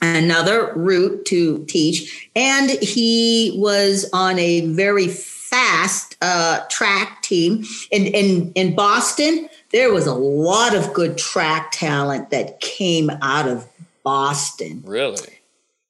another 0.00 0.72
route 0.74 1.24
to 1.26 1.64
teach, 1.66 2.28
and 2.34 2.70
he 2.70 3.54
was 3.56 4.08
on 4.12 4.38
a 4.38 4.66
very 4.66 5.08
fast 5.08 6.16
uh, 6.20 6.60
track 6.68 7.22
team. 7.22 7.64
In, 7.90 8.06
in, 8.06 8.52
in 8.54 8.74
Boston, 8.74 9.48
there 9.72 9.92
was 9.92 10.06
a 10.06 10.14
lot 10.14 10.74
of 10.74 10.92
good 10.92 11.18
track 11.18 11.70
talent 11.72 12.30
that 12.30 12.60
came 12.60 13.10
out 13.22 13.48
of 13.48 13.66
Boston. 14.02 14.82
Really? 14.84 15.40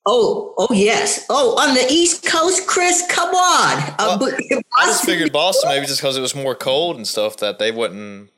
Oh, 0.04 0.54
oh 0.58 0.68
yes. 0.72 1.26
Oh, 1.30 1.58
on 1.58 1.74
the 1.74 1.86
East 1.88 2.26
Coast, 2.26 2.66
Chris, 2.66 3.04
come 3.08 3.30
on. 3.34 3.94
Uh, 3.98 4.18
well, 4.20 4.34
uh, 4.34 4.60
I 4.76 4.86
just 4.86 5.04
figured 5.04 5.32
Boston 5.32 5.70
maybe 5.70 5.86
just 5.86 6.00
because 6.00 6.16
it 6.16 6.20
was 6.20 6.34
more 6.34 6.54
cold 6.54 6.96
and 6.96 7.06
stuff 7.06 7.36
that 7.38 7.58
they 7.58 7.70
wouldn't 7.70 8.30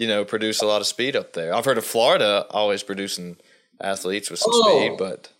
you 0.00 0.06
know, 0.06 0.24
produce 0.24 0.62
a 0.62 0.66
lot 0.66 0.80
of 0.80 0.86
speed 0.86 1.14
up 1.14 1.34
there. 1.34 1.54
I've 1.54 1.66
heard 1.66 1.76
of 1.76 1.84
Florida 1.84 2.46
always 2.48 2.82
producing 2.82 3.36
athletes 3.82 4.30
with 4.30 4.40
some 4.40 4.50
oh. 4.54 4.86
speed, 4.86 4.96
but 4.96 5.30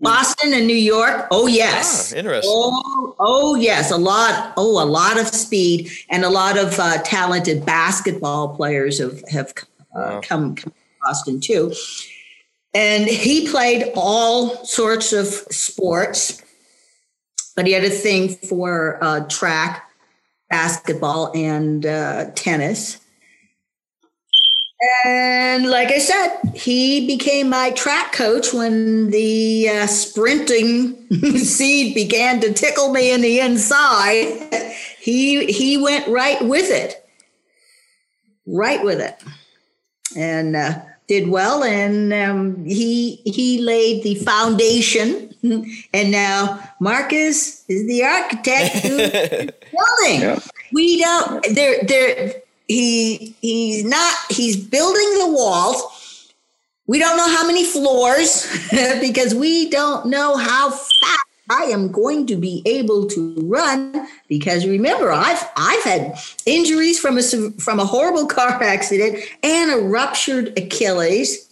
Boston 0.00 0.54
and 0.54 0.66
New 0.66 0.72
York. 0.72 1.26
Oh 1.30 1.46
yes, 1.46 2.12
ah, 2.12 2.16
interesting. 2.16 2.50
Oh, 2.52 3.14
oh, 3.18 3.54
yes, 3.54 3.90
a 3.90 3.96
lot. 3.96 4.54
Oh, 4.56 4.82
a 4.82 4.86
lot 4.86 5.20
of 5.20 5.28
speed 5.28 5.90
and 6.08 6.24
a 6.24 6.30
lot 6.30 6.58
of 6.58 6.78
uh, 6.78 6.98
talented 7.02 7.66
basketball 7.66 8.56
players 8.56 8.98
have 8.98 9.22
have 9.28 9.52
uh, 9.94 10.00
wow. 10.00 10.20
come, 10.22 10.54
come 10.54 10.72
to 10.72 10.78
Boston 11.02 11.40
too. 11.40 11.74
And 12.72 13.08
he 13.08 13.48
played 13.48 13.92
all 13.96 14.64
sorts 14.64 15.12
of 15.12 15.26
sports, 15.26 16.42
but 17.56 17.66
he 17.66 17.72
had 17.72 17.84
a 17.84 17.90
thing 17.90 18.36
for 18.36 19.02
uh, 19.02 19.26
track, 19.28 19.90
basketball, 20.48 21.32
and 21.34 21.84
uh, 21.84 22.30
tennis. 22.36 22.98
And 25.04 25.68
like 25.68 25.88
I 25.88 25.98
said, 25.98 26.40
he 26.54 27.06
became 27.06 27.50
my 27.50 27.70
track 27.72 28.12
coach 28.12 28.54
when 28.54 29.10
the 29.10 29.68
uh, 29.68 29.86
sprinting 29.86 31.06
seed 31.36 31.94
began 31.94 32.40
to 32.40 32.52
tickle 32.54 32.90
me 32.90 33.12
in 33.12 33.20
the 33.20 33.40
inside. 33.40 34.48
He 34.98 35.52
he 35.52 35.76
went 35.76 36.08
right 36.08 36.42
with 36.42 36.70
it, 36.70 37.06
right 38.46 38.82
with 38.82 39.00
it, 39.00 39.22
and 40.16 40.56
uh, 40.56 40.80
did 41.08 41.28
well. 41.28 41.62
And 41.62 42.14
um, 42.14 42.64
he 42.64 43.16
he 43.26 43.60
laid 43.60 44.02
the 44.02 44.14
foundation. 44.16 45.26
And 45.94 46.10
now 46.12 46.60
Marcus 46.80 47.64
is 47.66 47.86
the 47.86 48.04
architect 48.04 48.82
building. 48.82 50.20
Yeah. 50.20 50.38
We 50.70 51.00
don't. 51.00 51.42
There 51.54 51.82
there 51.82 52.42
he 52.70 53.34
he's 53.40 53.84
not 53.84 54.14
he's 54.30 54.56
building 54.56 55.18
the 55.18 55.32
walls. 55.32 56.32
We 56.86 56.98
don't 56.98 57.16
know 57.16 57.28
how 57.28 57.44
many 57.46 57.64
floors 57.64 58.46
because 59.00 59.34
we 59.34 59.68
don't 59.70 60.06
know 60.06 60.36
how 60.36 60.70
fast 60.70 61.26
I 61.50 61.64
am 61.64 61.90
going 61.90 62.28
to 62.28 62.36
be 62.36 62.62
able 62.64 63.08
to 63.08 63.34
run 63.42 64.06
because 64.28 64.66
remember 64.66 65.10
I've 65.10 65.42
I've 65.56 65.82
had 65.82 66.16
injuries 66.46 67.00
from 67.00 67.18
a 67.18 67.22
from 67.58 67.80
a 67.80 67.84
horrible 67.84 68.26
car 68.36 68.62
accident 68.62 69.18
and 69.42 69.72
a 69.72 69.78
ruptured 69.78 70.56
Achilles. 70.56 71.48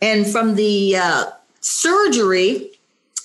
And 0.00 0.26
from 0.26 0.54
the 0.54 0.96
uh, 0.96 1.30
surgery 1.60 2.70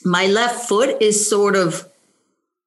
my 0.04 0.26
left 0.26 0.68
foot 0.68 1.00
is 1.02 1.30
sort 1.30 1.56
of 1.56 1.88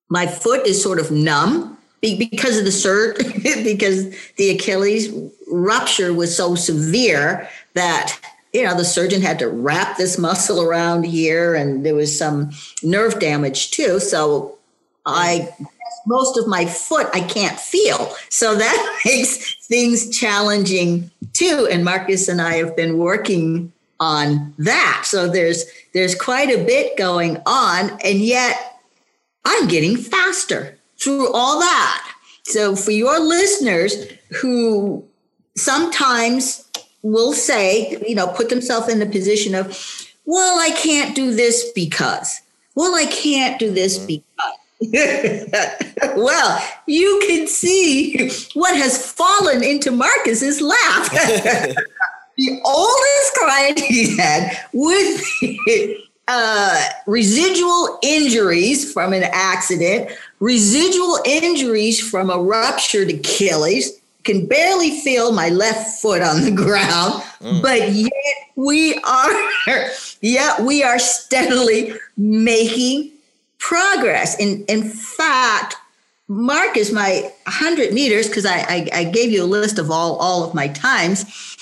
my 0.09 0.27
foot 0.27 0.67
is 0.67 0.81
sort 0.81 1.01
of 1.01 1.11
numb 1.11 1.77
because 2.01 2.59
of 2.59 2.65
the 2.65 2.71
cert, 2.71 3.19
because 3.65 4.15
the 4.37 4.51
Achilles 4.51 5.13
rupture 5.51 6.13
was 6.13 6.35
so 6.35 6.55
severe 6.55 7.49
that 7.75 8.19
you 8.53 8.65
know 8.65 8.77
the 8.77 8.85
surgeon 8.85 9.23
had 9.23 9.39
to 9.39 9.49
wrap 9.49 9.97
this 9.97 10.19
muscle 10.19 10.63
around 10.63 11.05
here, 11.05 11.55
and 11.55 11.85
there 11.85 11.95
was 11.95 12.17
some 12.17 12.51
nerve 12.83 13.19
damage 13.21 13.71
too. 13.71 14.01
So 14.01 14.59
I 15.07 15.49
most 16.07 16.39
of 16.39 16.49
my 16.49 16.65
foot 16.65 17.09
I 17.13 17.21
can't 17.21 17.59
feel, 17.59 18.15
so 18.29 18.55
that 18.57 19.01
makes 19.05 19.67
things 19.67 20.17
challenging 20.17 21.11
too. 21.33 21.69
And 21.71 21.85
Marcus 21.85 22.29
and 22.29 22.41
I 22.41 22.55
have 22.55 22.75
been 22.77 22.99
working 22.99 23.73
on 24.01 24.55
that. 24.59 25.03
So 25.05 25.29
there's 25.29 25.65
there's 25.93 26.15
quite 26.15 26.49
a 26.49 26.65
bit 26.65 26.97
going 26.97 27.37
on, 27.47 27.91
and 28.03 28.21
yet 28.21 28.81
I'm 29.45 29.69
getting 29.69 29.97
faster 29.97 30.79
through 31.01 31.33
all 31.33 31.61
that. 31.61 32.17
So, 32.45 32.75
for 32.77 32.91
your 32.91 33.21
listeners 33.21 33.95
who 34.41 35.05
sometimes 35.57 36.69
will 37.03 37.33
say, 37.33 37.99
you 38.07 38.15
know, 38.15 38.29
put 38.29 38.49
themselves 38.49 38.89
in 38.89 38.99
the 38.99 39.07
position 39.07 39.55
of, 39.55 40.09
well, 40.25 40.59
I 40.59 40.71
can't 40.71 41.15
do 41.15 41.35
this 41.35 41.71
because, 41.73 42.41
well, 42.75 42.95
I 42.95 43.07
can't 43.07 43.59
do 43.59 43.73
this 43.73 43.99
mm-hmm. 43.99 44.07
because. 44.07 44.57
well, 46.17 46.65
you 46.87 47.23
can 47.27 47.47
see 47.47 48.31
what 48.55 48.75
has 48.75 49.13
fallen 49.13 49.63
into 49.63 49.91
Marcus's 49.91 50.63
lap. 50.63 51.11
the 52.41 52.61
oldest 52.65 53.35
client 53.35 53.79
he 53.79 54.17
had 54.17 54.59
with 54.73 55.23
uh, 56.29 56.89
residual 57.07 57.99
injuries 58.03 58.91
from 58.91 59.13
an 59.13 59.25
accident, 59.33 60.11
residual 60.41 61.19
injuries 61.25 62.01
from 62.01 62.31
a 62.31 62.39
ruptured 62.39 63.11
Achilles, 63.11 64.01
can 64.25 64.47
barely 64.47 65.01
feel 65.01 65.33
my 65.33 65.49
left 65.49 66.01
foot 66.01 66.23
on 66.23 66.43
the 66.43 66.51
ground, 66.51 67.23
mm. 67.41 67.63
but 67.63 67.91
yet 67.91 68.11
we 68.57 68.95
are, 69.05 69.51
yet 70.21 70.61
we 70.61 70.83
are 70.83 70.99
steadily 70.99 71.95
making 72.17 73.11
progress. 73.59 74.39
In 74.39 74.65
in 74.69 74.89
fact, 74.89 75.77
Marcus 76.29 76.93
my 76.93 77.33
100 77.45 77.93
meters 77.93 78.29
because 78.29 78.47
I, 78.47 78.59
I 78.59 78.89
I 78.93 79.05
gave 79.05 79.31
you 79.31 79.45
a 79.45 79.47
list 79.47 79.79
of 79.79 79.91
all 79.91 80.17
all 80.17 80.45
of 80.45 80.55
my 80.55 80.69
times. 80.69 81.57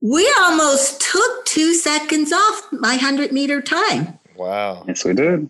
We 0.00 0.30
almost 0.38 1.00
took 1.00 1.46
two 1.46 1.74
seconds 1.74 2.30
off 2.30 2.68
my 2.72 2.96
100 2.96 3.32
meter 3.32 3.62
time. 3.62 4.18
Wow. 4.36 4.84
Yes, 4.86 5.04
we 5.04 5.14
did. 5.14 5.48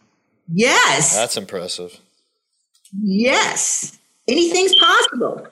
Yes. 0.53 1.15
That's 1.15 1.37
impressive. 1.37 1.99
Yes. 3.03 3.99
Anything's 4.29 4.75
possible. 4.77 5.49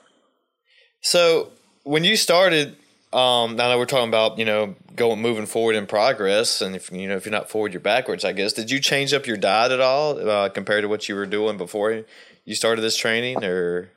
So 1.01 1.51
when 1.83 2.03
you 2.03 2.15
started, 2.15 2.75
um, 3.11 3.55
now 3.55 3.69
that 3.69 3.77
we're 3.77 3.85
talking 3.85 4.07
about 4.07 4.39
you 4.39 4.45
know 4.45 4.75
going 4.95 5.21
moving 5.21 5.45
forward 5.45 5.75
in 5.75 5.85
progress, 5.85 6.61
and 6.61 6.75
if 6.75 6.91
you 6.91 7.07
know 7.07 7.15
if 7.15 7.25
you're 7.25 7.31
not 7.31 7.49
forward, 7.49 7.73
you're 7.73 7.81
backwards. 7.81 8.25
I 8.25 8.31
guess 8.31 8.53
did 8.53 8.71
you 8.71 8.79
change 8.79 9.13
up 9.13 9.27
your 9.27 9.37
diet 9.37 9.71
at 9.71 9.81
all 9.81 10.27
uh, 10.27 10.49
compared 10.49 10.83
to 10.83 10.87
what 10.87 11.07
you 11.07 11.15
were 11.15 11.25
doing 11.25 11.57
before 11.57 12.03
you 12.45 12.55
started 12.55 12.81
this 12.81 12.97
training, 12.97 13.43
or 13.43 13.91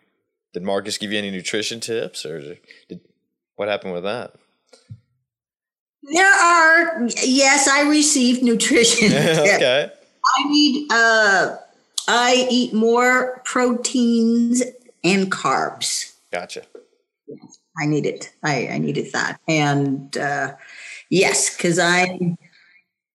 did 0.53 0.63
Marcus 0.63 0.99
give 0.99 1.13
you 1.13 1.19
any 1.19 1.31
nutrition 1.31 1.81
tips, 1.81 2.27
or 2.27 2.57
did, 2.89 3.01
what 3.57 3.69
happened 3.69 3.95
with 3.95 4.05
that? 4.05 4.35
There 6.03 6.27
are 6.27 7.09
yes, 7.23 7.69
I 7.69 7.89
received 7.89 8.43
nutrition. 8.43 9.13
okay. 9.13 9.91
I 10.39 10.49
need 10.49 10.93
uh 10.93 11.57
I 12.09 12.47
eat 12.51 12.73
more 12.73 13.41
proteins 13.45 14.63
and 15.03 15.31
carbs. 15.31 16.15
Gotcha. 16.33 16.63
I 17.79 17.87
need 17.87 18.07
it. 18.07 18.33
I, 18.43 18.69
I 18.69 18.79
needed 18.79 19.13
that. 19.13 19.41
And 19.49 20.17
uh, 20.17 20.55
yes, 21.11 21.55
because 21.57 21.79
I'm 21.79 22.39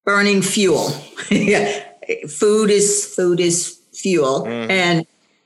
burning 0.06 0.42
fuel. 0.42 0.92
yeah. 1.30 1.88
Food 2.28 2.72
is 2.72 3.14
food 3.16 3.40
is 3.40 3.80
fuel. 3.94 4.46
And 4.48 5.06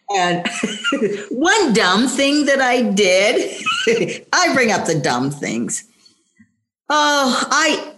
and 0.09 0.47
one 1.29 1.73
dumb 1.73 2.07
thing 2.07 2.45
that 2.45 2.61
I 2.61 2.81
did, 2.81 3.61
I 4.33 4.53
bring 4.53 4.71
up 4.71 4.85
the 4.85 4.99
dumb 4.99 5.31
things. 5.31 5.83
Oh, 6.89 7.47
I 7.51 7.94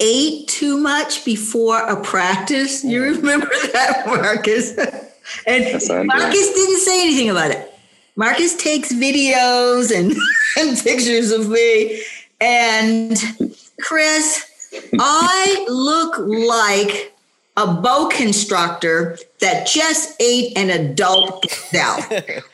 ate 0.00 0.48
too 0.48 0.78
much 0.78 1.24
before 1.24 1.80
a 1.80 2.00
practice. 2.00 2.84
You 2.84 3.02
remember 3.02 3.46
that, 3.72 4.04
Marcus? 4.06 4.76
and 5.46 5.64
Yes, 5.64 5.90
I 5.90 6.02
do. 6.02 6.06
Marcus 6.06 6.54
didn't 6.54 6.80
say 6.80 7.02
anything 7.02 7.30
about 7.30 7.50
it. 7.50 7.70
Marcus 8.16 8.56
takes 8.56 8.92
videos 8.92 9.94
and, 9.94 10.14
and 10.58 10.78
pictures 10.78 11.30
of 11.30 11.48
me. 11.48 12.02
And 12.40 13.16
Chris, 13.80 14.50
I 14.98 15.66
look 15.68 16.18
like 16.18 17.12
a 17.56 17.66
boa 17.66 18.10
constrictor 18.12 19.18
that 19.40 19.66
just 19.66 20.20
ate 20.20 20.56
an 20.56 20.70
adult 20.70 21.42
gazelle. 21.42 22.04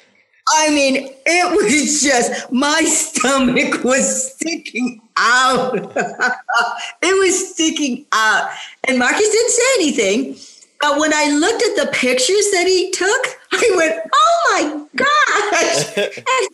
I 0.52 0.70
mean, 0.70 1.08
it 1.26 1.50
was 1.52 2.02
just 2.02 2.52
my 2.52 2.82
stomach 2.82 3.84
was 3.84 4.32
sticking 4.32 5.00
out. 5.16 5.74
it 7.02 7.24
was 7.24 7.50
sticking 7.52 8.06
out. 8.12 8.50
And 8.88 8.98
Marcus 8.98 9.28
didn't 9.30 9.50
say 9.50 9.62
anything. 9.76 10.36
But 10.80 10.98
when 10.98 11.12
I 11.12 11.30
looked 11.30 11.62
at 11.62 11.76
the 11.76 11.92
pictures 11.92 12.50
that 12.52 12.66
he 12.66 12.90
took, 12.90 13.26
I 13.52 13.70
went, 13.76 14.10
oh 14.12 14.40
my 14.52 14.86
gosh. 14.96 15.96
and, 15.96 16.48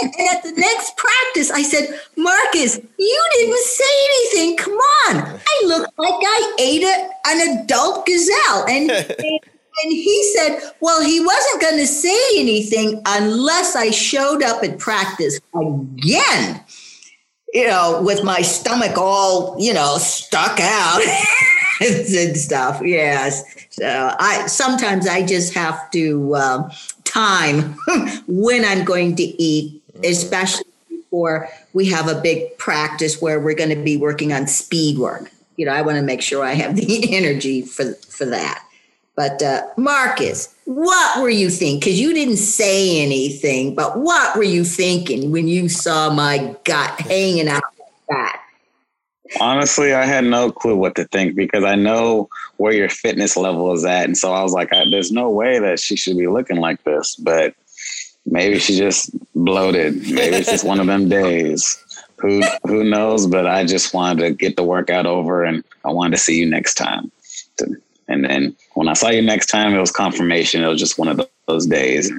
and 0.00 0.28
at 0.30 0.42
the 0.44 0.52
next 0.52 0.96
practice, 0.96 1.50
I 1.50 1.62
said, 1.62 2.00
Marcus, 2.16 2.78
you 2.96 3.28
didn't 3.34 3.58
say 3.58 3.84
anything. 4.08 4.56
Come 4.56 4.74
on. 4.74 5.40
I 5.46 5.62
look 5.66 5.90
like 5.98 6.14
I 6.14 6.56
ate 6.60 6.84
a, 6.84 7.10
an 7.26 7.58
adult 7.58 8.06
gazelle. 8.06 8.66
And, 8.68 8.90
and 9.82 9.92
he 9.92 10.34
said, 10.36 10.60
well, 10.80 11.02
he 11.02 11.20
wasn't 11.20 11.62
going 11.62 11.78
to 11.78 11.86
say 11.86 12.38
anything 12.38 13.02
unless 13.06 13.74
I 13.74 13.90
showed 13.90 14.42
up 14.42 14.62
at 14.62 14.78
practice 14.78 15.40
again, 15.54 16.60
you 17.52 17.66
know, 17.66 18.00
with 18.04 18.22
my 18.22 18.42
stomach 18.42 18.96
all, 18.96 19.56
you 19.58 19.72
know, 19.72 19.96
stuck 19.98 20.60
out 20.60 21.02
and 21.80 22.36
stuff. 22.36 22.80
Yes. 22.84 23.44
So 23.70 24.14
I 24.18 24.46
sometimes 24.46 25.08
I 25.08 25.24
just 25.24 25.54
have 25.54 25.90
to 25.92 26.36
um, 26.36 26.70
time 27.04 27.76
when 28.26 28.64
I'm 28.64 28.84
going 28.84 29.16
to 29.16 29.22
eat, 29.22 29.82
especially 30.04 30.64
before 30.88 31.48
we 31.72 31.86
have 31.86 32.08
a 32.08 32.20
big 32.20 32.56
practice 32.58 33.20
where 33.20 33.40
we're 33.40 33.54
going 33.54 33.76
to 33.76 33.82
be 33.82 33.96
working 33.96 34.32
on 34.32 34.46
speed 34.46 34.98
work. 34.98 35.30
You 35.56 35.66
know, 35.66 35.72
I 35.72 35.82
want 35.82 35.96
to 35.96 36.02
make 36.02 36.22
sure 36.22 36.44
I 36.44 36.52
have 36.52 36.76
the 36.76 37.16
energy 37.16 37.62
for 37.62 37.94
for 37.94 38.26
that. 38.26 38.64
But 39.14 39.42
uh, 39.42 39.62
Marcus, 39.76 40.54
what 40.64 41.20
were 41.20 41.30
you 41.30 41.50
thinking? 41.50 41.80
Because 41.80 42.00
you 42.00 42.14
didn't 42.14 42.38
say 42.38 43.02
anything, 43.02 43.74
but 43.74 43.98
what 43.98 44.36
were 44.36 44.42
you 44.42 44.64
thinking 44.64 45.30
when 45.30 45.48
you 45.48 45.68
saw 45.68 46.12
my 46.12 46.56
gut 46.64 46.98
hanging 47.00 47.48
out 47.48 47.62
like 47.78 47.88
that? 48.08 48.42
Honestly, 49.40 49.94
I 49.94 50.04
had 50.04 50.24
no 50.24 50.50
clue 50.50 50.76
what 50.76 50.94
to 50.96 51.04
think 51.06 51.34
because 51.34 51.64
I 51.64 51.74
know 51.74 52.28
where 52.56 52.72
your 52.72 52.88
fitness 52.88 53.36
level 53.36 53.72
is 53.72 53.84
at. 53.84 54.04
And 54.04 54.16
so 54.16 54.32
I 54.32 54.42
was 54.42 54.52
like, 54.52 54.72
I, 54.72 54.84
there's 54.90 55.12
no 55.12 55.30
way 55.30 55.58
that 55.58 55.80
she 55.80 55.96
should 55.96 56.18
be 56.18 56.26
looking 56.26 56.58
like 56.58 56.82
this. 56.84 57.16
But 57.16 57.54
maybe 58.26 58.58
she 58.58 58.76
just 58.76 59.10
bloated. 59.34 59.96
Maybe 60.10 60.36
it's 60.36 60.50
just 60.50 60.64
one 60.64 60.80
of 60.80 60.86
them 60.86 61.08
days. 61.08 61.82
Who 62.18 62.42
who 62.66 62.84
knows? 62.84 63.26
But 63.26 63.46
I 63.46 63.64
just 63.64 63.92
wanted 63.92 64.22
to 64.22 64.30
get 64.32 64.56
the 64.56 64.64
workout 64.64 65.06
over 65.06 65.44
and 65.44 65.64
I 65.84 65.90
wanted 65.90 66.16
to 66.16 66.22
see 66.22 66.38
you 66.38 66.46
next 66.46 66.74
time. 66.74 67.10
To- 67.58 67.76
And 68.12 68.24
then 68.24 68.56
when 68.74 68.88
I 68.88 68.92
saw 68.92 69.08
you 69.08 69.22
next 69.22 69.46
time, 69.46 69.74
it 69.74 69.80
was 69.80 69.90
confirmation. 69.90 70.62
It 70.62 70.68
was 70.68 70.78
just 70.78 70.98
one 70.98 71.08
of 71.08 71.26
those 71.46 71.66
days. 71.66 72.12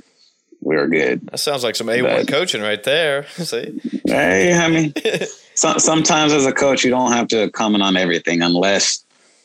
We 0.62 0.76
were 0.76 0.88
good. 0.88 1.28
That 1.28 1.40
sounds 1.40 1.64
like 1.64 1.76
some 1.76 1.88
A1 1.88 2.28
coaching 2.28 2.62
right 2.62 2.82
there. 2.84 3.28
See? 3.28 3.80
Hey, 4.06 4.54
I 4.54 4.70
mean, 4.70 4.94
so, 5.56 5.78
sometimes 5.78 6.32
as 6.32 6.46
a 6.46 6.54
coach, 6.54 6.84
you 6.84 6.90
don't 6.90 7.12
have 7.12 7.28
to 7.30 7.50
comment 7.52 7.84
on 7.84 7.98
everything 7.98 8.42
unless 8.42 9.04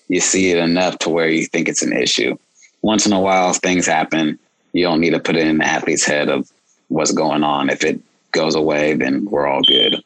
you 0.08 0.20
see 0.20 0.50
it 0.50 0.58
enough 0.58 0.98
to 0.98 1.10
where 1.10 1.28
you 1.28 1.46
think 1.46 1.68
it's 1.68 1.82
an 1.82 1.92
issue. 1.92 2.36
Once 2.82 3.04
in 3.04 3.12
a 3.12 3.20
while, 3.20 3.52
things 3.52 3.86
happen. 3.86 4.38
You 4.72 4.84
don't 4.84 5.00
need 5.00 5.10
to 5.10 5.20
put 5.20 5.36
it 5.36 5.46
in 5.46 5.58
the 5.58 5.64
athlete's 5.64 6.04
head 6.04 6.28
of 6.28 6.50
what's 6.88 7.12
going 7.12 7.42
on. 7.42 7.68
If 7.68 7.84
it 7.84 8.00
goes 8.32 8.54
away, 8.54 8.94
then 8.94 9.24
we're 9.24 9.46
all 9.46 9.62
good. 9.62 9.96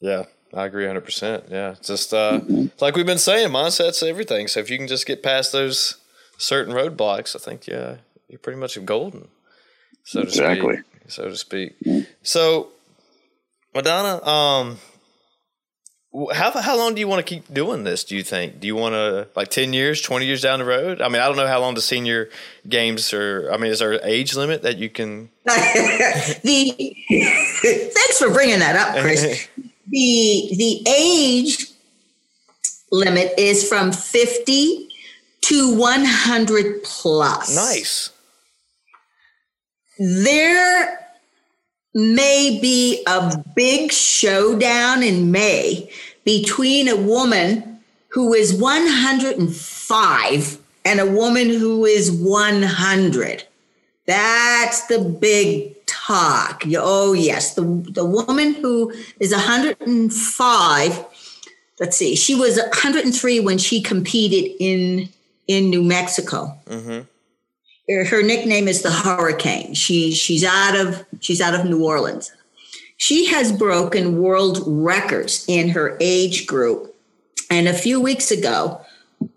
Yeah, 0.00 0.24
I 0.54 0.64
agree 0.66 0.84
100%. 0.86 1.50
Yeah. 1.50 1.72
It's 1.72 1.86
just 1.88 2.14
uh, 2.14 2.40
like 2.80 2.96
we've 2.96 3.06
been 3.06 3.18
saying, 3.18 3.48
mindset's 3.50 4.02
everything. 4.02 4.48
So 4.48 4.60
if 4.60 4.70
you 4.70 4.78
can 4.78 4.88
just 4.88 5.06
get 5.06 5.22
past 5.22 5.52
those 5.52 5.96
certain 6.38 6.74
roadblocks, 6.74 7.36
I 7.36 7.38
think, 7.38 7.66
yeah, 7.66 7.96
you're 8.28 8.38
pretty 8.38 8.58
much 8.58 8.82
golden, 8.84 9.28
so 10.04 10.20
to 10.22 10.26
Exactly. 10.26 10.76
speak. 10.76 10.84
So 11.08 11.24
to 11.28 11.36
speak. 11.36 11.74
So, 12.22 12.68
Madonna, 13.74 14.22
um, 14.26 14.78
how 16.32 16.50
how 16.50 16.76
long 16.76 16.94
do 16.94 17.00
you 17.00 17.08
want 17.08 17.24
to 17.26 17.34
keep 17.34 17.52
doing 17.52 17.84
this? 17.84 18.02
Do 18.04 18.16
you 18.16 18.22
think? 18.22 18.60
Do 18.60 18.66
you 18.66 18.74
want 18.74 18.94
to 18.94 19.28
like 19.36 19.48
ten 19.48 19.72
years, 19.72 20.00
twenty 20.02 20.26
years 20.26 20.40
down 20.42 20.58
the 20.58 20.64
road? 20.64 21.00
I 21.00 21.08
mean, 21.08 21.20
I 21.22 21.26
don't 21.26 21.36
know 21.36 21.46
how 21.46 21.60
long 21.60 21.74
the 21.74 21.82
senior 21.82 22.28
games 22.68 23.12
are. 23.12 23.50
I 23.52 23.56
mean, 23.58 23.70
is 23.70 23.78
there 23.78 23.92
an 23.92 24.00
age 24.04 24.34
limit 24.34 24.62
that 24.62 24.78
you 24.78 24.88
can? 24.90 25.30
the 25.44 26.94
thanks 27.94 28.18
for 28.18 28.30
bringing 28.30 28.58
that 28.60 28.76
up, 28.76 29.00
Chris. 29.02 29.48
the 29.90 30.54
The 30.56 30.84
age 30.88 31.66
limit 32.90 33.34
is 33.38 33.68
from 33.68 33.92
fifty 33.92 34.88
to 35.42 35.74
one 35.74 36.04
hundred 36.04 36.82
plus. 36.84 37.54
Nice. 37.54 38.10
There 39.98 40.98
may 41.94 42.58
be 42.60 43.02
a 43.06 43.42
big 43.56 43.90
showdown 43.90 45.02
in 45.02 45.32
May 45.32 45.90
between 46.24 46.88
a 46.88 46.96
woman 46.96 47.80
who 48.08 48.34
is 48.34 48.54
105 48.54 50.58
and 50.84 51.00
a 51.00 51.06
woman 51.06 51.48
who 51.48 51.84
is 51.84 52.12
100. 52.12 53.44
That's 54.06 54.86
the 54.86 55.00
big 55.00 55.74
talk. 55.88 56.62
Oh, 56.76 57.12
yes. 57.12 57.54
The, 57.54 57.62
the 57.62 58.04
woman 58.04 58.54
who 58.54 58.92
is 59.18 59.32
105, 59.32 61.04
let's 61.80 61.96
see, 61.96 62.14
she 62.14 62.34
was 62.34 62.58
103 62.58 63.40
when 63.40 63.58
she 63.58 63.80
competed 63.80 64.52
in, 64.60 65.08
in 65.48 65.70
New 65.70 65.82
Mexico. 65.82 66.56
Mm-hmm. 66.66 67.00
Her 67.88 68.04
her 68.04 68.22
nickname 68.22 68.68
is 68.68 68.82
the 68.82 68.90
hurricane. 68.90 69.72
She 69.72 70.12
she's 70.12 70.44
out 70.44 70.76
of 70.76 71.06
she's 71.20 71.40
out 71.40 71.54
of 71.54 71.64
new 71.64 71.82
orleans. 71.82 72.30
She 72.98 73.26
has 73.26 73.50
broken 73.50 74.20
world 74.20 74.62
records 74.66 75.44
in 75.48 75.70
her 75.70 75.96
age 75.98 76.46
group. 76.46 76.94
And 77.50 77.66
a 77.66 77.72
few 77.72 77.98
weeks 77.98 78.30
ago 78.30 78.84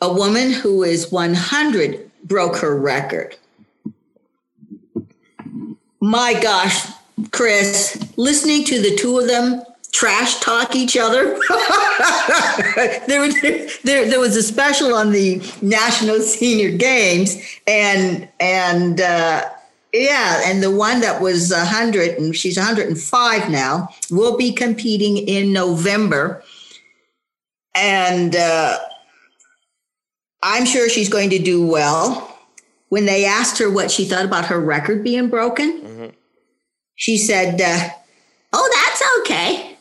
a 0.02 0.12
woman 0.12 0.52
who 0.52 0.84
is 0.84 1.12
100 1.12 2.12
broke 2.26 2.58
her 2.58 2.78
record 2.78 3.38
my 6.02 6.38
gosh 6.42 6.88
chris 7.32 8.12
listening 8.18 8.64
to 8.64 8.82
the 8.82 8.96
two 8.96 9.20
of 9.20 9.28
them 9.28 9.62
trash 9.92 10.40
talk 10.40 10.76
each 10.76 10.98
other. 10.98 11.26
there, 13.08 13.22
was, 13.22 13.40
there, 13.84 14.10
there 14.10 14.20
was 14.20 14.36
a 14.36 14.44
special 14.44 14.94
on 14.96 15.12
the 15.12 15.42
National 15.62 16.20
Senior 16.20 16.76
Games, 16.78 17.38
and 17.68 18.28
and 18.40 19.02
uh, 19.02 19.48
yeah, 19.94 20.42
and 20.46 20.64
the 20.64 20.72
one 20.72 21.02
that 21.02 21.22
was 21.22 21.52
100, 21.52 22.18
and 22.18 22.36
she's 22.36 22.58
105 22.58 23.50
now, 23.50 23.90
will 24.10 24.38
be 24.38 24.52
competing 24.54 25.18
in 25.18 25.52
November. 25.52 26.44
And 27.76 28.36
uh, 28.36 28.78
I'm 30.42 30.66
sure 30.66 30.90
she's 30.90 31.10
going 31.10 31.30
to 31.32 31.40
do 31.40 31.66
well. 31.66 32.28
When 32.90 33.06
they 33.06 33.24
asked 33.24 33.58
her 33.60 33.72
what 33.72 33.90
she 33.90 34.04
thought 34.04 34.26
about 34.26 34.46
her 34.46 34.60
record 34.60 35.02
being 35.02 35.30
broken. 35.30 35.91
She 37.02 37.18
said, 37.18 37.60
uh, 37.60 37.90
Oh, 38.54 38.70
that's 38.86 39.04
okay. 39.22 39.76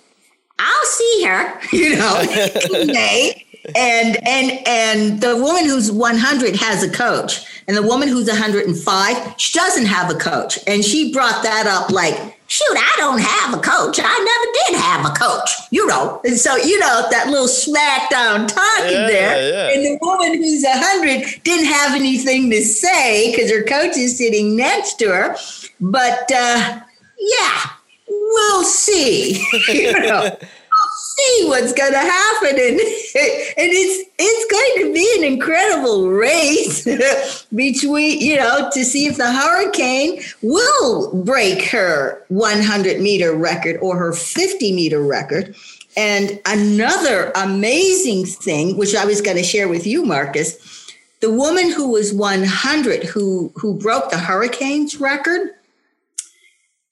I'll 0.58 0.84
see 0.86 1.24
her, 1.26 1.60
you 1.72 1.96
know. 1.96 2.22
and 3.76 4.16
and 4.26 4.66
and 4.66 5.20
the 5.20 5.36
woman 5.36 5.66
who's 5.66 5.92
100 5.92 6.56
has 6.56 6.82
a 6.82 6.90
coach 6.90 7.44
and 7.68 7.76
the 7.76 7.82
woman 7.82 8.08
who's 8.08 8.26
105 8.26 9.34
she 9.36 9.58
doesn't 9.58 9.84
have 9.84 10.10
a 10.10 10.14
coach 10.14 10.58
and 10.66 10.82
she 10.82 11.12
brought 11.12 11.42
that 11.42 11.66
up 11.66 11.90
like 11.90 12.14
shoot 12.46 12.76
i 12.78 12.94
don't 12.96 13.20
have 13.20 13.52
a 13.52 13.60
coach 13.60 14.00
i 14.02 14.70
never 14.72 14.80
did 14.80 14.80
have 14.82 15.04
a 15.04 15.14
coach 15.14 15.50
you 15.70 15.86
know 15.88 16.22
and 16.24 16.38
so 16.38 16.56
you 16.56 16.78
know 16.78 17.06
that 17.10 17.28
little 17.28 17.46
smackdown 17.46 18.48
talking 18.48 18.92
yeah, 18.92 19.06
there 19.06 19.52
yeah. 19.52 19.74
and 19.74 19.84
the 19.84 19.98
woman 20.00 20.38
who's 20.38 20.64
100 20.64 21.42
didn't 21.44 21.66
have 21.66 21.94
anything 21.94 22.50
to 22.50 22.62
say 22.62 23.30
because 23.30 23.50
her 23.50 23.62
coach 23.62 23.94
is 23.94 24.16
sitting 24.16 24.56
next 24.56 24.94
to 24.94 25.06
her 25.08 25.36
but 25.82 26.32
uh, 26.34 26.80
yeah 27.20 27.62
we'll 28.08 28.64
see 28.64 29.44
you 29.68 29.92
know 29.92 30.36
we'll 30.80 30.90
see 31.20 31.44
what's 31.46 31.72
going 31.72 31.92
to 31.92 31.98
happen, 31.98 32.50
and 32.50 32.58
and 32.60 33.70
it's 33.72 34.10
it's 34.18 34.52
going 34.52 34.86
to 34.86 34.94
be 34.94 35.14
an 35.18 35.32
incredible 35.32 36.10
race 36.10 36.84
between 37.54 38.20
you 38.20 38.36
know 38.36 38.70
to 38.72 38.84
see 38.84 39.06
if 39.06 39.16
the 39.16 39.32
hurricane 39.32 40.22
will 40.42 41.14
break 41.24 41.62
her 41.64 42.24
100 42.28 43.00
meter 43.00 43.34
record 43.34 43.78
or 43.82 43.96
her 43.96 44.12
50 44.12 44.72
meter 44.72 45.02
record. 45.02 45.54
And 45.96 46.40
another 46.46 47.32
amazing 47.34 48.24
thing, 48.24 48.78
which 48.78 48.94
I 48.94 49.04
was 49.04 49.20
going 49.20 49.36
to 49.36 49.42
share 49.42 49.68
with 49.68 49.88
you, 49.88 50.04
Marcus, 50.04 50.88
the 51.18 51.32
woman 51.32 51.72
who 51.72 51.90
was 51.90 52.14
100 52.14 53.04
who 53.04 53.52
who 53.56 53.74
broke 53.74 54.10
the 54.10 54.18
hurricane's 54.18 55.00
record, 55.00 55.50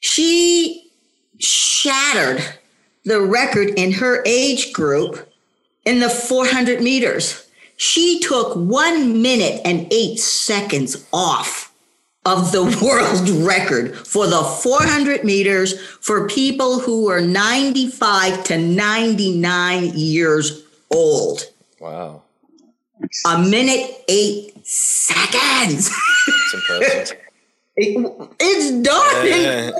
she 0.00 0.90
shattered 1.38 2.44
the 3.04 3.20
record 3.20 3.70
in 3.76 3.92
her 3.92 4.22
age 4.26 4.72
group 4.72 5.32
in 5.84 6.00
the 6.00 6.10
400 6.10 6.82
meters. 6.82 7.48
She 7.76 8.20
took 8.20 8.54
one 8.54 9.22
minute 9.22 9.60
and 9.64 9.86
eight 9.92 10.18
seconds 10.18 11.06
off 11.12 11.72
of 12.26 12.52
the 12.52 12.64
world 12.82 13.28
record 13.46 13.96
for 13.96 14.26
the 14.26 14.42
400 14.42 15.24
meters 15.24 15.80
for 15.80 16.28
people 16.28 16.80
who 16.80 17.08
are 17.08 17.20
95 17.20 18.44
to 18.44 18.58
99 18.58 19.92
years 19.94 20.64
old. 20.90 21.44
Wow. 21.80 22.22
A 23.26 23.38
minute, 23.38 24.04
eight 24.08 24.66
seconds. 24.66 25.90
It's 26.26 26.54
impressive. 26.54 27.18
it, 27.78 28.28
it's 28.40 28.70
dark. 28.86 29.24
Yeah 29.24 29.70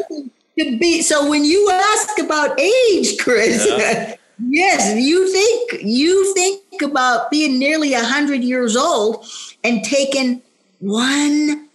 to 0.59 0.78
be 0.78 1.03
so 1.03 1.28
when 1.28 1.44
you 1.44 1.70
ask 1.70 2.18
about 2.18 2.59
age 2.59 3.16
chris 3.18 3.66
yeah. 3.68 4.14
yes 4.49 4.99
you 4.99 5.30
think 5.32 5.82
you 5.84 6.34
think 6.34 6.82
about 6.82 7.30
being 7.30 7.59
nearly 7.59 7.92
100 7.92 8.42
years 8.42 8.76
old 8.76 9.24
and 9.64 9.84
taking 9.84 10.42
one 10.80 11.68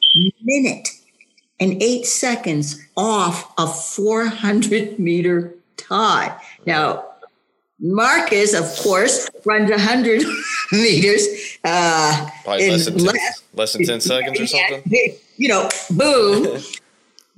minute 0.44 0.90
and 1.60 1.82
eight 1.82 2.06
seconds 2.06 2.82
off 2.98 3.54
a 3.58 3.68
400 3.68 5.00
meter 5.00 5.56
tie 5.78 6.36
now 6.66 7.06
marcus 7.80 8.54
of 8.54 8.66
course 8.84 9.30
runs 9.46 9.70
100 9.70 10.24
meters 10.72 11.58
uh 11.64 12.30
less 12.48 12.86
than, 12.86 12.98
10, 12.98 13.06
less, 13.06 13.44
less 13.54 13.74
than 13.74 13.86
10 13.86 14.02
seconds 14.02 14.40
or 14.40 14.48
something 14.48 14.84
you 15.38 15.48
know 15.48 15.70
boom 15.92 16.62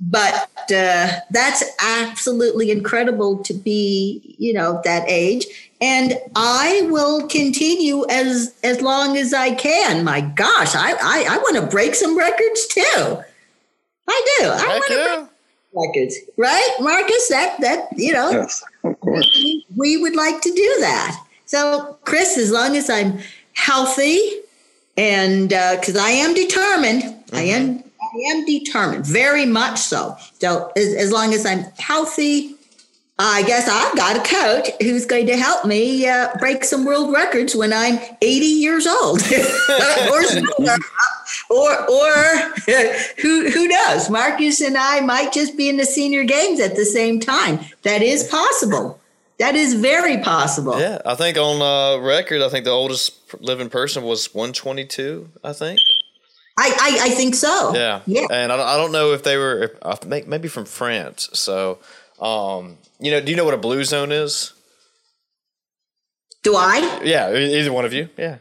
but 0.00 0.50
uh, 0.72 1.08
that's 1.30 1.64
absolutely 1.80 2.70
incredible 2.70 3.38
to 3.42 3.54
be 3.54 4.36
you 4.38 4.52
know 4.52 4.80
that 4.84 5.04
age. 5.08 5.46
And 5.80 6.18
i 6.34 6.86
will 6.90 7.26
continue 7.28 8.06
as 8.08 8.54
as 8.62 8.80
long 8.80 9.16
as 9.16 9.32
i 9.32 9.54
can. 9.54 10.04
My 10.04 10.20
gosh 10.20 10.74
i 10.74 10.92
i, 10.92 11.26
I 11.28 11.38
want 11.38 11.56
to 11.56 11.66
break 11.66 11.94
some 11.94 12.16
records 12.16 12.66
too. 12.66 13.18
I 14.08 14.38
do. 14.38 14.46
I 14.46 14.66
want 14.68 14.86
to 14.86 14.94
yeah. 14.94 15.16
break 15.16 15.28
records 15.74 16.16
right? 16.36 16.76
Marcus 16.80 17.28
that 17.28 17.60
that 17.60 17.88
you 17.96 18.12
know 18.12 18.30
yes 18.30 18.62
of 18.84 18.98
course. 19.00 19.30
we, 19.34 19.66
we 19.76 19.96
would 19.96 20.16
like 20.16 20.40
to 20.42 20.50
do 20.50 20.76
that. 20.80 21.22
So 21.46 21.98
chris 22.04 22.36
as 22.36 22.50
long 22.50 22.76
as 22.76 22.90
i'm 22.90 23.18
healthy 23.54 24.18
and 24.96 25.50
because 25.50 25.96
uh, 25.96 26.02
i 26.02 26.10
am 26.10 26.34
determined 26.34 27.02
mm-hmm. 27.02 27.36
i 27.36 27.42
am 27.42 27.84
I 28.16 28.30
am 28.30 28.44
determined, 28.44 29.06
very 29.06 29.46
much 29.46 29.78
so. 29.78 30.16
So 30.40 30.72
as, 30.76 30.94
as 30.94 31.12
long 31.12 31.34
as 31.34 31.44
I'm 31.44 31.64
healthy, 31.78 32.56
I 33.18 33.42
guess 33.44 33.66
I've 33.68 33.96
got 33.96 34.16
a 34.16 34.28
coach 34.28 34.70
who's 34.82 35.06
going 35.06 35.26
to 35.26 35.36
help 35.36 35.64
me 35.64 36.06
uh, 36.06 36.28
break 36.38 36.64
some 36.64 36.84
world 36.84 37.12
records 37.12 37.56
when 37.56 37.72
I'm 37.72 37.98
80 38.20 38.46
years 38.46 38.86
old 38.86 39.22
or. 40.10 40.78
Or, 41.48 41.90
or 41.90 42.12
who, 43.18 43.50
who 43.50 43.68
knows? 43.68 44.10
Marcus 44.10 44.60
and 44.60 44.76
I 44.76 45.00
might 45.00 45.32
just 45.32 45.56
be 45.56 45.68
in 45.68 45.76
the 45.76 45.84
senior 45.84 46.24
games 46.24 46.60
at 46.60 46.74
the 46.76 46.84
same 46.84 47.20
time. 47.20 47.60
That 47.82 48.02
is 48.02 48.24
possible. 48.24 48.98
That 49.38 49.54
is 49.54 49.74
very 49.74 50.18
possible. 50.18 50.78
Yeah, 50.80 50.98
I 51.04 51.14
think 51.14 51.36
on 51.36 51.60
uh, 51.60 52.02
record, 52.02 52.42
I 52.42 52.48
think 52.48 52.64
the 52.64 52.70
oldest 52.70 53.14
living 53.40 53.68
person 53.68 54.02
was 54.02 54.34
122. 54.34 55.28
I 55.44 55.52
think. 55.52 55.78
I, 56.58 56.68
I, 56.68 57.06
I 57.06 57.10
think 57.10 57.34
so. 57.34 57.74
Yeah. 57.74 58.00
Yeah. 58.06 58.26
And 58.30 58.50
I, 58.50 58.74
I 58.74 58.76
don't 58.76 58.92
know 58.92 59.12
if 59.12 59.22
they 59.22 59.36
were 59.36 59.76
if, 59.84 60.26
maybe 60.26 60.48
from 60.48 60.64
France. 60.64 61.28
So, 61.34 61.78
um, 62.20 62.78
you 62.98 63.10
know, 63.10 63.20
do 63.20 63.30
you 63.30 63.36
know 63.36 63.44
what 63.44 63.54
a 63.54 63.58
blue 63.58 63.84
zone 63.84 64.12
is? 64.12 64.54
Do 66.42 66.56
I? 66.56 67.00
Yeah, 67.04 67.34
either 67.34 67.72
one 67.72 67.84
of 67.84 67.92
you. 67.92 68.08
Yeah. 68.16 68.38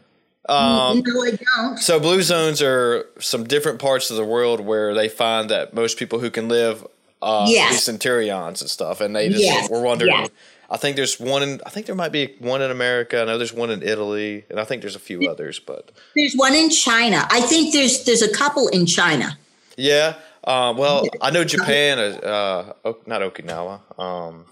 Um, 0.47 1.01
no, 1.03 1.24
I 1.24 1.32
don't. 1.57 1.78
So 1.80 1.99
blue 1.99 2.22
zones 2.22 2.61
are 2.61 3.07
some 3.20 3.45
different 3.45 3.80
parts 3.80 4.11
of 4.11 4.18
the 4.18 4.24
world 4.24 4.59
where 4.59 4.93
they 4.93 5.09
find 5.09 5.49
that 5.49 5.74
most 5.74 5.97
people 5.97 6.20
who 6.20 6.30
can 6.30 6.47
live, 6.47 6.86
uh, 7.22 7.47
yes. 7.49 7.84
centurions 7.84 8.61
and 8.61 8.70
stuff, 8.70 9.01
and 9.01 9.16
they 9.16 9.30
just 9.30 9.43
yes. 9.43 9.70
were 9.70 9.82
wondering. 9.82 10.11
Yes 10.11 10.30
I 10.70 10.78
think 10.78 10.95
there's 10.95 11.20
one 11.20 11.43
in. 11.43 11.61
I 11.66 11.70
think 11.70 11.86
there 11.86 11.95
might 11.95 12.11
be 12.11 12.36
one 12.39 12.61
in 12.61 12.72
America. 12.72 13.22
I 13.22 13.26
know 13.26 13.38
there's 13.38 13.53
one 13.53 13.70
in 13.70 13.84
Italy, 13.84 14.45
and 14.49 14.59
I 14.59 14.63
think 14.63 14.82
there's 14.82 14.95
a 14.95 14.99
few 14.99 15.30
others. 15.30 15.59
But 15.59 15.91
there's 16.16 16.34
one 16.36 16.53
in 16.53 16.70
China. 16.70 17.28
I 17.30 17.41
think 17.41 17.74
there's 17.74 18.03
there's 18.05 18.22
a 18.22 18.32
couple 18.32 18.68
in 18.70 18.86
China. 18.86 19.38
Yeah. 19.78 20.16
Uh, 20.43 20.74
well, 20.78 21.05
I 21.22 21.32
know 21.32 21.43
Japan. 21.43 21.97
Uh, 21.99 22.74
not 23.05 23.22
Okinawa. 23.22 23.99
Um, 23.99 24.45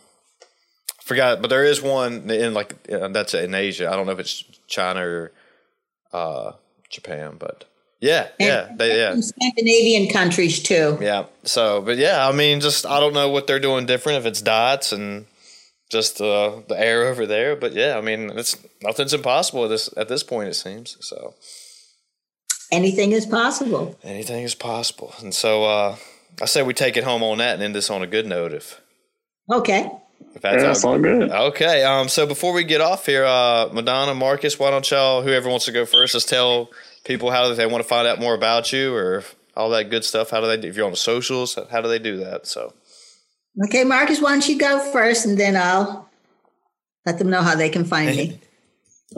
forgot, 1.03 1.41
but 1.41 1.49
there 1.49 1.64
is 1.64 1.82
one 1.82 2.30
in 2.30 2.53
like 2.53 2.76
uh, 2.91 3.09
that's 3.09 3.34
in 3.34 3.53
Asia. 3.53 3.89
I 3.91 3.95
don't 3.95 4.05
know 4.05 4.14
if 4.14 4.20
it's 4.20 4.43
China 4.68 5.01
or 5.01 5.32
uh, 6.11 6.53
Japan, 6.89 7.36
but 7.38 7.66
yeah, 7.99 8.28
yeah, 8.39 8.70
they, 8.76 8.97
yeah. 8.97 9.16
Scandinavian 9.20 10.11
countries 10.11 10.61
too. 10.61 10.97
Yeah. 11.01 11.26
So, 11.43 11.82
but 11.82 11.97
yeah, 11.97 12.28
I 12.28 12.32
mean, 12.32 12.59
just 12.59 12.86
I 12.86 12.99
don't 12.99 13.14
know 13.14 13.30
what 13.30 13.47
they're 13.47 13.59
doing 13.59 13.86
different. 13.86 14.20
If 14.20 14.26
it's 14.26 14.41
dots 14.41 14.91
and 14.91 15.26
just 15.94 16.20
uh, 16.20 16.60
the 16.68 16.78
air 16.78 17.04
over 17.08 17.26
there. 17.26 17.56
But 17.56 17.72
yeah, 17.72 17.98
I 17.98 18.02
mean, 18.02 18.32
it's 18.38 18.58
nothing's 18.82 19.14
impossible 19.14 19.64
at 19.64 19.70
this 19.70 19.89
at 19.96 20.10
this 20.10 20.24
point. 20.24 20.50
It 20.50 20.56
seems 20.56 20.98
so. 21.00 21.36
Anything 22.72 23.12
is 23.14 23.26
possible. 23.26 23.98
Anything 24.04 24.44
is 24.44 24.56
possible, 24.56 25.14
and 25.22 25.34
so 25.34 25.64
uh, 25.64 25.96
I 26.41 26.46
say 26.46 26.64
we 26.64 26.74
take 26.74 26.98
it 26.98 27.06
home 27.06 27.24
on 27.24 27.38
that 27.38 27.54
and 27.54 27.64
end 27.64 27.76
this 27.76 27.89
on 27.89 28.04
a 28.04 28.08
good 28.08 28.26
note. 28.26 28.52
If 28.52 28.82
okay. 29.50 29.89
If 30.36 30.41
that's, 30.41 30.56
yeah, 30.56 30.68
that's 30.68 30.84
all 30.84 31.00
good. 31.00 31.30
Okay. 31.30 31.84
Um. 31.84 32.10
So 32.10 32.26
before 32.26 32.54
we 32.54 32.64
get 32.64 32.82
off 32.82 33.06
here, 33.06 33.24
uh, 33.24 33.70
Madonna, 33.72 34.16
Marcus, 34.16 34.58
why 34.58 34.72
don't 34.72 34.89
y'all, 34.89 35.22
whoever 35.22 35.50
wants 35.50 35.66
to 35.66 35.72
go 35.72 35.86
first, 35.86 36.14
just 36.14 36.28
tell 36.28 36.70
people 37.06 37.30
how 37.30 37.54
they 37.54 37.66
want 37.68 37.84
to 37.84 37.88
find 37.88 38.08
out 38.08 38.20
more 38.20 38.34
about 38.34 38.74
you 38.74 38.96
or 38.96 39.24
all 39.56 39.70
that 39.70 39.89
good 39.91 40.04
stuff. 40.04 40.32
How 40.32 40.41
do 40.41 40.48
they? 40.48 40.58
Do, 40.58 40.68
if 40.68 40.76
you're 40.76 40.86
on 40.86 40.91
the 40.91 40.98
socials, 40.98 41.58
how 41.70 41.82
do 41.82 41.88
they 41.88 42.00
do 42.00 42.18
that? 42.18 42.48
So. 42.48 42.74
Okay, 43.62 43.84
Marcus, 43.84 44.20
why 44.20 44.32
don't 44.32 44.47
you 44.47 44.58
go 44.58 44.80
first 44.91 45.26
and 45.26 45.38
then 45.38 45.56
I'll 45.56 46.10
let 47.06 47.20
them 47.20 47.30
know 47.30 47.41
how 47.41 47.56
they 47.56 47.70
can 47.70 47.86
find 47.86 48.16
me. 48.16 48.39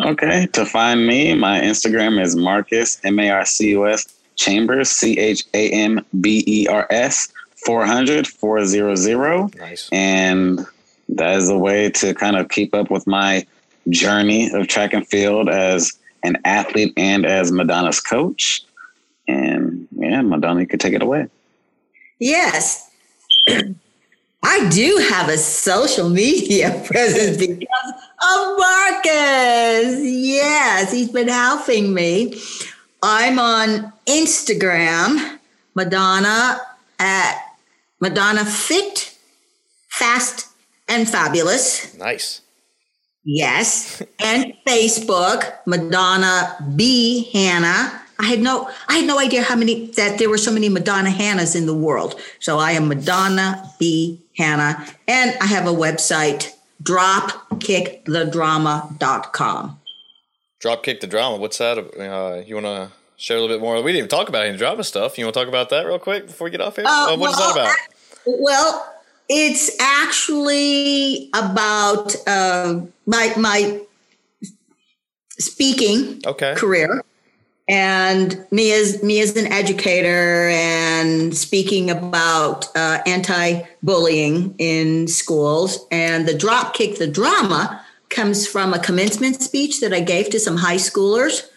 Okay, 0.03 0.47
to 0.47 0.65
find 0.65 1.07
me, 1.07 1.33
my 1.35 1.61
Instagram 1.61 2.21
is 2.21 2.35
Marcus, 2.35 2.99
M 3.05 3.17
A 3.19 3.29
R 3.29 3.45
C 3.45 3.69
U 3.69 3.87
S, 3.87 4.05
Chambers, 4.35 4.89
C 4.89 5.17
H 5.17 5.45
A 5.53 5.69
M 5.69 6.05
B 6.19 6.43
E 6.45 6.67
R 6.67 6.85
S, 6.89 7.29
400 7.65 8.27
400. 8.27 9.55
Nice. 9.57 9.89
And 9.93 10.65
that 11.09 11.37
is 11.37 11.49
a 11.49 11.57
way 11.57 11.89
to 11.91 12.13
kind 12.13 12.35
of 12.35 12.49
keep 12.49 12.73
up 12.73 12.91
with 12.91 13.07
my 13.07 13.45
journey 13.89 14.51
of 14.51 14.67
track 14.67 14.93
and 14.93 15.07
field 15.07 15.47
as 15.47 15.97
an 16.23 16.37
athlete 16.43 16.91
and 16.97 17.25
as 17.25 17.51
Madonna's 17.51 18.01
coach. 18.01 18.63
And 19.29 19.87
yeah, 19.91 20.21
Madonna, 20.21 20.61
you 20.61 20.67
could 20.67 20.81
take 20.81 20.93
it 20.93 21.01
away. 21.01 21.27
Yes. 22.19 22.89
I 24.47 24.69
do 24.69 25.03
have 25.09 25.27
a 25.27 25.39
social 25.39 26.07
media 26.07 26.69
presence 26.85 27.35
because 27.35 27.57
of 27.57 28.57
Marcus. 28.59 30.03
Yes, 30.03 30.91
he's 30.91 31.09
been 31.09 31.27
helping 31.27 31.95
me. 31.95 32.39
I'm 33.01 33.39
on 33.39 33.91
Instagram, 34.05 35.39
Madonna 35.73 36.61
at 36.99 37.41
Madonna 37.99 38.45
Fit, 38.45 39.17
Fast, 39.89 40.47
and 40.87 41.09
Fabulous. 41.09 41.97
Nice. 41.97 42.41
Yes. 43.23 44.03
and 44.23 44.53
Facebook, 44.67 45.55
Madonna 45.65 46.55
B 46.75 47.31
Hannah. 47.33 47.99
I 48.19 48.27
had 48.27 48.41
no 48.41 48.69
I 48.87 48.97
had 48.97 49.07
no 49.07 49.17
idea 49.17 49.41
how 49.41 49.55
many 49.55 49.87
that 49.97 50.19
there 50.19 50.29
were 50.29 50.37
so 50.37 50.51
many 50.51 50.69
Madonna 50.69 51.09
Hannahs 51.09 51.55
in 51.55 51.65
the 51.65 51.73
world. 51.73 52.19
So 52.39 52.59
I 52.59 52.73
am 52.73 52.87
Madonna 52.87 53.71
B 53.79 54.21
Hannah. 54.37 54.85
And 55.07 55.35
I 55.41 55.47
have 55.47 55.65
a 55.67 55.73
website, 55.73 56.53
dropkickthedrama.com. 56.83 59.79
Dropkick 60.63 60.99
the 60.99 61.07
drama. 61.07 61.37
What's 61.37 61.57
that? 61.59 61.77
Uh, 61.77 62.41
you 62.45 62.55
want 62.55 62.65
to 62.65 62.91
share 63.17 63.37
a 63.37 63.41
little 63.41 63.55
bit 63.55 63.61
more? 63.61 63.75
We 63.81 63.91
didn't 63.91 63.97
even 63.97 64.09
talk 64.09 64.29
about 64.29 64.45
any 64.45 64.57
drama 64.57 64.83
stuff. 64.83 65.17
You 65.17 65.25
want 65.25 65.33
to 65.33 65.39
talk 65.39 65.47
about 65.47 65.69
that 65.69 65.85
real 65.85 65.99
quick 65.99 66.27
before 66.27 66.45
we 66.45 66.51
get 66.51 66.61
off 66.61 66.75
here? 66.75 66.85
Uh, 66.87 67.13
uh, 67.13 67.17
what 67.17 67.31
is 67.31 67.37
that 67.37 67.55
well, 67.55 67.65
about? 67.65 67.75
Well, 68.25 68.93
it's 69.29 69.79
actually 69.79 71.29
about 71.33 72.15
uh, 72.27 72.81
my 73.05 73.33
my 73.37 73.81
speaking 75.37 76.21
Okay. 76.25 76.55
career 76.55 77.03
and 77.67 78.45
me 78.51 78.71
as 78.71 79.03
me 79.03 79.19
as 79.19 79.35
an 79.35 79.51
educator 79.51 80.47
and 80.49 80.84
speaking 81.33 81.89
about 81.89 82.67
uh, 82.75 82.99
anti-bullying 83.05 84.55
in 84.57 85.07
schools. 85.07 85.85
And 85.91 86.27
the 86.27 86.37
drop 86.37 86.73
kick 86.73 86.97
the 86.97 87.07
drama 87.07 87.81
comes 88.09 88.47
from 88.47 88.73
a 88.73 88.79
commencement 88.79 89.41
speech 89.41 89.81
that 89.81 89.93
i 89.93 89.99
gave 89.99 90.29
to 90.29 90.39
some 90.39 90.57
high 90.57 90.77
schoolers. 90.77 91.47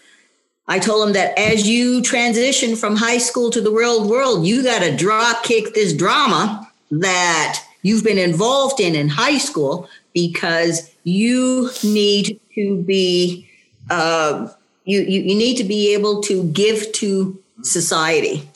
I 0.67 0.77
told 0.77 1.01
them 1.07 1.13
that 1.13 1.37
as 1.37 1.67
you 1.67 2.01
transition 2.01 2.75
from 2.75 2.95
high 2.95 3.17
school 3.17 3.49
to 3.51 3.61
the 3.61 3.71
real 3.71 4.07
world 4.07 4.45
you 4.45 4.63
got 4.63 4.81
to 4.81 4.95
drop 4.95 5.43
kick 5.43 5.73
this 5.73 5.93
drama 5.93 6.67
that 6.91 7.63
you've 7.81 8.03
been 8.03 8.17
involved 8.17 8.79
in 8.79 8.95
in 8.95 9.09
high 9.09 9.37
school 9.37 9.89
because 10.13 10.91
you 11.03 11.69
need 11.83 12.39
to 12.55 12.83
be 12.83 13.49
uh, 13.89 14.47
you, 14.85 15.01
you 15.01 15.21
you 15.21 15.35
need 15.35 15.57
to 15.57 15.63
be 15.63 15.93
able 15.93 16.21
to 16.21 16.43
give 16.51 16.91
to 16.93 17.41
society 17.63 18.47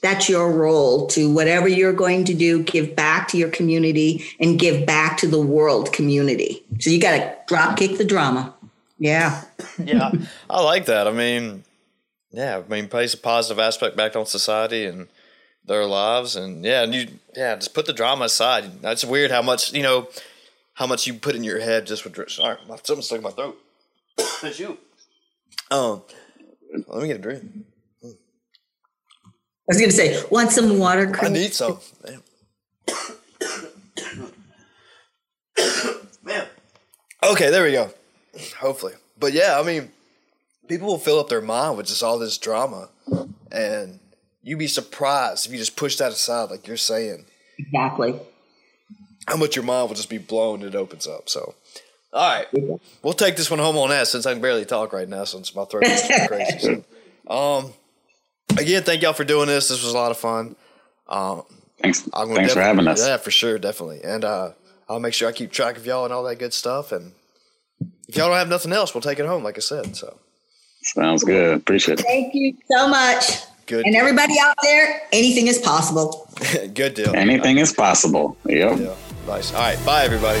that's 0.00 0.28
your 0.28 0.52
role 0.52 1.06
to 1.06 1.32
whatever 1.32 1.68
you're 1.68 1.92
going 1.92 2.24
to 2.24 2.34
do 2.34 2.62
give 2.62 2.94
back 2.94 3.28
to 3.28 3.36
your 3.36 3.50
community 3.50 4.24
and 4.40 4.58
give 4.58 4.86
back 4.86 5.16
to 5.16 5.26
the 5.26 5.40
world 5.40 5.92
community 5.92 6.62
so 6.78 6.90
you 6.90 7.00
got 7.00 7.16
to 7.16 7.36
drop 7.46 7.76
kick 7.76 7.98
the 7.98 8.04
drama 8.04 8.54
yeah 8.98 9.44
yeah, 9.84 10.12
I 10.48 10.62
like 10.62 10.86
that. 10.86 11.08
I 11.08 11.12
mean, 11.12 11.64
yeah, 12.30 12.62
I 12.64 12.68
mean, 12.68 12.88
place 12.88 13.14
a 13.14 13.18
positive 13.18 13.58
aspect 13.58 13.96
back 13.96 14.16
on 14.16 14.26
society 14.26 14.84
and 14.84 15.08
their 15.64 15.84
lives, 15.84 16.36
and 16.36 16.64
yeah, 16.64 16.82
and 16.82 16.94
you, 16.94 17.08
yeah, 17.36 17.56
just 17.56 17.74
put 17.74 17.86
the 17.86 17.92
drama 17.92 18.26
aside. 18.26 18.80
That's 18.80 19.04
weird 19.04 19.30
how 19.30 19.42
much 19.42 19.72
you 19.72 19.82
know, 19.82 20.08
how 20.74 20.86
much 20.86 21.06
you 21.06 21.14
put 21.14 21.34
in 21.34 21.44
your 21.44 21.60
head 21.60 21.86
just 21.86 22.04
with. 22.04 22.30
Sorry, 22.30 22.56
my, 22.68 22.76
something's 22.82 23.06
stuck 23.06 23.18
in 23.18 23.24
my 23.24 23.30
throat. 23.30 23.58
That's 24.42 24.58
you. 24.58 24.78
Um, 25.70 26.02
let 26.86 27.02
me 27.02 27.08
get 27.08 27.16
a 27.16 27.20
drink. 27.20 27.42
I 29.68 29.74
was 29.74 29.78
going 29.78 29.90
to 29.90 29.96
say 29.96 30.22
want 30.30 30.50
some 30.50 30.78
water 30.78 31.14
I 31.20 31.28
need 31.28 31.52
some. 31.54 31.78
Damn. 32.04 32.22
Man. 36.22 36.46
Okay, 37.22 37.50
there 37.50 37.64
we 37.64 37.72
go. 37.72 37.90
Hopefully. 38.58 38.94
But 39.18 39.32
yeah, 39.32 39.58
I 39.58 39.62
mean, 39.62 39.90
people 40.68 40.86
will 40.86 40.98
fill 40.98 41.18
up 41.18 41.28
their 41.28 41.40
mind 41.40 41.76
with 41.76 41.86
just 41.86 42.02
all 42.02 42.18
this 42.18 42.38
drama. 42.38 42.88
And 43.50 43.98
you'd 44.42 44.58
be 44.58 44.66
surprised 44.68 45.46
if 45.46 45.52
you 45.52 45.58
just 45.58 45.76
push 45.76 45.96
that 45.96 46.12
aside, 46.12 46.50
like 46.50 46.66
you're 46.66 46.76
saying, 46.76 47.24
exactly 47.58 48.18
how 49.26 49.36
much 49.36 49.56
your 49.56 49.64
mind 49.64 49.88
will 49.88 49.96
just 49.96 50.10
be 50.10 50.18
blown 50.18 50.62
it 50.62 50.74
opens 50.74 51.06
up. 51.06 51.28
So, 51.28 51.54
all 52.12 52.36
right. 52.36 52.46
We'll 53.02 53.12
take 53.14 53.36
this 53.36 53.50
one 53.50 53.58
home 53.58 53.76
on 53.76 53.90
that 53.90 54.08
since 54.08 54.24
I 54.26 54.32
can 54.32 54.40
barely 54.40 54.64
talk 54.64 54.92
right 54.92 55.08
now 55.08 55.24
since 55.24 55.54
my 55.54 55.64
throat 55.64 55.84
is 55.84 56.10
crazy. 56.28 56.58
So, 57.28 57.34
um, 57.34 57.72
again, 58.56 58.82
thank 58.82 59.02
y'all 59.02 59.12
for 59.12 59.24
doing 59.24 59.46
this. 59.48 59.68
This 59.68 59.82
was 59.82 59.92
a 59.92 59.96
lot 59.96 60.10
of 60.10 60.16
fun. 60.18 60.56
Um, 61.08 61.42
Thanks, 61.80 62.08
I'm 62.12 62.26
gonna 62.26 62.40
thanks 62.40 62.54
for 62.54 62.60
having 62.60 62.88
us. 62.88 63.06
Yeah, 63.06 63.18
for 63.18 63.30
sure, 63.30 63.56
definitely. 63.58 64.02
And 64.02 64.24
uh, 64.24 64.50
I'll 64.88 64.98
make 64.98 65.14
sure 65.14 65.28
I 65.28 65.32
keep 65.32 65.52
track 65.52 65.76
of 65.76 65.86
y'all 65.86 66.04
and 66.04 66.12
all 66.12 66.24
that 66.24 66.40
good 66.40 66.52
stuff. 66.52 66.90
And 66.90 67.12
if 68.08 68.16
y'all 68.16 68.28
don't 68.28 68.36
have 68.36 68.48
nothing 68.48 68.72
else, 68.72 68.94
we'll 68.94 69.00
take 69.02 69.20
it 69.20 69.26
home, 69.26 69.44
like 69.44 69.56
I 69.56 69.60
said. 69.60 69.94
So 69.94 70.18
Sounds 70.82 71.22
good. 71.22 71.56
Appreciate 71.56 72.00
it. 72.00 72.02
thank 72.02 72.34
you 72.34 72.56
so 72.70 72.88
much 72.88 73.42
good, 73.66 73.86
and 73.86 73.94
everybody 73.94 74.34
out 74.40 74.56
there 74.62 75.02
anything 75.12 75.46
is 75.46 75.58
possible 75.58 76.28
good 76.74 76.94
deal. 76.94 77.14
Anything 77.14 77.58
is 77.58 77.72
possible. 77.72 78.36
Yep. 78.46 78.78
Yeah, 78.80 78.94
nice. 79.28 79.52
All 79.54 79.60
right, 79.60 79.78
bye 79.86 80.02
everybody. 80.04 80.40